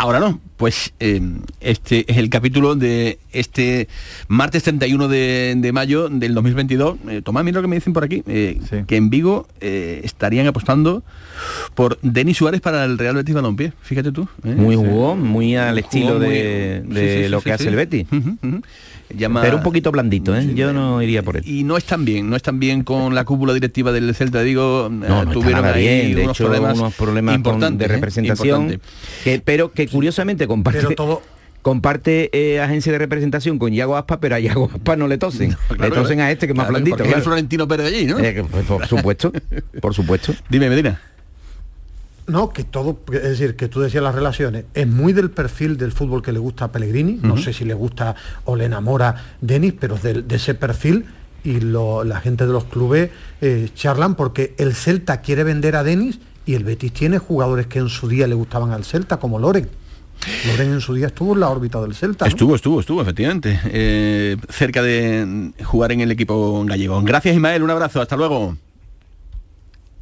Ahora 0.00 0.18
no, 0.18 0.40
pues 0.56 0.94
eh, 0.98 1.20
este 1.60 2.10
es 2.10 2.16
el 2.16 2.30
capítulo 2.30 2.74
de 2.74 3.18
este 3.32 3.86
martes 4.28 4.62
31 4.62 5.08
de, 5.08 5.70
mayo 5.74 6.08
del 6.08 6.32
2022. 6.32 6.96
Eh, 7.10 7.20
Tomás, 7.22 7.44
mira 7.44 7.56
lo 7.56 7.62
que 7.62 7.68
me 7.68 7.76
dicen 7.76 7.92
por 7.92 8.04
aquí, 8.04 8.22
eh, 8.26 8.58
que 8.86 8.96
en 8.96 9.10
Vigo 9.10 9.46
estarían 9.60 10.46
apostando 10.46 11.02
por 11.74 11.98
Denis 12.00 12.38
Suárez 12.38 12.62
para 12.62 12.86
el 12.86 12.96
Real 12.96 13.14
Betis 13.14 13.34
Balompié. 13.34 13.74
Fíjate 13.82 14.10
tú. 14.10 14.26
Muy 14.42 14.74
jugón, 14.74 15.22
muy 15.22 15.56
al 15.56 15.76
estilo 15.76 16.18
de, 16.18 17.26
lo 17.28 17.42
que 17.42 17.52
hace 17.52 17.68
el 17.68 17.76
Betis. 17.76 18.06
Pero 19.16 19.56
un 19.56 19.62
poquito 19.62 19.90
blandito, 19.90 20.36
¿eh? 20.36 20.54
Yo 20.54 20.72
no 20.72 21.02
iría 21.02 21.22
por 21.22 21.36
él. 21.36 21.42
Y 21.46 21.64
no 21.64 21.76
están 21.76 22.04
bien, 22.04 22.30
no 22.30 22.36
están 22.36 22.58
bien 22.60 22.84
con 22.84 23.14
la 23.14 23.24
cúpula 23.24 23.52
directiva 23.52 23.92
del 23.92 24.14
Celta, 24.14 24.42
digo, 24.42 24.88
no, 24.90 25.28
tuvieron 25.30 25.64
ahí 25.64 26.14
de 26.14 26.22
unos, 26.22 26.36
hecho, 26.36 26.44
problemas 26.44 26.78
unos 26.78 26.94
problemas 26.94 27.34
importantes, 27.34 27.88
de 27.88 27.94
representación, 27.94 28.80
que, 29.24 29.40
pero 29.44 29.72
que 29.72 29.88
curiosamente 29.88 30.46
comparte 30.46 30.94
todo 30.94 31.22
comparte 31.62 32.30
eh, 32.32 32.60
agencia 32.60 32.92
de 32.92 32.98
representación 32.98 33.58
con 33.58 33.72
Yago 33.72 33.96
Aspa, 33.96 34.20
pero 34.20 34.36
a 34.36 34.38
Yago 34.38 34.70
Aspa 34.72 34.96
no 34.96 35.08
le 35.08 35.18
tosen. 35.18 35.56
le 35.78 35.90
tosen 35.90 36.20
a 36.20 36.30
este 36.30 36.46
que 36.46 36.52
es 36.52 36.56
más 36.56 36.68
blandito. 36.68 37.02
es 37.02 37.12
el 37.12 37.22
Florentino 37.22 37.68
Pérez 37.68 37.86
allí, 37.86 38.06
¿no? 38.06 38.18
Eh, 38.18 38.44
pues, 38.50 38.64
por 38.64 38.86
supuesto, 38.88 39.32
por 39.80 39.94
supuesto. 39.94 40.34
Dime, 40.48 40.68
Medina. 40.68 41.00
No, 42.30 42.50
que 42.50 42.64
todo, 42.64 42.98
es 43.12 43.22
decir, 43.22 43.56
que 43.56 43.68
tú 43.68 43.80
decías 43.80 44.02
las 44.02 44.14
relaciones, 44.14 44.64
es 44.74 44.86
muy 44.86 45.12
del 45.12 45.30
perfil 45.30 45.76
del 45.76 45.92
fútbol 45.92 46.22
que 46.22 46.32
le 46.32 46.38
gusta 46.38 46.66
a 46.66 46.72
Pellegrini, 46.72 47.18
no 47.22 47.36
sé 47.36 47.52
si 47.52 47.64
le 47.64 47.74
gusta 47.74 48.14
o 48.44 48.56
le 48.56 48.66
enamora 48.66 49.14
Denis, 49.40 49.74
pero 49.78 49.96
de, 49.96 50.22
de 50.22 50.36
ese 50.36 50.54
perfil 50.54 51.06
y 51.44 51.60
la 51.60 52.20
gente 52.20 52.46
de 52.46 52.52
los 52.52 52.64
clubes 52.64 53.10
eh, 53.40 53.68
charlan 53.74 54.14
porque 54.14 54.54
el 54.58 54.74
Celta 54.74 55.20
quiere 55.20 55.44
vender 55.44 55.76
a 55.76 55.82
Denis 55.82 56.18
y 56.46 56.54
el 56.54 56.64
Betis 56.64 56.92
tiene 56.92 57.18
jugadores 57.18 57.66
que 57.66 57.78
en 57.78 57.88
su 57.88 58.08
día 58.08 58.26
le 58.26 58.34
gustaban 58.34 58.72
al 58.72 58.84
Celta, 58.84 59.18
como 59.18 59.38
Loren. 59.38 59.68
Loren 60.48 60.72
en 60.72 60.80
su 60.80 60.94
día 60.94 61.06
estuvo 61.06 61.34
en 61.34 61.40
la 61.40 61.48
órbita 61.48 61.80
del 61.80 61.94
Celta. 61.94 62.26
Estuvo, 62.26 62.54
estuvo, 62.54 62.80
estuvo, 62.80 63.00
efectivamente. 63.00 63.60
Eh, 63.64 64.36
cerca 64.48 64.82
de 64.82 65.52
jugar 65.64 65.92
en 65.92 66.00
el 66.00 66.10
equipo 66.10 66.64
gallego. 66.64 67.00
Gracias 67.02 67.34
Ismael, 67.34 67.62
un 67.62 67.70
abrazo, 67.70 68.00
hasta 68.00 68.16
luego. 68.16 68.56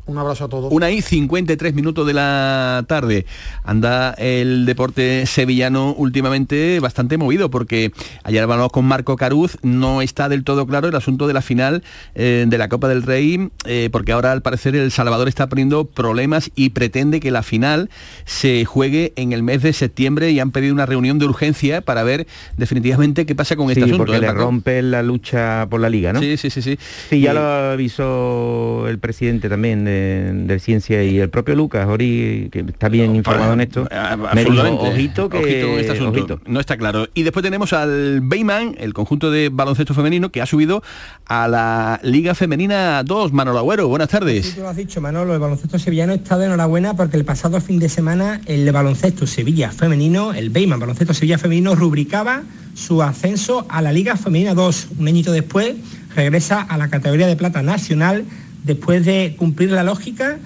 Un 0.09 0.17
abrazo 0.17 0.47
a 0.47 0.49
todos. 0.49 0.73
Una 0.73 0.91
y 0.91 1.03
53 1.03 1.75
minutos 1.75 2.07
de 2.07 2.15
la 2.15 2.83
tarde. 2.89 3.27
Anda 3.63 4.15
el 4.15 4.65
deporte 4.65 5.27
sevillano 5.27 5.93
últimamente 5.93 6.81
bastante 6.81 7.19
movido 7.19 7.51
porque 7.51 7.93
ayer 8.25 8.43
hablamos 8.43 8.73
con 8.73 8.87
Marco 8.87 9.17
Caruz, 9.17 9.59
no 9.61 10.01
está 10.01 10.31
del 10.31 10.45
todo 10.45 10.67
claro 10.67 10.89
el 10.89 10.95
asunto 10.95 11.27
de 11.27 11.35
la 11.35 11.43
final 11.43 11.83
eh, 12.15 12.47
de 12.49 12.57
la 12.57 12.71
Copa 12.71 12.89
del 12.89 13.03
Rey, 13.03 13.51
eh, 13.67 13.91
porque 13.93 14.13
ahora 14.13 14.33
al 14.33 14.41
parecer 14.41 14.75
El 14.77 14.91
Salvador 14.91 15.29
está 15.29 15.51
poniendo 15.51 15.85
problemas 15.85 16.51
y 16.55 16.71
pretende 16.71 17.21
que 17.21 17.31
la 17.31 17.43
final 17.43 17.91
se 18.25 18.65
juegue 18.65 19.13
en 19.17 19.35
el 19.35 19.43
mes 19.43 19.61
de 19.61 19.75
septiembre 19.75 20.31
y 20.31 20.41
han 20.41 20.53
pedido 20.53 20.73
una 20.73 20.87
reunión 20.87 21.19
de 21.19 21.27
urgencia 21.27 21.83
para 21.83 22.03
ver 22.03 22.27
definitivamente 22.57 23.27
qué 23.27 23.35
pasa 23.35 23.57
con 23.57 23.69
este 23.69 23.83
asunto. 23.85 23.99
porque 23.99 24.17
¿eh, 24.17 24.21
le 24.21 24.33
rompe 24.33 24.81
la 24.81 25.03
lucha 25.03 25.67
por 25.69 25.81
la 25.81 25.91
liga, 25.91 26.15
¿no? 26.15 26.21
Sí, 26.21 26.39
sí, 26.39 26.49
sí. 26.49 26.63
Sí, 26.63 26.79
sí 27.11 27.21
ya 27.21 27.35
lo 27.35 27.43
avisó 27.43 28.89
el 28.89 28.99
presidente 28.99 29.51
también 29.51 29.85
de 29.85 29.98
de, 29.99 30.59
Ciencia 30.59 31.05
y 31.05 31.19
el 31.19 31.31
propio 31.31 31.55
Lucas 31.55 31.87
Ori, 31.87 32.49
que 32.51 32.61
está 32.61 32.89
bien 32.89 33.15
informado 33.15 33.53
en 33.53 33.61
esto, 33.61 33.89
me 34.35 34.45
dijo, 34.45 34.63
ojito 34.81 35.29
que 35.29 35.81
este 35.81 36.01
no 36.47 36.61
está 36.61 36.77
claro. 36.77 37.09
Y 37.15 37.23
después 37.23 37.43
tenemos 37.43 37.73
al 37.73 38.21
Bayman, 38.23 38.75
el 38.79 38.95
conjunto 38.95 39.31
de 39.31 39.51
baloncesto 39.51 39.95
femenino, 39.95 40.31
que 40.31 40.43
ha 40.43 40.47
subido 40.47 40.83
a 41.27 41.49
la 41.49 42.01
Liga 42.03 42.35
Femenina 42.35 43.03
2. 43.05 43.33
Manolo 43.33 43.59
Agüero, 43.59 43.89
buenas 43.89 44.09
tardes. 44.09 44.47
Sí, 44.47 44.53
tú 44.57 44.63
lo 44.63 44.69
has 44.69 44.77
dicho, 44.77 45.01
Manolo, 45.01 45.35
el 45.35 45.41
baloncesto 45.41 45.79
sevillano 45.79 46.13
está 46.13 46.39
de 46.39 46.47
enhorabuena 46.47 46.95
porque 46.95 47.17
el 47.17 47.25
pasado 47.25 47.61
fin 47.61 47.79
de 47.79 47.89
semana 47.89 48.41
el 48.47 48.71
baloncesto 48.73 49.27
Sevilla 49.27 49.71
femenino, 49.71 50.33
el 50.33 50.51
Bayman 50.51 50.81
baloncesto 50.81 51.15
Sevilla 51.15 51.39
femenino, 51.39 51.75
rubricaba 51.75 52.43
su 52.75 53.03
ascenso 53.03 53.67
a 53.69 53.83
la 53.83 53.93
Liga 53.93 54.17
Femenina 54.17 54.55
2. 54.55 54.89
Un 54.99 55.09
añito 55.09 55.33
después 55.33 55.75
regresa 56.15 56.63
a 56.63 56.77
la 56.79 56.89
categoría 56.89 57.27
de 57.27 57.37
plata 57.37 57.63
nacional 57.63 58.25
después 58.65 59.05
de 59.05 59.35
cumplir 59.37 59.71
la 59.71 59.85
lógica 59.85 60.39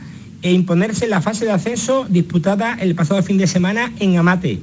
e 0.42 0.52
imponerse 0.52 1.04
en 1.04 1.10
la 1.10 1.22
fase 1.22 1.44
de 1.44 1.52
ascenso 1.52 2.06
disputada 2.08 2.76
el 2.80 2.94
pasado 2.94 3.22
fin 3.22 3.38
de 3.38 3.46
semana 3.46 3.92
en 4.00 4.16
Amate. 4.18 4.58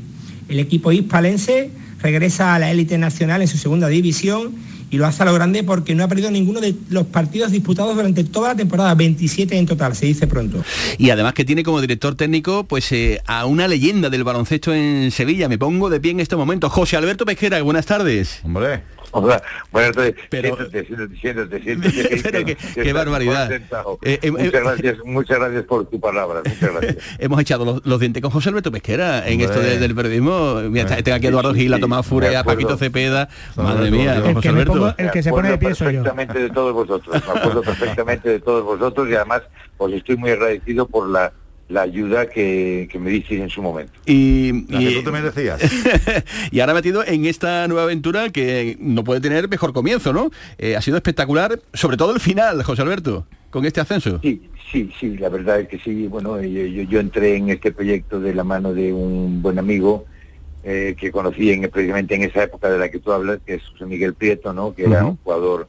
El 0.48 0.60
equipo 0.60 0.92
hispalense 0.92 1.72
regresa 2.02 2.56
a 2.56 2.60
la 2.60 2.72
élite 2.72 2.98
nacional 2.98 3.42
en 3.42 3.48
su 3.48 3.58
segunda 3.58 3.88
división 3.88 4.54
y 4.92 4.98
lo 4.98 5.06
hace 5.06 5.22
a 5.24 5.26
lo 5.26 5.34
grande 5.34 5.64
porque 5.64 5.94
no 5.94 6.04
ha 6.04 6.08
perdido 6.08 6.32
ninguno 6.32 6.60
de 6.62 6.74
los 6.90 7.06
partidos 7.06 7.52
disputados 7.52 7.96
durante 7.96 8.24
toda 8.24 8.50
la 8.50 8.56
temporada, 8.56 8.96
27 8.96 9.58
en 9.58 9.66
total, 9.66 9.96
se 9.96 10.08
dice 10.08 10.28
pronto. 10.28 10.64
Y 10.98 11.12
además 11.12 11.34
que 11.34 11.46
tiene 11.46 11.64
como 11.64 11.80
director 11.80 12.16
técnico 12.16 12.64
pues 12.64 12.92
eh, 12.92 13.22
a 13.26 13.46
una 13.46 13.68
leyenda 13.68 14.10
del 14.10 14.24
baloncesto 14.24 14.74
en 14.74 15.12
Sevilla. 15.12 15.48
Me 15.48 15.58
pongo 15.58 15.90
de 15.90 16.00
pie 16.00 16.12
en 16.12 16.20
este 16.20 16.36
momento. 16.36 16.70
José 16.70 16.98
Alberto 16.98 17.26
Pesquera, 17.26 17.62
buenas 17.62 17.86
tardes. 17.86 18.40
Hombre. 18.44 18.82
Hola, 19.12 19.42
buenas 19.72 19.92
tardes. 19.96 20.16
Pero- 20.30 20.56
Siéntate, 20.56 20.86
siéntate, 20.86 21.16
siéntate, 21.20 21.62
siéntate, 21.64 22.22
Pero 22.24 22.40
que- 22.46 22.56
qué- 22.56 22.74
que 22.76 22.82
qué 22.84 22.94
barbaridad. 22.94 23.52
Eh, 23.52 24.20
eh, 24.22 24.32
muchas 24.32 24.46
eh, 24.54 24.60
gracias, 24.64 24.98
muchas 25.06 25.40
gracias 25.40 25.64
por 25.64 25.86
tu 25.90 26.00
palabra, 26.00 26.42
muchas 26.46 26.72
gracias. 26.74 26.98
Hemos 27.18 27.40
echado 27.42 27.66
los, 27.66 27.86
los 27.86 28.00
dientes 28.00 28.22
con 28.22 28.32
José 28.32 28.50
Alberto 28.50 28.72
Pesquera 28.72 29.28
en 29.28 29.42
esto 29.42 29.60
de- 29.60 29.80
del 29.80 29.96
periodismo. 29.96 30.56
Mira, 30.70 30.84
está- 30.90 31.02
tengo 31.02 31.16
aquí 31.16 31.26
a 31.26 31.30
Eduardo 31.30 31.54
Sí, 31.54 31.62
Gil, 31.62 31.74
a 31.74 31.80
Tomás 31.80 32.06
Furia, 32.06 32.40
a. 32.40 32.44
Paquito 32.44 32.78
Cepeda. 32.78 33.30
Madre 33.56 33.86
El 33.88 33.92
mía, 33.92 34.22
que 34.24 34.34
José 34.34 34.50
Alberto. 34.50 34.74
pongo- 34.74 34.96
el 34.98 35.12
que 35.12 35.24
se 35.24 35.30
pone 35.32 35.50
de 35.50 35.58
pie 35.58 35.76
soy 35.76 35.96
yo. 35.96 36.04
perfectamente 36.04 36.40
de 36.40 36.50
todos 36.50 36.74
vosotros, 36.74 37.24
me 37.26 37.40
acuerdo 37.40 37.62
perfectamente 37.62 38.30
de 38.30 38.40
todos 38.40 38.64
vosotros 38.64 39.10
y 39.10 39.16
además 39.16 39.42
os 39.78 39.92
estoy 39.92 40.18
muy 40.18 40.32
agradecido 40.32 40.88
por 40.88 41.10
la, 41.10 41.32
la 41.70 41.84
ayuda 41.84 42.28
que, 42.28 42.90
que 42.92 42.98
me 43.00 43.10
disteis 43.12 43.42
en 43.42 43.50
su 43.50 43.62
momento. 43.62 43.94
Y, 44.06 44.66
La 44.72 44.80
que 44.80 44.92
y- 44.92 44.96
tú 44.96 45.04
te 45.04 45.12
merecías. 45.12 45.62
y 46.52 46.60
ahora 46.60 46.74
metido 46.74 47.06
en 47.06 47.26
esta 47.26 47.68
nueva 47.68 47.84
aventura 47.84 48.30
que 48.30 48.76
no 48.80 49.04
puede 49.04 49.22
tener 49.22 49.48
mejor 49.48 49.72
comienzo, 49.72 50.12
¿no? 50.12 50.32
Eh, 50.58 50.76
ha 50.76 50.82
sido 50.82 50.98
espectacular, 50.98 51.60
sobre 51.74 51.96
todo 51.96 52.12
el 52.14 52.20
final, 52.20 52.64
José 52.64 52.82
Alberto, 52.82 53.28
con 53.52 53.66
este 53.66 53.80
ascenso. 53.82 54.20
Sí, 54.24 54.42
sí, 54.72 54.90
sí, 55.00 55.18
la 55.18 55.30
verdad 55.30 55.60
es 55.62 55.68
que 55.68 55.78
sí. 55.80 56.08
Bueno, 56.08 56.42
yo, 56.42 56.66
yo, 56.66 56.84
yo 56.84 57.00
entré 57.00 57.36
en 57.36 57.50
este 57.50 57.72
proyecto 57.72 58.20
de 58.20 58.34
la 58.34 58.44
mano 58.44 58.74
de 58.74 58.92
un 58.92 59.42
buen 59.44 59.60
amigo 59.60 60.06
eh, 60.64 60.96
que 61.00 61.12
conocí 61.12 61.52
en, 61.52 61.70
precisamente 61.70 62.16
en 62.16 62.24
esa 62.24 62.44
época 62.44 62.70
de 62.70 62.80
la 62.80 62.90
que 62.90 62.98
tú 63.00 63.12
hablas, 63.12 63.40
que 63.46 63.54
es 63.56 63.64
José 63.74 63.86
Miguel 63.86 64.16
Prieto, 64.16 64.54
¿no? 64.54 64.74
Que 64.74 64.86
era 64.86 65.02
Ujú. 65.02 65.10
un 65.12 65.18
jugador 65.18 65.68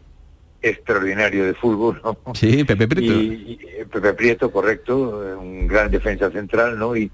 extraordinario 0.62 1.44
de 1.46 1.54
fútbol, 1.54 2.00
¿no? 2.04 2.16
Sí, 2.34 2.64
Pepe 2.64 2.86
Prieto. 2.86 3.12
Y, 3.14 3.58
y, 3.80 3.84
Pepe 3.90 4.12
Prieto, 4.14 4.50
correcto, 4.50 5.36
un 5.40 5.66
gran 5.66 5.90
defensa 5.90 6.30
central, 6.30 6.78
¿no? 6.78 6.96
Y, 6.96 7.10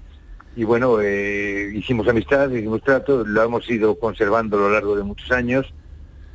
y 0.55 0.63
bueno, 0.63 0.99
eh, 1.01 1.71
hicimos 1.73 2.07
amistad, 2.07 2.49
hicimos 2.51 2.81
trato, 2.81 3.23
lo 3.25 3.43
hemos 3.43 3.69
ido 3.69 3.97
conservando 3.97 4.57
a 4.57 4.61
lo 4.61 4.69
largo 4.71 4.95
de 4.95 5.03
muchos 5.03 5.31
años 5.31 5.71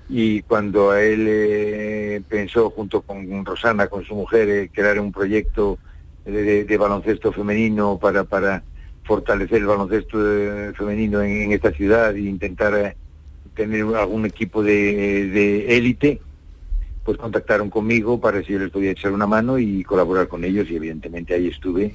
y 0.08 0.42
cuando 0.42 0.90
a 0.90 1.02
él 1.02 1.26
eh, 1.28 2.22
pensó 2.28 2.70
junto 2.70 3.02
con 3.02 3.44
Rosana, 3.44 3.86
con 3.88 4.04
su 4.04 4.14
mujer, 4.14 4.48
eh, 4.48 4.70
crear 4.72 4.98
un 5.00 5.10
proyecto 5.12 5.78
de, 6.24 6.42
de- 6.42 6.64
de 6.64 6.76
baloncesto 6.76 7.32
femenino 7.32 7.98
para, 7.98 8.24
para 8.24 8.62
fortalecer 9.04 9.58
el 9.58 9.66
baloncesto 9.66 10.18
eh, 10.20 10.72
femenino 10.76 11.20
en, 11.22 11.42
en 11.42 11.52
esta 11.52 11.72
ciudad 11.72 12.14
e 12.14 12.20
intentar 12.20 12.74
eh, 12.74 12.96
tener 13.56 13.82
algún 13.96 14.24
equipo 14.26 14.62
de 14.62 15.76
élite, 15.76 16.20
pues 17.04 17.18
contactaron 17.18 17.68
conmigo 17.70 18.20
para 18.20 18.42
si 18.42 18.52
yo 18.52 18.58
les 18.60 18.70
podía 18.70 18.92
echar 18.92 19.12
una 19.12 19.26
mano 19.26 19.58
y 19.58 19.82
colaborar 19.82 20.28
con 20.28 20.44
ellos 20.44 20.70
y 20.70 20.76
evidentemente 20.76 21.34
ahí 21.34 21.48
estuve 21.48 21.94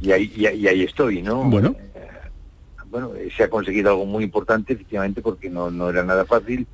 y 0.00 0.10
ahí, 0.12 0.32
y, 0.36 0.46
ahí- 0.46 0.58
y 0.60 0.68
ahí 0.68 0.82
estoy, 0.82 1.22
¿no? 1.22 1.44
Bueno. 1.44 1.76
Eh, 1.94 2.08
bueno, 2.90 3.12
eh, 3.14 3.28
se 3.36 3.44
ha 3.44 3.50
conseguido 3.50 3.90
algo 3.90 4.04
muy 4.06 4.24
importante, 4.24 4.72
efectivamente, 4.72 5.22
porque 5.22 5.48
no, 5.48 5.70
no 5.70 5.88
era 5.90 6.02
nada 6.02 6.24
fácil. 6.24 6.66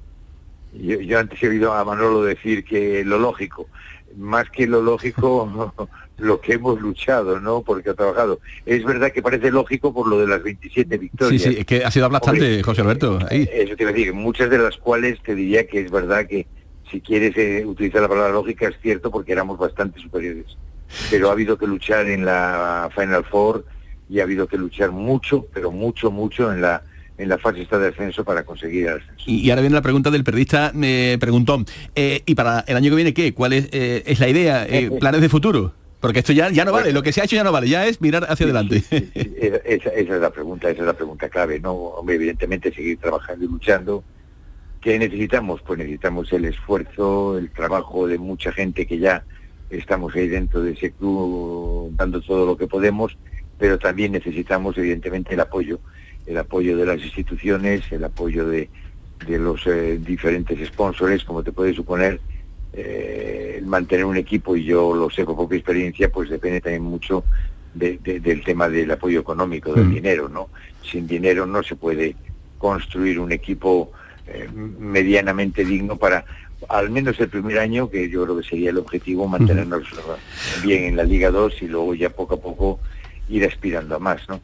Yo, 0.73 0.99
yo 1.01 1.19
antes 1.19 1.43
he 1.43 1.49
oído 1.49 1.73
a 1.75 1.85
Manolo 1.85 2.23
decir 2.23 2.65
que 2.65 3.05
lo 3.05 3.19
lógico, 3.19 3.69
más 4.17 4.49
que 4.51 4.67
lo 4.67 4.81
lógico, 4.81 5.75
lo 6.19 6.41
que 6.41 6.55
hemos 6.55 6.81
luchado, 6.81 7.39
¿no? 7.41 7.61
Porque 7.61 7.91
ha 7.91 7.95
trabajado. 7.95 8.41
Es 8.65 8.83
verdad 8.85 9.13
que 9.13 9.21
parece 9.21 9.51
lógico 9.51 9.93
por 9.93 10.09
lo 10.09 10.19
de 10.19 10.27
las 10.27 10.43
27 10.43 10.95
Sí, 10.95 10.99
victorias. 10.99 11.43
sí, 11.43 11.57
es 11.59 11.67
que 11.67 11.85
ha 11.85 11.91
sido 11.91 12.07
Hombre, 12.07 12.63
José 12.63 12.81
Alberto. 12.81 13.19
Ahí. 13.31 13.47
Eso 13.53 13.77
te 13.77 13.83
iba 13.83 13.91
a 13.91 13.93
decir, 13.95 14.15
muchas 14.15 14.49
de 14.49 14.57
las 14.59 14.79
cuales 14.79 15.23
te 15.23 15.35
diría 15.35 15.67
que 15.67 15.81
es 15.81 15.91
verdad 15.91 16.27
que 16.27 16.47
si 16.91 17.01
quieres 17.01 17.37
eh, 17.37 17.65
utilizar 17.67 18.03
la 18.03 18.09
palabra 18.09 18.33
lógica 18.33 18.69
es 18.69 18.77
cierto 18.83 19.11
porque 19.11 19.33
éramos 19.33 19.59
bastante 19.59 20.01
superiores. 20.01 20.47
Pero 21.11 21.29
ha 21.29 21.33
habido 21.33 21.59
que 21.59 21.67
luchar 21.67 22.07
en 22.09 22.25
la 22.25 22.89
Final 22.95 23.25
Four 23.25 23.65
y 24.09 24.21
ha 24.21 24.23
habido 24.23 24.47
que 24.47 24.57
luchar 24.57 24.93
mucho, 24.93 25.47
pero 25.53 25.71
mucho, 25.73 26.11
mucho 26.11 26.53
en 26.53 26.61
la 26.63 26.83
en 27.19 27.31
la 27.31 27.39
fase 27.39 27.63
esta 27.63 27.79
de 27.79 27.89
ascenso 27.89 28.25
para 28.25 28.45
conseguir 28.45 28.89
el 28.89 28.93
ascenso. 28.99 29.25
Y, 29.27 29.41
y 29.41 29.49
ahora 29.51 29.63
viene 29.63 29.75
la 29.75 29.81
pregunta 29.81 30.11
del 30.11 30.23
periodista, 30.23 30.71
me 30.75 31.17
preguntó, 31.19 31.65
eh, 31.95 32.23
¿y 32.27 32.35
para 32.35 32.61
el 32.69 32.77
año 32.77 32.91
que 32.91 32.97
viene 32.97 33.15
qué? 33.15 33.33
¿Cuál 33.33 33.55
es, 33.55 33.69
eh, 33.73 34.03
es 34.05 34.21
la 34.21 34.29
idea? 34.29 34.67
Eh, 34.69 34.91
¿Planes 35.01 35.23
de 35.23 35.29
futuro? 35.31 35.73
Porque 35.99 36.19
esto 36.19 36.35
ya, 36.35 36.51
ya 36.51 36.67
no 36.67 36.73
vale, 36.73 36.93
lo 36.93 37.03
que 37.03 37.13
se 37.13 37.23
ha 37.23 37.25
hecho 37.25 37.35
ya 37.37 37.43
no 37.43 37.53
vale, 37.53 37.71
ya 37.71 37.87
es 37.87 38.03
mirar 38.03 38.27
hacia 38.29 38.45
adelante. 38.45 38.85
Esa, 38.91 39.57
esa- 39.65 39.91
esa 39.91 40.15
es 40.17 40.21
la 40.21 40.29
pregunta, 40.31 40.69
esa 40.69 40.83
es 40.83 40.87
la 40.87 40.93
pregunta 40.93 41.29
clave, 41.31 41.59
¿no? 41.59 41.73
Hombre, 41.73 42.17
evidentemente 42.17 42.71
seguir 42.73 42.99
trabajando 42.99 43.45
y 43.47 43.49
luchando. 43.49 44.05
¿Qué 44.87 45.01
necesitamos? 45.01 45.63
Pues 45.63 45.81
necesitamos 45.81 46.33
el 46.33 46.45
esfuerzo, 46.45 47.39
el 47.39 47.51
trabajo 47.51 48.07
de 48.07 48.19
mucha 48.19 48.53
gente 48.53 48.87
que 48.87 49.01
ya 49.01 49.25
estamos 49.69 50.15
ahí 50.15 50.29
dentro 50.29 50.63
de 50.63 50.75
ese 50.75 50.93
club 50.93 51.91
dando 51.97 52.21
todo 52.21 52.47
lo 52.47 52.57
que 52.57 52.69
podemos, 52.69 53.19
pero 53.59 53.81
también 53.81 54.13
necesitamos 54.13 54.79
evidentemente 54.79 55.35
el 55.35 55.41
apoyo, 55.41 55.81
el 56.25 56.39
apoyo 56.39 56.77
de 56.77 56.87
las 56.87 57.03
instituciones, 57.03 57.83
el 57.91 58.05
apoyo 58.05 58.47
de, 58.47 58.71
de 59.27 59.39
los 59.41 59.67
eh, 59.67 59.99
diferentes 60.01 60.65
sponsors, 60.69 61.25
como 61.25 61.43
te 61.43 61.51
puedes 61.51 61.75
suponer, 61.75 62.21
eh, 62.73 63.61
mantener 63.67 64.05
un 64.05 64.17
equipo, 64.19 64.55
y 64.57 64.67
yo 64.67 64.95
lo 64.95 65.11
sé 65.11 65.25
por 65.25 65.35
propia 65.35 65.59
experiencia, 65.59 66.11
pues 66.11 66.31
depende 66.31 66.61
también 66.61 66.85
mucho 66.85 67.25
de- 67.75 67.99
de- 67.99 68.21
del 68.21 68.45
tema 68.45 68.69
del 68.69 68.93
apoyo 68.93 69.19
económico, 69.19 69.75
del 69.75 69.89
Mm. 69.89 69.95
dinero, 69.95 70.29
¿no? 70.29 70.49
Sin 70.81 71.09
dinero 71.09 71.45
no 71.45 71.65
se 71.65 71.75
puede 71.75 72.15
construir 72.57 73.19
un 73.19 73.33
equipo 73.33 73.91
eh, 74.29 74.49
medianamente 74.53 75.65
digno 75.65 75.97
para, 75.97 76.25
al 76.69 76.91
menos 76.91 77.19
el 77.21 77.29
primer 77.29 77.59
año, 77.59 77.91
que 77.91 78.09
yo 78.09 78.25
creo 78.25 78.39
que 78.39 78.49
sería 78.49 78.71
el 78.71 78.79
objetivo, 78.79 79.29
mantenernos 79.29 79.85
bien 80.63 80.85
en 80.85 80.97
la 80.97 81.05
Liga 81.05 81.31
2 81.31 81.63
y 81.63 81.69
luego 81.69 81.95
ya 81.95 82.11
poco 82.11 82.35
a 82.35 82.41
poco 82.41 82.81
ir 83.29 83.45
aspirando 83.45 83.97
a 83.97 83.99
más, 83.99 84.23
¿no? 84.29 84.41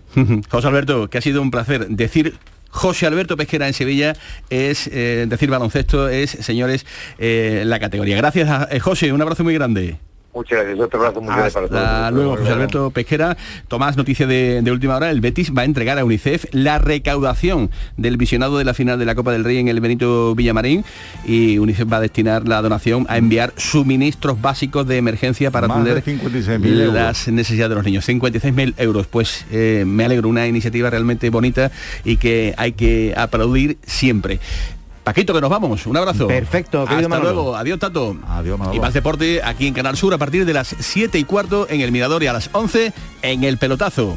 José 0.48 0.68
Alberto, 0.68 1.08
que 1.08 1.18
ha 1.18 1.20
sido 1.20 1.40
un 1.40 1.50
placer 1.50 1.86
decir 1.88 2.34
José 2.72 3.06
Alberto 3.06 3.36
Pesquera 3.36 3.68
en 3.68 3.74
Sevilla 3.74 4.16
es 4.50 4.88
eh, 4.88 5.26
decir 5.28 5.50
baloncesto, 5.50 6.08
es, 6.08 6.30
señores, 6.30 6.86
eh, 7.18 7.64
la 7.66 7.78
categoría. 7.78 8.16
Gracias, 8.16 8.48
a, 8.48 8.68
eh, 8.70 8.80
José, 8.80 9.12
un 9.12 9.20
abrazo 9.20 9.44
muy 9.44 9.54
grande. 9.54 9.98
Muchas 10.34 10.60
gracias, 10.64 10.80
otro 10.80 10.98
abrazo 11.00 11.20
muy 11.20 11.34
grande 11.34 11.50
para 11.50 11.68
todos. 11.68 11.80
Hasta 11.82 12.10
luego, 12.10 12.36
José 12.38 12.52
Alberto 12.52 12.90
Pesquera. 12.90 13.36
Tomás, 13.68 13.98
noticia 13.98 14.26
de, 14.26 14.62
de 14.62 14.70
última 14.72 14.96
hora. 14.96 15.10
El 15.10 15.20
Betis 15.20 15.52
va 15.56 15.62
a 15.62 15.64
entregar 15.66 15.98
a 15.98 16.04
UNICEF 16.06 16.46
la 16.52 16.78
recaudación 16.78 17.70
del 17.98 18.16
visionado 18.16 18.56
de 18.56 18.64
la 18.64 18.72
final 18.72 18.98
de 18.98 19.04
la 19.04 19.14
Copa 19.14 19.32
del 19.32 19.44
Rey 19.44 19.58
en 19.58 19.68
el 19.68 19.80
Benito 19.80 20.34
Villamarín 20.34 20.84
y 21.26 21.58
UNICEF 21.58 21.92
va 21.92 21.98
a 21.98 22.00
destinar 22.00 22.48
la 22.48 22.62
donación 22.62 23.04
a 23.10 23.18
enviar 23.18 23.52
suministros 23.58 24.40
básicos 24.40 24.86
de 24.86 24.96
emergencia 24.96 25.50
para 25.50 25.68
Más 25.68 25.78
atender 25.80 26.02
56.000 26.02 26.80
euros. 26.80 26.94
las 26.94 27.28
necesidades 27.28 27.68
de 27.68 27.74
los 27.76 27.84
niños. 27.84 28.08
56.000 28.08 28.74
euros. 28.78 29.06
Pues 29.08 29.44
eh, 29.52 29.84
me 29.86 30.06
alegro, 30.06 30.30
una 30.30 30.46
iniciativa 30.46 30.88
realmente 30.88 31.28
bonita 31.28 31.70
y 32.04 32.16
que 32.16 32.54
hay 32.56 32.72
que 32.72 33.12
aplaudir 33.18 33.76
siempre. 33.84 34.40
Paquito, 35.04 35.34
que 35.34 35.40
nos 35.40 35.50
vamos. 35.50 35.86
Un 35.86 35.96
abrazo. 35.96 36.28
Perfecto, 36.28 36.82
Hasta 36.82 37.08
Manolo. 37.08 37.32
luego. 37.32 37.56
Adiós, 37.56 37.78
Tato. 37.78 38.16
Adiós, 38.28 38.58
Manolo. 38.58 38.76
Y 38.76 38.80
más 38.80 38.94
deporte 38.94 39.42
aquí 39.42 39.66
en 39.66 39.74
Canal 39.74 39.96
Sur 39.96 40.14
a 40.14 40.18
partir 40.18 40.44
de 40.44 40.52
las 40.52 40.76
7 40.78 41.18
y 41.18 41.24
cuarto 41.24 41.66
en 41.68 41.80
el 41.80 41.90
Mirador 41.90 42.22
y 42.22 42.28
a 42.28 42.32
las 42.32 42.50
11 42.52 42.92
en 43.22 43.44
el 43.44 43.58
Pelotazo. 43.58 44.16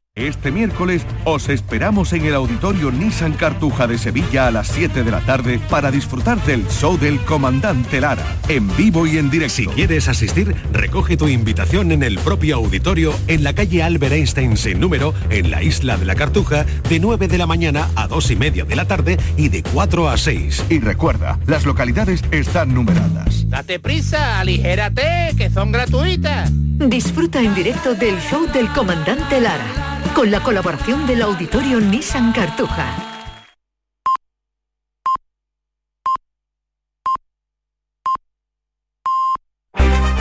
Este 0.21 0.51
miércoles 0.51 1.01
os 1.25 1.49
esperamos 1.49 2.13
en 2.13 2.23
el 2.25 2.35
Auditorio 2.35 2.91
Nissan 2.91 3.33
Cartuja 3.33 3.87
de 3.87 3.97
Sevilla 3.97 4.45
a 4.45 4.51
las 4.51 4.67
7 4.67 5.03
de 5.03 5.09
la 5.09 5.21
tarde 5.21 5.59
para 5.67 5.89
disfrutar 5.89 6.39
del 6.45 6.67
show 6.67 6.95
del 6.95 7.19
Comandante 7.21 7.99
Lara, 7.99 8.23
en 8.47 8.67
vivo 8.77 9.07
y 9.07 9.17
en 9.17 9.31
directo. 9.31 9.55
Si 9.55 9.65
quieres 9.65 10.07
asistir, 10.07 10.55
recoge 10.71 11.17
tu 11.17 11.27
invitación 11.27 11.91
en 11.91 12.03
el 12.03 12.19
propio 12.19 12.57
auditorio 12.57 13.15
en 13.27 13.43
la 13.43 13.53
calle 13.53 13.81
Albert 13.81 14.13
Einstein 14.13 14.57
sin 14.57 14.79
número, 14.79 15.15
en 15.31 15.49
la 15.49 15.63
isla 15.63 15.97
de 15.97 16.05
la 16.05 16.13
Cartuja, 16.13 16.67
de 16.87 16.99
9 16.99 17.27
de 17.27 17.39
la 17.39 17.47
mañana 17.47 17.89
a 17.95 18.07
2 18.07 18.29
y 18.29 18.35
media 18.35 18.63
de 18.63 18.75
la 18.75 18.85
tarde 18.85 19.17
y 19.37 19.49
de 19.49 19.63
4 19.63 20.07
a 20.07 20.17
6. 20.17 20.65
Y 20.69 20.81
recuerda, 20.81 21.39
las 21.47 21.65
localidades 21.65 22.23
están 22.29 22.75
numeradas. 22.75 23.49
Date 23.49 23.79
prisa, 23.79 24.39
aligérate, 24.39 25.33
que 25.35 25.49
son 25.49 25.71
gratuitas. 25.71 26.51
Disfruta 26.53 27.41
en 27.41 27.55
directo 27.55 27.95
del 27.95 28.19
show 28.19 28.45
del 28.53 28.67
Comandante 28.69 29.41
Lara 29.41 29.91
con 30.13 30.31
la 30.31 30.41
colaboración 30.41 31.05
del 31.05 31.21
Auditorio 31.21 31.79
Nissan 31.79 32.31
Cartuja. 32.31 33.10